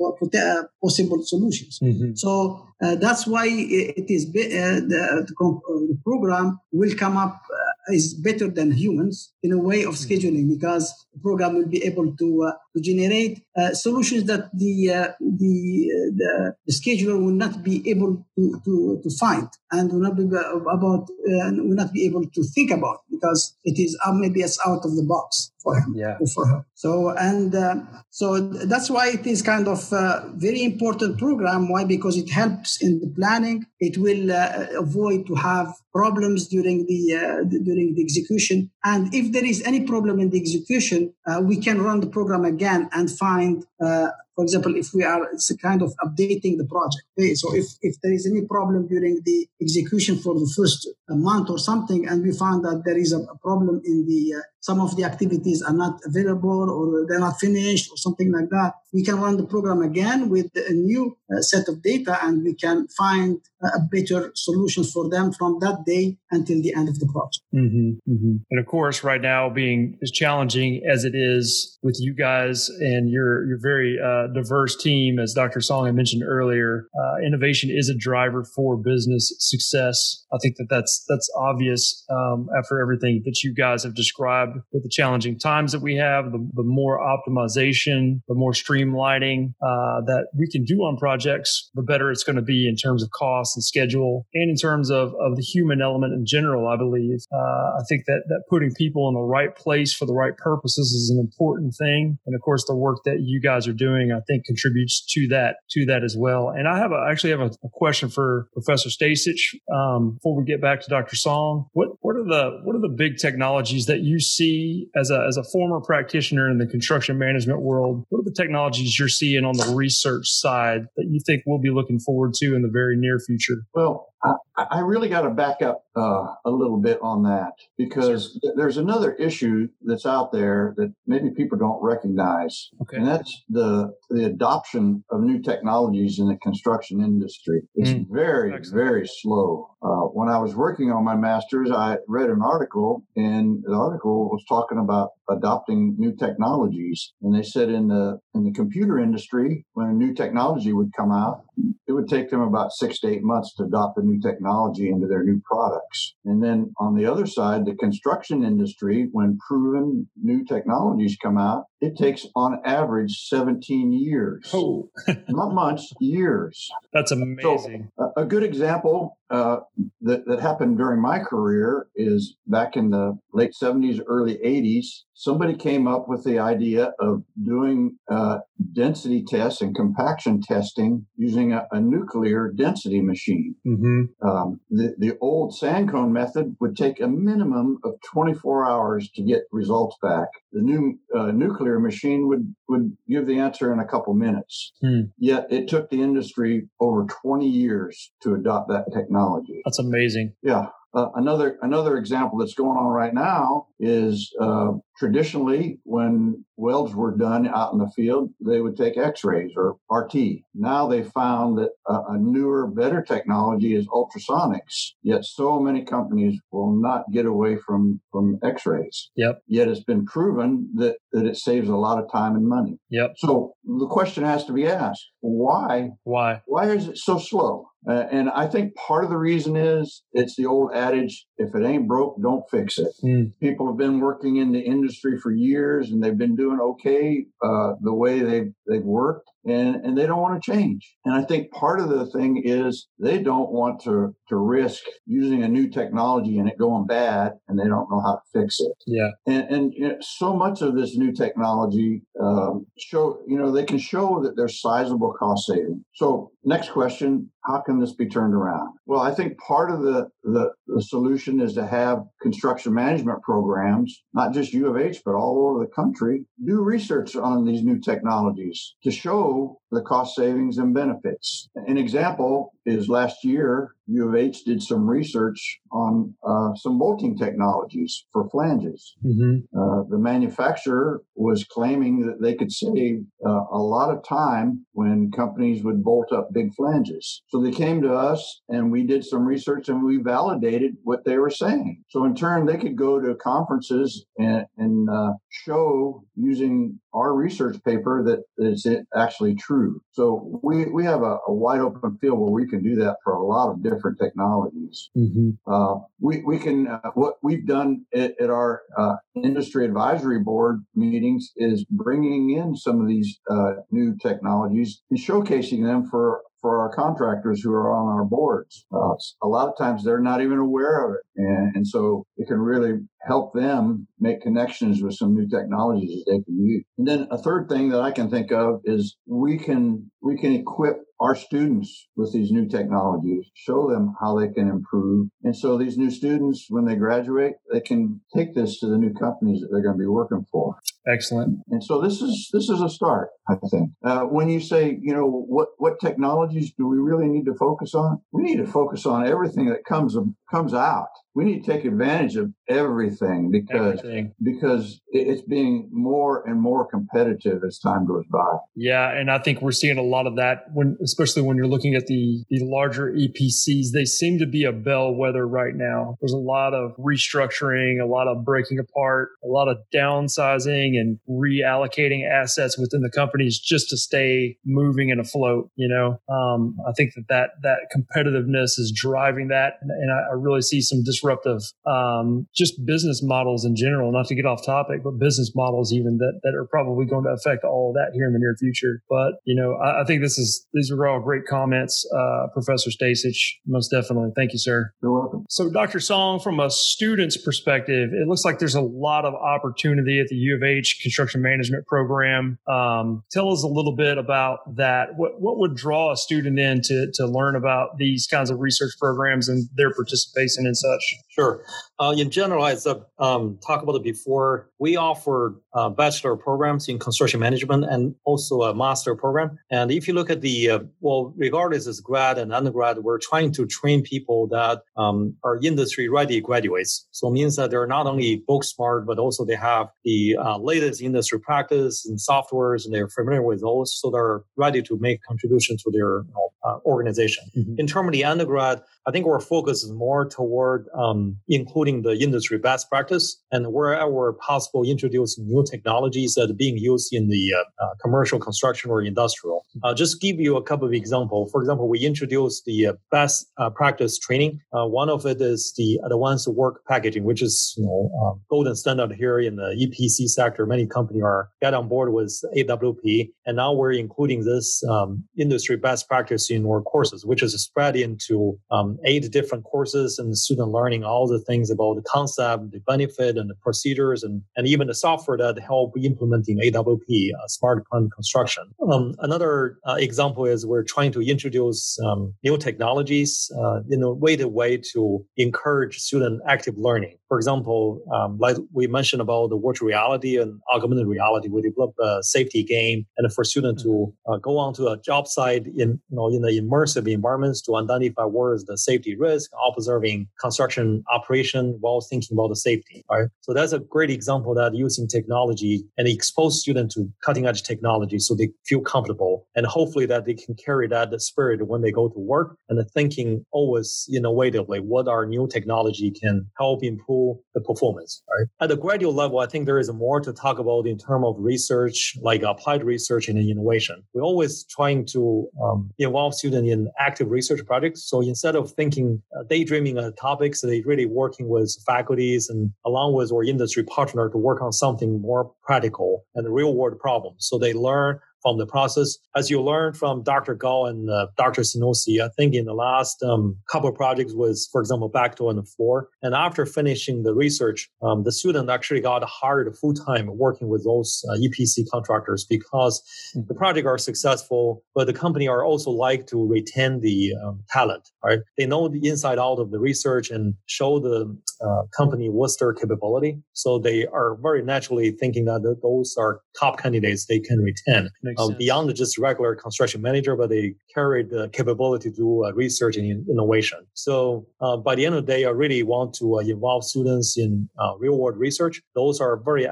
possible 0.83 1.19
solutions. 1.23 1.46
Mm-hmm. 1.49 2.15
So 2.15 2.67
uh, 2.81 2.95
that's 2.95 3.25
why 3.25 3.47
it 3.47 4.05
is 4.09 4.25
be- 4.25 4.55
uh, 4.57 4.75
the, 4.75 5.25
the, 5.27 5.33
the, 5.33 5.97
program 6.03 6.59
will 6.71 6.93
come 6.95 7.17
up 7.17 7.41
uh, 7.51 7.93
is 7.93 8.13
better 8.13 8.49
than 8.49 8.71
humans 8.71 9.33
in 9.41 9.51
a 9.51 9.57
way 9.57 9.81
of 9.83 9.95
hmm. 9.95 10.03
scheduling 10.03 10.47
because 10.47 10.93
the 11.11 11.19
program 11.19 11.55
will 11.55 11.67
be 11.67 11.83
able 11.83 12.15
to, 12.15 12.43
uh, 12.43 12.51
to 12.75 12.81
generate 12.81 13.41
uh, 13.57 13.73
solutions 13.73 14.25
that 14.25 14.51
the, 14.53 14.91
uh, 14.93 15.07
the, 15.19 15.89
the, 16.15 16.55
the 16.67 16.73
scheduler 16.73 17.19
will 17.19 17.33
not 17.33 17.63
be 17.63 17.89
able 17.89 18.23
to, 18.37 18.61
to, 18.63 18.99
to 19.01 19.09
find 19.17 19.47
and 19.71 19.91
will 19.91 19.99
not 19.99 20.15
be 20.15 20.23
about 20.23 21.07
will 21.27 21.75
not 21.75 21.91
be 21.91 22.05
able 22.05 22.25
to 22.29 22.43
think 22.43 22.69
about 22.71 22.99
because 23.17 23.55
it 23.63 23.79
is 23.79 23.97
maybe 24.13 24.41
it's 24.41 24.59
out 24.65 24.85
of 24.85 24.95
the 24.95 25.03
box 25.03 25.51
for 25.61 25.75
him 25.79 25.93
yeah. 25.95 26.17
or 26.19 26.27
for 26.27 26.45
her. 26.47 26.65
So 26.73 27.09
and 27.09 27.53
uh, 27.53 27.75
so 28.09 28.39
that's 28.39 28.89
why 28.89 29.09
it 29.09 29.25
is 29.27 29.41
kind 29.41 29.67
of 29.67 29.91
a 29.91 30.31
very 30.35 30.63
important 30.63 31.17
program. 31.17 31.69
Why? 31.69 31.83
Because 31.83 32.17
it 32.17 32.29
helps 32.29 32.81
in 32.81 32.99
the 32.99 33.11
planning. 33.17 33.65
It 33.79 33.97
will 33.97 34.31
uh, 34.31 34.67
avoid 34.79 35.27
to 35.27 35.35
have 35.35 35.73
problems 35.93 36.47
during 36.47 36.85
the, 36.85 37.15
uh, 37.15 37.43
the, 37.49 37.59
during 37.63 37.95
the 37.95 38.03
execution. 38.03 38.71
And 38.83 39.13
if 39.13 39.31
there 39.33 39.45
is 39.45 39.61
any 39.63 39.81
problem 39.85 40.19
in 40.19 40.29
the 40.29 40.39
execution, 40.39 41.13
uh, 41.27 41.41
we 41.43 41.57
can 41.59 41.81
run 41.81 41.99
the 41.99 42.07
program 42.07 42.45
again 42.45 42.89
and 42.93 43.09
find 43.09 43.65
uh, 43.83 44.09
for 44.37 44.43
example, 44.43 44.75
if 44.75 44.93
we 44.93 45.03
are 45.03 45.23
it's 45.33 45.49
a 45.49 45.57
kind 45.57 45.81
of 45.81 45.95
updating 46.05 46.57
the 46.61 46.67
project. 46.69 47.05
Okay? 47.17 47.33
So 47.33 47.55
if, 47.55 47.65
if 47.81 47.95
there 48.03 48.13
is 48.13 48.27
any 48.27 48.45
problem 48.45 48.87
during 48.87 49.19
the 49.25 49.47
execution 49.59 50.19
for 50.19 50.35
the 50.35 50.47
first 50.55 50.87
month 51.09 51.49
or 51.49 51.57
something, 51.57 52.07
and 52.07 52.23
we 52.23 52.31
found 52.31 52.63
that 52.63 52.83
there 52.85 52.99
is 52.99 53.13
a, 53.13 53.25
problem 53.41 53.81
in 53.83 54.05
the 54.05 54.35
uh, 54.35 54.41
some 54.59 54.79
of 54.79 54.95
the 54.95 55.03
activities 55.03 55.61
are 55.61 55.73
not 55.73 55.99
available 56.05 56.69
or 56.69 57.05
they're 57.07 57.19
not 57.19 57.39
finished 57.39 57.89
or 57.91 57.97
something 57.97 58.31
like 58.31 58.49
that, 58.49 58.73
we 58.93 59.03
can 59.03 59.19
run 59.19 59.37
the 59.37 59.45
program 59.45 59.81
again 59.81 60.29
with 60.29 60.49
a 60.55 60.73
new 60.73 61.17
uh, 61.31 61.41
set 61.41 61.67
of 61.67 61.81
data 61.81 62.17
and 62.23 62.43
we 62.43 62.53
can 62.53 62.87
find 62.97 63.39
a 63.63 63.79
better 63.91 64.31
solution 64.35 64.83
for 64.83 65.09
them 65.09 65.31
from 65.31 65.57
that 65.59 65.83
day 65.85 66.15
until 66.31 66.61
the 66.61 66.73
end 66.75 66.87
of 66.87 66.99
the 66.99 67.07
project. 67.07 67.41
Mm-hmm, 67.55 68.11
mm-hmm. 68.11 68.35
And 68.51 68.59
of 68.59 68.65
course, 68.67 69.03
right 69.03 69.21
now 69.21 69.49
being 69.49 69.97
as 70.03 70.11
challenging 70.11 70.83
as 70.89 71.03
it 71.05 71.15
is 71.15 71.77
with 71.81 71.97
you 71.99 72.13
guys 72.13 72.69
and 72.69 73.09
your 73.09 73.47
your 73.47 73.57
very 73.61 73.97
uh, 74.03 74.27
diverse 74.33 74.75
team, 74.75 75.17
as 75.19 75.33
Dr. 75.33 75.61
Song 75.61 75.93
mentioned 75.95 76.23
earlier, 76.23 76.87
uh, 76.93 77.25
innovation 77.25 77.69
is 77.73 77.89
a 77.89 77.95
driver 77.97 78.45
for 78.55 78.77
business 78.77 79.33
success. 79.39 80.23
I 80.31 80.37
think 80.41 80.57
that 80.57 80.67
that's 80.69 81.03
that's 81.07 81.29
obvious 81.35 82.05
um, 82.09 82.49
after 82.57 82.79
everything 82.79 83.23
that 83.25 83.43
you 83.43 83.53
guys 83.53 83.83
have 83.83 83.95
described 83.95 84.46
with 84.71 84.83
the 84.83 84.89
challenging 84.89 85.37
times 85.39 85.71
that 85.71 85.81
we 85.81 85.95
have, 85.95 86.31
the, 86.31 86.49
the 86.53 86.63
more 86.63 86.99
optimization, 86.99 88.21
the 88.27 88.35
more 88.35 88.51
streamlining 88.51 89.53
uh, 89.61 90.01
that 90.05 90.27
we 90.37 90.49
can 90.49 90.63
do 90.63 90.79
on 90.79 90.97
projects, 90.97 91.69
the 91.73 91.81
better 91.81 92.11
it's 92.11 92.23
going 92.23 92.35
to 92.35 92.41
be 92.41 92.67
in 92.67 92.75
terms 92.75 93.03
of 93.03 93.09
cost 93.11 93.55
and 93.55 93.63
schedule, 93.63 94.25
and 94.33 94.49
in 94.49 94.55
terms 94.55 94.89
of, 94.89 95.13
of 95.19 95.35
the 95.35 95.41
human 95.41 95.81
element 95.81 96.13
in 96.13 96.25
general. 96.25 96.67
I 96.67 96.77
believe. 96.77 97.19
Uh, 97.31 97.79
I 97.79 97.83
think 97.87 98.05
that 98.07 98.23
that 98.27 98.43
putting 98.49 98.73
people 98.73 99.07
in 99.09 99.15
the 99.15 99.21
right 99.21 99.55
place 99.55 99.93
for 99.93 100.05
the 100.05 100.13
right 100.13 100.35
purposes 100.37 100.91
is 100.91 101.09
an 101.09 101.19
important 101.19 101.75
thing, 101.77 102.17
and 102.25 102.35
of 102.35 102.41
course, 102.41 102.65
the 102.65 102.75
work 102.75 102.99
that 103.05 103.21
you 103.21 103.41
guys 103.41 103.67
are 103.67 103.73
doing, 103.73 104.11
I 104.11 104.21
think, 104.27 104.45
contributes 104.45 105.05
to 105.13 105.27
that 105.29 105.57
to 105.71 105.85
that 105.85 106.03
as 106.03 106.15
well. 106.17 106.49
And 106.49 106.67
I 106.67 106.77
have 106.77 106.91
a, 106.91 107.07
actually 107.09 107.31
have 107.31 107.41
a, 107.41 107.51
a 107.63 107.69
question 107.71 108.09
for 108.09 108.47
Professor 108.53 108.89
Stacich 108.89 109.55
um, 109.73 110.15
before 110.15 110.37
we 110.37 110.45
get 110.45 110.61
back 110.61 110.81
to 110.81 110.89
Dr. 110.89 111.15
Song. 111.15 111.67
What 111.73 111.89
what 112.01 112.15
are 112.15 112.23
the 112.23 112.61
what 112.63 112.75
are 112.75 112.81
the 112.81 112.93
big 112.95 113.17
technologies 113.17 113.85
that 113.87 114.01
you 114.01 114.19
see 114.37 114.87
as 114.95 115.09
a 115.09 115.25
as 115.27 115.37
a 115.37 115.43
former 115.43 115.81
practitioner 115.81 116.49
in 116.49 116.57
the 116.57 116.67
construction 116.67 117.17
management 117.17 117.61
world? 117.61 118.05
What 118.09 118.19
are 118.19 118.23
the 118.23 118.35
technologies 118.35 118.97
you're 118.99 119.07
seeing 119.07 119.45
on 119.45 119.57
the 119.57 119.73
research 119.75 120.27
side 120.27 120.87
that 120.95 121.07
you 121.09 121.19
think 121.25 121.43
we'll 121.45 121.59
be 121.59 121.71
looking 121.71 121.99
forward 121.99 122.33
to 122.35 122.55
in 122.55 122.61
the 122.61 122.69
very 122.71 122.95
near 122.97 123.19
future? 123.19 123.65
Well, 123.73 124.13
I 124.57 124.79
really 124.79 125.09
got 125.09 125.21
to 125.21 125.29
back 125.29 125.61
up 125.61 125.83
uh, 125.95 126.33
a 126.43 126.49
little 126.49 126.77
bit 126.77 126.97
on 127.01 127.23
that 127.23 127.53
because 127.77 128.39
sure. 128.41 128.53
there's 128.55 128.77
another 128.77 129.13
issue 129.13 129.67
that's 129.83 130.05
out 130.05 130.31
there 130.31 130.73
that 130.77 130.93
maybe 131.05 131.29
people 131.29 131.59
don't 131.59 131.81
recognize, 131.81 132.69
okay. 132.81 132.97
and 132.97 133.07
that's 133.07 133.43
the 133.49 133.93
the 134.09 134.25
adoption 134.25 135.03
of 135.11 135.21
new 135.21 135.41
technologies 135.41 136.17
in 136.17 136.27
the 136.27 136.37
construction 136.37 137.01
industry. 137.01 137.61
It's 137.75 137.91
mm. 137.91 138.05
very 138.09 138.53
Excellent. 138.53 138.83
very 138.83 139.07
slow. 139.07 139.75
Uh, 139.83 140.07
when 140.13 140.29
I 140.29 140.39
was 140.39 140.55
working 140.55 140.91
on 140.91 141.03
my 141.03 141.15
master's, 141.15 141.69
I 141.69 141.97
read 142.07 142.31
an 142.31 142.41
article, 142.41 143.03
and 143.15 143.63
the 143.63 143.75
article 143.75 144.29
was 144.29 144.43
talking 144.49 144.79
about 144.79 145.11
adopting 145.29 145.95
new 145.97 146.15
technologies, 146.15 147.13
and 147.21 147.35
they 147.35 147.43
said 147.43 147.69
in 147.69 147.87
the 147.87 148.19
in 148.33 148.43
the 148.43 148.51
computer 148.51 148.99
industry, 148.99 149.65
when 149.73 149.87
a 149.87 149.93
new 149.93 150.13
technology 150.13 150.73
would 150.73 150.91
come 150.95 151.11
out, 151.11 151.43
it 151.87 151.93
would 151.93 152.07
take 152.07 152.29
them 152.29 152.41
about 152.41 152.71
six 152.71 152.99
to 152.99 153.07
eight 153.07 153.23
months 153.23 153.53
to 153.55 153.63
adopt 153.63 153.95
the 153.95 154.03
new 154.03 154.19
technology 154.19 154.89
into 154.89 155.07
their 155.07 155.23
new 155.23 155.41
products. 155.45 156.15
And 156.25 156.43
then 156.43 156.73
on 156.79 156.95
the 156.95 157.05
other 157.05 157.25
side, 157.25 157.65
the 157.65 157.75
construction 157.75 158.43
industry, 158.43 159.09
when 159.11 159.37
proven 159.47 160.07
new 160.21 160.45
technologies 160.45 161.17
come 161.21 161.37
out, 161.37 161.65
it 161.79 161.97
takes 161.97 162.25
on 162.35 162.59
average 162.65 163.27
17 163.27 163.93
years. 163.93 164.49
Oh. 164.53 164.89
Not 165.29 165.53
months, 165.53 165.93
years. 165.99 166.69
That's 166.93 167.11
amazing. 167.11 167.91
So, 167.97 168.11
a, 168.17 168.21
a 168.21 168.25
good 168.25 168.43
example 168.43 169.17
uh, 169.29 169.57
that, 170.01 170.25
that 170.25 170.39
happened 170.39 170.77
during 170.77 171.01
my 171.01 171.19
career 171.19 171.87
is 171.95 172.37
back 172.45 172.77
in 172.77 172.91
the 172.91 173.17
late 173.33 173.51
70s, 173.61 173.99
early 174.07 174.37
80s, 174.37 175.03
somebody 175.13 175.55
came 175.55 175.87
up 175.87 176.07
with 176.07 176.23
the 176.23 176.39
idea 176.39 176.93
of 176.99 177.23
doing 177.43 177.97
uh, 178.09 178.37
density 178.73 179.25
tests 179.27 179.61
and 179.61 179.75
compaction 179.75 180.41
testing 180.41 181.05
using 181.17 181.51
a, 181.51 181.67
a 181.71 181.81
nuclear 181.81 182.51
density 182.55 183.01
machine. 183.01 183.55
Mm-hmm. 183.67 184.27
Um, 184.27 184.61
the, 184.69 184.95
the 184.97 185.17
old 185.19 185.57
sand 185.57 185.91
cone 185.91 186.13
method 186.13 186.55
would 186.61 186.77
take 186.77 187.01
a 187.01 187.07
minimum 187.07 187.79
of 187.83 187.95
24 188.05 188.69
hours 188.69 189.09
to 189.15 189.23
get 189.23 189.41
results 189.51 189.97
back. 190.01 190.27
The 190.53 190.61
new 190.61 190.99
uh, 191.13 191.31
nuclear 191.31 191.66
machine 191.79 192.27
would, 192.27 192.55
would 192.69 192.97
give 193.07 193.27
the 193.27 193.39
answer 193.39 193.71
in 193.73 193.79
a 193.79 193.85
couple 193.85 194.13
minutes. 194.13 194.73
Hmm. 194.81 195.01
Yet 195.17 195.47
it 195.49 195.67
took 195.67 195.89
the 195.89 196.01
industry 196.01 196.69
over 196.79 197.05
20 197.21 197.47
years 197.47 198.11
to 198.23 198.33
adopt 198.33 198.69
that 198.69 198.85
technology. 198.93 199.61
That's 199.65 199.79
amazing. 199.79 200.33
Yeah. 200.41 200.67
Uh, 200.93 201.09
another 201.15 201.57
another 201.61 201.97
example 201.97 202.39
that's 202.39 202.53
going 202.53 202.77
on 202.77 202.91
right 202.91 203.13
now 203.13 203.67
is 203.79 204.33
uh, 204.41 204.71
traditionally 204.97 205.79
when 205.83 206.43
welds 206.57 206.95
were 206.95 207.15
done 207.15 207.47
out 207.47 207.71
in 207.71 207.79
the 207.79 207.89
field, 207.95 208.31
they 208.43 208.61
would 208.61 208.75
take 208.75 208.97
X-rays 208.97 209.51
or 209.55 209.77
RT. 209.91 210.41
Now 210.55 210.87
they 210.87 211.03
found 211.03 211.57
that 211.59 211.69
a, 211.87 212.17
newer, 212.17 212.67
better 212.67 213.01
technology 213.01 213.75
is 213.75 213.87
ultrasonics. 213.87 214.93
Yet 215.03 215.23
so 215.23 215.59
many 215.59 215.83
companies 215.83 216.39
will 216.51 216.75
not 216.75 217.03
get 217.11 217.25
away 217.25 217.57
from 217.57 218.01
from 218.11 218.39
X-rays. 218.43 219.11
Yep. 219.15 219.41
Yet 219.47 219.67
it's 219.67 219.83
been 219.83 220.05
proven 220.05 220.69
that 220.75 220.97
that 221.11 221.25
it 221.25 221.37
saves 221.37 221.69
a 221.69 221.75
lot 221.75 222.03
of 222.03 222.11
time 222.11 222.35
and 222.35 222.47
money. 222.47 222.79
Yep. 222.89 223.13
So 223.17 223.53
the 223.63 223.87
question 223.87 224.23
has 224.23 224.45
to 224.45 224.53
be 224.53 224.65
asked: 224.65 225.07
Why? 225.21 225.91
Why? 226.03 226.41
Why 226.45 226.71
is 226.71 226.87
it 226.87 226.97
so 226.97 227.19
slow? 227.19 227.67
Uh, 227.87 228.05
and 228.11 228.29
I 228.29 228.47
think 228.47 228.75
part 228.75 229.03
of 229.03 229.09
the 229.09 229.17
reason 229.17 229.55
is 229.55 230.01
it's 230.11 230.35
the 230.35 230.45
old 230.45 230.71
adage 230.73 231.25
if 231.37 231.53
it 231.55 231.65
ain't 231.65 231.87
broke, 231.87 232.21
don't 232.21 232.43
fix 232.49 232.77
it. 232.77 232.93
Mm. 233.03 233.33
People 233.39 233.67
have 233.67 233.77
been 233.77 233.99
working 233.99 234.37
in 234.37 234.51
the 234.51 234.59
industry 234.59 235.19
for 235.19 235.31
years 235.31 235.91
and 235.91 236.03
they've 236.03 236.17
been 236.17 236.35
doing 236.35 236.59
okay 236.59 237.25
uh, 237.43 237.73
the 237.81 237.93
way 237.93 238.19
they've, 238.19 238.51
they've 238.67 238.83
worked 238.83 239.29
and, 239.45 239.75
and 239.77 239.97
they 239.97 240.05
don't 240.05 240.21
want 240.21 240.41
to 240.41 240.51
change. 240.51 240.95
And 241.05 241.13
I 241.13 241.23
think 241.23 241.51
part 241.51 241.79
of 241.79 241.89
the 241.89 242.05
thing 242.07 242.41
is 242.43 242.87
they 242.99 243.19
don't 243.19 243.51
want 243.51 243.81
to, 243.83 244.15
to 244.29 244.35
risk 244.35 244.83
using 245.05 245.43
a 245.43 245.47
new 245.47 245.69
technology 245.69 246.37
and 246.37 246.49
it 246.49 246.57
going 246.57 246.85
bad 246.85 247.33
and 247.47 247.57
they 247.57 247.67
don't 247.67 247.89
know 247.89 248.01
how 248.01 248.15
to 248.15 248.39
fix 248.41 248.59
it. 248.59 248.73
Yeah. 248.85 249.11
And, 249.25 249.43
and 249.49 249.73
you 249.73 249.87
know, 249.89 249.97
so 250.01 250.33
much 250.35 250.61
of 250.61 250.75
this 250.75 250.97
new 250.97 251.13
technology 251.13 252.01
um, 252.21 252.65
show, 252.77 253.19
you 253.27 253.37
know, 253.37 253.51
they 253.51 253.63
can 253.63 253.77
show 253.77 254.21
that 254.23 254.35
there's 254.35 254.59
sizable 254.59 255.13
cost 255.13 255.47
saving. 255.47 255.85
So 255.95 256.31
next 256.47 256.69
question, 256.69 257.29
how 257.43 257.59
can 257.59 257.79
this 257.79 257.93
be 257.93 258.07
turned 258.07 258.33
around? 258.33 258.73
Well, 258.85 259.01
I 259.01 259.13
think 259.13 259.37
part 259.37 259.69
of 259.69 259.81
the, 259.81 260.07
the, 260.23 260.51
the 260.67 260.81
solution 260.81 261.41
is 261.41 261.53
to 261.55 261.67
have 261.67 262.03
construction 262.21 262.73
management 262.73 263.21
programs, 263.21 264.03
not 264.13 264.33
just 264.33 264.53
U 264.53 264.67
of 264.67 264.77
H, 264.77 265.01
but 265.05 265.13
all 265.13 265.49
over 265.49 265.59
the 265.59 265.71
country, 265.71 266.25
do 266.45 266.61
research 266.61 267.15
on 267.15 267.45
these 267.45 267.63
new 267.63 267.79
technologies 267.79 268.75
to 268.83 268.91
show 268.91 269.59
the 269.71 269.81
cost 269.81 270.15
savings 270.15 270.57
and 270.57 270.73
benefits. 270.73 271.49
An 271.55 271.77
example 271.77 272.53
is 272.67 272.89
last 272.89 273.23
year, 273.23 273.75
U 273.87 274.09
of 274.09 274.15
H 274.15 274.43
did 274.43 274.61
some 274.61 274.87
research 274.87 275.59
on 275.71 276.13
uh, 276.23 276.53
some 276.55 276.77
bolting 276.77 277.17
technologies 277.17 278.05
for 278.11 278.29
flanges. 278.29 278.95
Mm-hmm. 279.05 279.57
Uh, 279.57 279.83
the 279.89 279.97
manufacturer 279.97 281.01
was 281.15 281.45
claiming 281.45 282.05
that 282.05 282.21
they 282.21 282.35
could 282.35 282.51
save 282.51 283.05
uh, 283.25 283.45
a 283.51 283.57
lot 283.57 283.95
of 283.95 284.03
time 284.03 284.65
when 284.73 285.11
companies 285.11 285.63
would 285.63 285.83
bolt 285.83 286.11
up 286.11 286.33
big 286.33 286.53
flanges. 286.53 287.23
So 287.29 287.41
they 287.41 287.51
came 287.51 287.81
to 287.81 287.93
us 287.93 288.41
and 288.49 288.71
we 288.71 288.83
did 288.83 289.05
some 289.05 289.25
research 289.25 289.69
and 289.69 289.83
we 289.83 289.97
validated 289.97 290.75
what 290.83 291.05
they 291.05 291.17
were 291.17 291.29
saying. 291.29 291.83
So 291.89 292.03
in 292.03 292.15
turn, 292.15 292.45
they 292.45 292.57
could 292.57 292.75
go 292.75 292.99
to 292.99 293.15
conferences 293.15 294.05
and, 294.17 294.45
and 294.57 294.89
uh, 294.89 295.13
show 295.29 296.03
using 296.15 296.79
our 296.93 297.13
research 297.13 297.57
paper 297.63 298.03
that 298.03 298.23
it's 298.37 298.65
actually 298.95 299.35
true. 299.35 299.81
So 299.91 300.39
we, 300.43 300.65
we 300.65 300.83
have 300.83 301.03
a, 301.03 301.17
a 301.27 301.33
wide 301.33 301.61
open 301.61 301.97
field 302.01 302.19
where 302.19 302.31
we 302.31 302.47
can 302.47 302.56
do 302.61 302.75
that 302.75 302.97
for 303.03 303.13
a 303.13 303.25
lot 303.25 303.49
of 303.49 303.63
different 303.63 303.97
technologies. 303.99 304.89
Mm-hmm. 304.97 305.31
Uh, 305.51 305.79
we, 305.99 306.23
we 306.23 306.39
can, 306.39 306.67
uh, 306.67 306.79
what 306.93 307.15
we've 307.21 307.45
done 307.45 307.85
at, 307.93 308.19
at 308.19 308.29
our 308.29 308.61
uh, 308.77 308.95
industry 309.15 309.65
advisory 309.65 310.19
board 310.19 310.63
meetings 310.75 311.31
is 311.35 311.65
bringing 311.69 312.31
in 312.31 312.55
some 312.55 312.81
of 312.81 312.87
these 312.87 313.19
uh, 313.29 313.53
new 313.71 313.95
technologies 314.01 314.81
and 314.89 314.99
showcasing 314.99 315.63
them 315.63 315.87
for 315.89 316.21
for 316.41 316.61
our 316.61 316.73
contractors 316.73 317.41
who 317.41 317.51
are 317.51 317.71
on 317.71 317.87
our 317.87 318.05
boards. 318.05 318.65
Uh, 318.73 318.95
a 319.23 319.27
lot 319.27 319.47
of 319.47 319.57
times 319.57 319.83
they're 319.83 319.99
not 319.99 320.21
even 320.21 320.37
aware 320.37 320.85
of 320.85 320.95
it. 320.95 321.01
And, 321.15 321.55
and, 321.55 321.67
so 321.67 322.05
it 322.17 322.27
can 322.27 322.39
really 322.39 322.79
help 323.01 323.33
them 323.33 323.87
make 323.99 324.21
connections 324.21 324.81
with 324.81 324.93
some 324.93 325.13
new 325.13 325.27
technologies 325.27 326.03
that 326.05 326.11
they 326.11 326.23
can 326.23 326.45
use. 326.45 326.63
And 326.77 326.87
then 326.87 327.07
a 327.11 327.17
third 327.17 327.49
thing 327.49 327.69
that 327.69 327.81
I 327.81 327.91
can 327.91 328.09
think 328.09 328.31
of 328.31 328.61
is 328.65 328.95
we 329.05 329.37
can, 329.37 329.91
we 330.01 330.17
can 330.17 330.33
equip 330.33 330.77
our 330.99 331.15
students 331.15 331.87
with 331.95 332.11
these 332.13 332.31
new 332.31 332.47
technologies, 332.47 333.25
show 333.35 333.69
them 333.69 333.93
how 334.01 334.17
they 334.19 334.29
can 334.29 334.49
improve. 334.49 335.09
And 335.23 335.35
so 335.35 335.57
these 335.57 335.77
new 335.77 335.91
students, 335.91 336.47
when 336.49 336.65
they 336.65 336.75
graduate, 336.75 337.33
they 337.51 337.61
can 337.61 338.01
take 338.15 338.33
this 338.33 338.59
to 338.59 338.67
the 338.67 338.77
new 338.77 338.93
companies 338.93 339.41
that 339.41 339.49
they're 339.51 339.61
going 339.61 339.77
to 339.77 339.83
be 339.83 339.87
working 339.87 340.25
for. 340.31 340.55
Excellent. 340.89 341.39
And 341.49 341.63
so 341.63 341.81
this 341.81 342.01
is 342.01 342.29
this 342.31 342.49
is 342.49 342.61
a 342.61 342.69
start, 342.69 343.09
I 343.27 343.35
think. 343.49 343.71
Uh, 343.83 344.01
when 344.03 344.29
you 344.29 344.39
say, 344.39 344.77
you 344.81 344.93
know, 344.93 345.05
what 345.05 345.49
what 345.57 345.79
technologies 345.79 346.53
do 346.57 346.67
we 346.67 346.77
really 346.77 347.07
need 347.07 347.25
to 347.25 347.35
focus 347.35 347.75
on? 347.75 348.01
We 348.11 348.23
need 348.23 348.37
to 348.37 348.47
focus 348.47 348.85
on 348.85 349.05
everything 349.05 349.47
that 349.47 349.65
comes 349.65 349.97
comes 350.31 350.53
out 350.53 350.87
we 351.17 351.25
need 351.25 351.43
to 351.43 351.51
take 351.51 351.65
advantage 351.65 352.15
of 352.15 352.31
everything 352.47 353.31
because 353.31 353.79
everything. 353.79 354.13
because 354.21 354.79
it's 354.89 355.23
being 355.23 355.67
more 355.71 356.23
and 356.27 356.39
more 356.39 356.67
competitive 356.67 357.41
as 357.43 357.57
time 357.57 357.87
goes 357.87 358.05
by. 358.11 358.37
Yeah, 358.55 358.91
and 358.91 359.09
I 359.09 359.17
think 359.17 359.41
we're 359.41 359.51
seeing 359.51 359.79
a 359.79 359.83
lot 359.83 360.05
of 360.05 360.17
that 360.17 360.43
when, 360.53 360.77
especially 360.79 361.23
when 361.23 361.35
you're 361.35 361.47
looking 361.47 361.73
at 361.73 361.87
the 361.87 362.23
the 362.29 362.41
larger 362.43 362.93
EPCs. 362.93 363.71
They 363.73 363.85
seem 363.85 364.19
to 364.19 364.27
be 364.27 364.43
a 364.43 364.51
bellwether 364.51 365.27
right 365.27 365.55
now. 365.55 365.97
There's 365.99 366.13
a 366.13 366.17
lot 366.17 366.53
of 366.53 366.77
restructuring, 366.77 367.81
a 367.81 367.87
lot 367.87 368.07
of 368.07 368.23
breaking 368.23 368.59
apart, 368.59 369.09
a 369.23 369.27
lot 369.27 369.47
of 369.47 369.57
downsizing, 369.73 370.76
and 370.77 370.99
reallocating 371.09 372.07
assets 372.09 372.57
within 372.57 372.81
the 372.81 372.91
companies 372.91 373.39
just 373.39 373.69
to 373.69 373.77
stay 373.77 374.37
moving 374.45 374.91
and 374.91 374.99
afloat. 374.99 375.49
You 375.55 375.67
know, 375.67 376.13
um, 376.13 376.57
I 376.67 376.71
think 376.73 376.93
that 376.95 377.05
that 377.09 377.29
that 377.43 377.59
competitiveness 377.75 378.59
is 378.59 378.73
driving 378.75 379.29
that, 379.29 379.53
and, 379.61 379.71
and 379.71 379.91
I, 379.91 380.11
I 380.11 380.13
really 380.13 380.41
see 380.41 380.61
some 380.61 380.83
disruptive, 380.83 381.41
um, 381.65 382.27
just 382.35 382.53
business 382.65 383.01
models 383.03 383.45
in 383.45 383.55
general, 383.55 383.91
not 383.91 384.07
to 384.07 384.15
get 384.15 384.25
off 384.25 384.45
topic, 384.45 384.83
but 384.83 384.99
business 384.99 385.31
models 385.35 385.73
even 385.73 385.97
that, 385.97 386.19
that 386.23 386.35
are 386.35 386.45
probably 386.45 386.85
going 386.85 387.03
to 387.03 387.09
affect 387.09 387.43
all 387.43 387.69
of 387.69 387.75
that 387.75 387.93
here 387.93 388.07
in 388.07 388.13
the 388.13 388.19
near 388.19 388.35
future. 388.39 388.81
But, 388.89 389.19
you 389.25 389.39
know, 389.39 389.53
I, 389.55 389.81
I 389.81 389.85
think 389.85 390.01
this 390.01 390.17
is, 390.17 390.45
these 390.53 390.71
are 390.71 390.87
all 390.87 390.99
great 390.99 391.25
comments, 391.25 391.85
uh, 391.95 392.27
Professor 392.33 392.69
Stasich, 392.69 393.37
most 393.45 393.69
definitely. 393.69 394.09
Thank 394.15 394.33
you, 394.33 394.39
sir. 394.39 394.73
You're 394.81 394.93
welcome. 394.93 395.25
So 395.29 395.49
Dr. 395.49 395.79
Song, 395.79 396.19
from 396.19 396.39
a 396.39 396.49
student's 396.49 397.17
perspective, 397.17 397.89
it 397.93 398.07
looks 398.07 398.25
like 398.25 398.39
there's 398.39 398.55
a 398.55 398.61
lot 398.61 399.05
of 399.05 399.13
opportunity 399.13 399.99
at 399.99 400.07
the 400.07 400.15
U 400.15 400.35
of 400.35 400.43
H 400.43 400.66
construction 400.81 401.21
management 401.21 401.65
program. 401.67 402.39
Um, 402.47 403.03
tell 403.11 403.31
us 403.31 403.43
a 403.43 403.47
little 403.47 403.75
bit 403.75 403.97
about 403.97 404.55
that. 404.55 404.95
What, 404.95 405.21
what 405.21 405.37
would 405.39 405.55
draw 405.55 405.91
a 405.91 405.97
student 405.97 406.39
in 406.39 406.61
to, 406.61 406.91
to 406.95 407.05
learn 407.05 407.35
about 407.35 407.77
these 407.77 408.07
kinds 408.07 408.29
of 408.29 408.39
research 408.39 408.73
programs 408.79 409.29
and 409.29 409.47
their 409.55 409.73
participation 409.73 410.45
and 410.45 410.55
such? 410.55 410.95
Sure. 411.17 411.43
Uh, 411.79 411.95
in 411.97 412.11
general, 412.11 412.45
as 412.45 412.67
I 412.67 412.75
um, 412.99 413.39
talked 413.45 413.63
about 413.63 413.75
it 413.75 413.83
before, 413.83 414.51
we 414.59 414.77
offer 414.77 415.41
uh, 415.53 415.69
bachelor 415.69 416.15
programs 416.15 416.69
in 416.69 416.77
construction 416.77 417.19
management 417.19 417.65
and 417.65 417.95
also 418.03 418.43
a 418.43 418.53
master 418.53 418.95
program. 418.95 419.39
And 419.49 419.71
if 419.71 419.87
you 419.87 419.95
look 419.95 420.11
at 420.11 420.21
the, 420.21 420.49
uh, 420.49 420.59
well, 420.79 421.13
regardless 421.17 421.65
as 421.65 421.79
grad 421.79 422.19
and 422.19 422.31
undergrad, 422.31 422.77
we're 422.79 422.99
trying 422.99 423.31
to 423.33 423.47
train 423.47 423.81
people 423.81 424.27
that 424.27 424.61
um, 424.75 425.15
are 425.23 425.39
industry 425.41 425.89
ready 425.89 426.21
graduates. 426.21 426.87
So 426.91 427.07
it 427.07 427.13
means 427.13 427.35
that 427.37 427.49
they're 427.49 427.65
not 427.65 427.87
only 427.87 428.17
book 428.27 428.43
smart, 428.43 428.85
but 428.85 428.99
also 428.99 429.25
they 429.25 429.35
have 429.35 429.69
the 429.83 430.17
uh, 430.19 430.37
latest 430.37 430.83
industry 430.83 431.19
practice 431.19 431.85
and 431.87 431.97
softwares 431.97 432.65
and 432.65 432.73
they're 432.73 432.89
familiar 432.89 433.23
with 433.23 433.41
those. 433.41 433.75
So 433.79 433.89
they're 433.89 434.21
ready 434.35 434.61
to 434.61 434.77
make 434.79 435.01
contributions 435.01 435.63
to 435.63 435.71
their 435.71 436.05
uh, 436.47 436.59
organization. 436.65 437.25
Mm-hmm. 437.35 437.55
In 437.57 437.67
terms 437.67 437.87
of 437.87 437.93
the 437.93 438.05
undergrad, 438.05 438.61
I 438.87 438.91
think 438.91 439.05
our 439.05 439.19
focus 439.19 439.63
is 439.63 439.71
more 439.73 440.07
toward 440.07 440.67
um, 440.73 441.17
including 441.27 441.81
the 441.81 441.91
industry 441.91 442.37
best 442.37 442.69
practice 442.69 443.21
and 443.33 443.51
wherever 443.51 444.13
possible, 444.13 444.63
introduce 444.63 445.19
new 445.19 445.43
technologies 445.43 446.13
that 446.13 446.29
are 446.29 446.33
being 446.33 446.57
used 446.57 446.93
in 446.93 447.09
the 447.09 447.33
uh, 447.37 447.65
uh, 447.65 447.73
commercial 447.81 448.17
construction 448.17 448.71
or 448.71 448.81
industrial. 448.81 449.45
Uh, 449.61 449.73
just 449.73 449.99
give 449.99 450.21
you 450.21 450.37
a 450.37 450.41
couple 450.41 450.65
of 450.65 450.73
examples. 450.73 451.29
For 451.33 451.41
example, 451.41 451.67
we 451.67 451.79
introduced 451.79 452.45
the 452.45 452.67
uh, 452.67 452.73
best 452.89 453.27
uh, 453.37 453.49
practice 453.49 453.99
training. 453.99 454.39
Uh, 454.53 454.65
one 454.65 454.89
of 454.89 455.05
it 455.05 455.19
is 455.19 455.53
the 455.57 455.81
advanced 455.83 456.29
work 456.29 456.63
packaging, 456.65 457.03
which 457.03 457.21
is 457.21 457.55
you 457.57 457.65
know 457.65 458.21
golden 458.29 458.55
standard 458.55 458.93
here 458.93 459.19
in 459.19 459.35
the 459.35 459.49
EPC 459.67 460.07
sector. 460.07 460.45
Many 460.45 460.65
companies 460.65 461.03
are 461.03 461.29
get 461.41 461.53
on 461.53 461.67
board 461.67 461.91
with 461.91 462.21
AWP, 462.37 463.09
and 463.25 463.35
now 463.35 463.51
we're 463.51 463.73
including 463.73 464.23
this 464.23 464.63
um, 464.69 465.03
industry 465.17 465.57
best 465.57 465.89
practice 465.89 466.31
in 466.31 466.45
our 466.45 466.61
courses, 466.61 467.05
which 467.05 467.21
is 467.21 467.33
spread 467.43 467.75
into 467.75 468.39
um, 468.49 468.76
eight 468.85 469.09
different 469.11 469.43
courses 469.43 469.99
and 469.99 470.17
student 470.17 470.49
learning 470.49 470.83
all 470.83 471.07
the 471.07 471.19
things 471.19 471.49
about 471.49 471.75
the 471.75 471.81
concept, 471.83 472.51
the 472.51 472.59
benefit, 472.59 473.17
and 473.17 473.29
the 473.29 473.35
procedures, 473.35 474.03
and, 474.03 474.21
and 474.35 474.47
even 474.47 474.67
the 474.67 474.75
software 474.75 475.17
that 475.17 475.39
help 475.39 475.73
implementing 475.81 476.39
AWP, 476.39 477.09
uh, 477.13 477.27
smart 477.27 477.65
plant 477.67 477.91
construction. 477.93 478.43
Um, 478.71 478.95
another 478.99 479.57
uh, 479.67 479.75
example 479.75 480.25
is 480.25 480.45
we're 480.45 480.63
trying 480.63 480.91
to 480.91 481.01
introduce 481.01 481.79
um, 481.85 482.13
new 482.23 482.37
technologies 482.37 483.31
uh, 483.39 483.61
in 483.69 483.83
a 483.83 483.93
way 483.93 484.15
way 484.27 484.57
to 484.73 485.05
encourage 485.17 485.77
student 485.77 486.21
active 486.27 486.55
learning. 486.57 486.96
For 487.07 487.17
example, 487.17 487.81
um, 487.93 488.17
like 488.19 488.37
we 488.51 488.67
mentioned 488.67 489.01
about 489.01 489.29
the 489.29 489.37
virtual 489.37 489.67
reality 489.67 490.17
and 490.17 490.41
augmented 490.53 490.87
reality, 490.87 491.29
we 491.29 491.41
developed 491.41 491.79
a 491.79 492.03
safety 492.03 492.43
game 492.43 492.85
and 492.97 493.11
for 493.13 493.23
students 493.23 493.63
to 493.63 493.69
mm-hmm. 493.69 494.11
uh, 494.11 494.17
go 494.17 494.37
onto 494.37 494.67
a 494.67 494.79
job 494.81 495.07
site 495.07 495.47
in 495.47 495.79
you 495.89 495.95
know 495.95 496.07
in 496.07 496.21
the 496.21 496.39
immersive 496.41 496.91
environments 496.91 497.41
to 497.43 497.55
identify 497.55 498.03
where 498.03 498.33
is 498.33 498.43
the 498.45 498.57
safety 498.57 498.95
risk, 498.97 499.31
observing 499.47 500.07
construction 500.19 500.83
operation 500.91 501.57
while 501.61 501.81
thinking 501.81 502.15
about 502.15 502.29
the 502.29 502.35
safety. 502.35 502.83
Right. 502.91 503.07
So 503.21 503.33
that's 503.33 503.53
a 503.53 503.59
great 503.59 503.89
example 503.89 504.33
that 504.35 504.55
using 504.55 504.87
technology 504.87 505.63
and 505.77 505.87
expose 505.87 506.41
students 506.41 506.75
to 506.75 506.89
cutting 507.03 507.25
edge 507.25 507.43
technology 507.43 507.99
so 507.99 508.15
they 508.15 508.29
feel 508.45 508.61
comfortable 508.61 509.27
and 509.35 509.45
hopefully 509.45 509.85
that 509.85 510.05
they 510.05 510.13
can 510.13 510.35
carry 510.35 510.67
that 510.67 510.89
spirit 511.01 511.47
when 511.47 511.61
they 511.61 511.71
go 511.71 511.87
to 511.89 511.99
work 511.99 512.37
and 512.49 512.59
thinking 512.71 513.23
always 513.31 513.87
innovatively 513.93 514.59
what 514.59 514.87
our 514.87 515.05
new 515.05 515.27
technology 515.27 515.91
can 515.91 516.27
help 516.37 516.63
improve 516.63 516.96
improve 516.97 517.23
the 517.33 517.41
performance, 517.41 518.03
right? 518.09 518.27
At 518.41 518.49
the 518.49 518.57
graduate 518.57 518.95
level, 518.95 519.19
I 519.19 519.27
think 519.27 519.45
there 519.45 519.59
is 519.59 519.71
more 519.71 519.99
to 520.01 520.13
talk 520.13 520.39
about 520.39 520.67
in 520.67 520.77
terms 520.77 521.05
of 521.05 521.15
research, 521.17 521.97
like 522.01 522.23
applied 522.23 522.63
research 522.63 523.07
and 523.07 523.17
innovation. 523.17 523.83
We're 523.93 524.01
always 524.01 524.45
trying 524.45 524.85
to 524.87 525.27
um, 525.43 525.71
involve 525.77 526.13
students 526.13 526.49
in 526.49 526.69
active 526.79 527.09
research 527.09 527.45
projects. 527.45 527.87
So 527.89 528.01
instead 528.01 528.35
of 528.35 528.51
thinking, 528.51 529.01
uh, 529.17 529.23
daydreaming 529.23 529.77
on 529.77 529.93
topics, 529.93 530.41
they 530.41 530.61
really 530.61 530.85
working 530.85 531.27
with 531.27 531.55
faculties 531.65 532.29
and 532.29 532.51
along 532.65 532.93
with 532.93 533.11
our 533.11 533.23
industry 533.23 533.63
partner 533.63 534.09
to 534.09 534.17
work 534.17 534.41
on 534.41 534.51
something 534.51 535.01
more 535.01 535.31
practical 535.43 536.05
and 536.15 536.27
real 536.33 536.53
world 536.53 536.79
problems. 536.79 537.27
So 537.27 537.37
they 537.37 537.53
learn 537.53 537.99
from 538.27 538.37
the 538.37 538.45
process. 538.45 538.97
As 539.15 539.29
you 539.29 539.41
learned 539.41 539.77
from 539.77 540.03
Dr. 540.03 540.35
Gao 540.35 540.65
and 540.65 540.89
uh, 540.89 541.07
Dr. 541.17 541.43
Senouci, 541.43 542.01
I 542.03 542.09
think 542.17 542.33
in 542.33 542.43
the 542.43 542.53
last 542.53 543.01
um, 543.01 543.37
couple 543.49 543.69
of 543.69 543.75
projects 543.75 544.13
was, 544.13 544.49
for 544.51 544.59
example, 544.59 544.91
Bechtel 544.91 545.29
on 545.29 545.37
the 545.37 545.43
Fluor. 545.43 545.83
And 546.01 546.13
after 546.13 546.45
finishing 546.45 547.03
the 547.03 547.13
research, 547.13 547.69
um, 547.81 548.03
the 548.03 548.11
student 548.11 548.49
actually 548.49 548.81
got 548.81 549.01
hired 549.05 549.55
full 549.55 549.73
time 549.73 550.07
working 550.17 550.49
with 550.49 550.65
those 550.65 551.05
uh, 551.09 551.13
EPC 551.13 551.69
contractors 551.71 552.25
because 552.29 552.81
mm-hmm. 553.15 553.27
the 553.29 553.33
project 553.33 553.65
are 553.65 553.77
successful, 553.77 554.61
but 554.75 554.87
the 554.87 554.93
company 554.93 555.27
are 555.29 555.45
also 555.45 555.71
like 555.71 556.07
to 556.07 556.27
retain 556.27 556.81
the 556.81 557.13
um, 557.23 557.41
talent, 557.49 557.87
right? 558.03 558.19
They 558.37 558.45
know 558.45 558.67
the 558.67 558.85
inside 558.85 559.19
out 559.19 559.39
of 559.39 559.51
the 559.51 559.59
research 559.59 560.09
and 560.09 560.33
show 560.47 560.79
the 560.79 561.17
uh, 561.45 561.63
company 561.75 562.09
what's 562.09 562.37
their 562.37 562.53
capability. 562.53 563.19
So 563.33 563.59
they 563.59 563.85
are 563.87 564.15
very 564.21 564.43
naturally 564.43 564.91
thinking 564.91 565.25
that 565.25 565.41
those 565.61 565.95
are 565.97 566.21
top 566.39 566.59
candidates 566.59 567.05
they 567.05 567.19
can 567.19 567.39
retain 567.39 567.89
um, 568.17 568.35
beyond 568.37 568.73
just 568.75 568.97
regular 568.97 569.35
construction 569.35 569.81
manager, 569.81 570.15
but 570.15 570.29
they 570.29 570.55
carry 570.73 571.03
the 571.03 571.29
capability 571.29 571.89
to 571.89 571.95
do 571.95 572.25
uh, 572.25 572.31
research 572.33 572.77
and 572.77 573.07
innovation. 573.09 573.59
So 573.73 574.27
uh, 574.41 574.57
by 574.57 574.75
the 574.75 574.85
end 574.85 574.95
of 574.95 575.05
the 575.05 575.11
day, 575.11 575.25
I 575.25 575.29
really 575.29 575.63
want 575.63 575.93
to 575.95 576.17
uh, 576.17 576.19
involve 576.19 576.63
students 576.63 577.17
in 577.17 577.49
uh, 577.59 577.77
real 577.77 577.97
world 577.97 578.17
research. 578.17 578.61
Those 578.75 578.99
are 578.99 579.17
very 579.17 579.47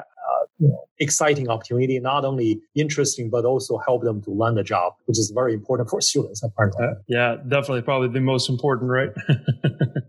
exciting 0.99 1.49
opportunity, 1.49 1.99
not 1.99 2.23
only 2.23 2.61
interesting, 2.75 3.29
but 3.29 3.45
also 3.45 3.77
help 3.85 4.03
them 4.03 4.21
to 4.23 4.31
land 4.31 4.57
a 4.57 4.63
job, 4.63 4.93
which 5.05 5.19
is 5.19 5.31
very 5.35 5.53
important 5.53 5.89
for 5.89 5.99
students 5.99 6.41
apparently. 6.43 6.85
Uh, 6.85 6.93
yeah, 7.07 7.35
definitely. 7.47 7.81
Probably 7.81 8.07
the 8.07 8.21
most 8.21 8.49
important, 8.49 8.89
right? 8.89 9.09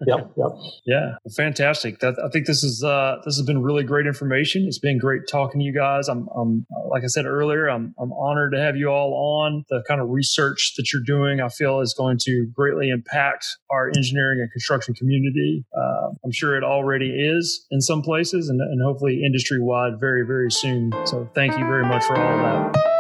yep. 0.07 0.31
Yep. 0.37 0.53
Yeah. 0.87 1.15
Fantastic. 1.37 1.99
That, 2.01 2.15
I 2.25 2.29
think 2.29 2.47
this 2.47 2.63
is, 2.63 2.85
uh, 2.85 3.17
this 3.25 3.37
has 3.37 3.45
been 3.45 3.63
really 3.63 3.83
great 3.83 4.07
information. 4.07 4.65
It's 4.67 4.79
been 4.79 4.99
great 4.99 5.23
talking 5.31 5.59
to 5.61 5.65
you 5.65 5.75
guys. 5.75 6.09
I'm, 6.09 6.29
I'm 6.37 6.67
like 6.89 7.03
I 7.03 7.09
said 7.09 7.27
earlier, 7.27 7.69
I'm, 7.69 7.95
I'm 7.99 8.13
honored 8.13 8.53
to 8.53 8.61
have 8.61 8.77
you 8.77 8.89
all 8.89 9.43
on 9.43 9.65
the 9.69 9.83
kind 9.89 10.01
of 10.01 10.09
research 10.11 10.75
that 10.77 10.93
you're 10.93 11.03
doing. 11.05 11.41
I 11.41 11.49
feel 11.49 11.81
is 11.81 11.95
going 11.95 12.19
to 12.23 12.47
greatly 12.55 12.91
impact 12.91 13.45
our 13.71 13.89
engineering 13.89 14.41
and 14.41 14.51
construction 14.53 14.95
community. 14.95 15.65
Uh, 15.77 16.11
I'm 16.25 16.33
sure 16.33 16.57
it 16.57 16.63
already 16.63 17.11
is 17.11 17.67
in 17.71 17.81
some 17.81 18.03
places 18.03 18.49
and, 18.49 18.61
and 18.61 18.81
hopefully 18.83 19.23
industry 19.25 19.61
wide 19.61 19.99
very, 19.99 20.25
very 20.25 20.36
soon. 20.51 20.93
So 21.05 21.29
thank 21.35 21.59
you 21.59 21.65
very 21.67 21.85
much 21.85 22.05
for 22.05 22.19
all 22.19 22.39
that. 22.39 22.96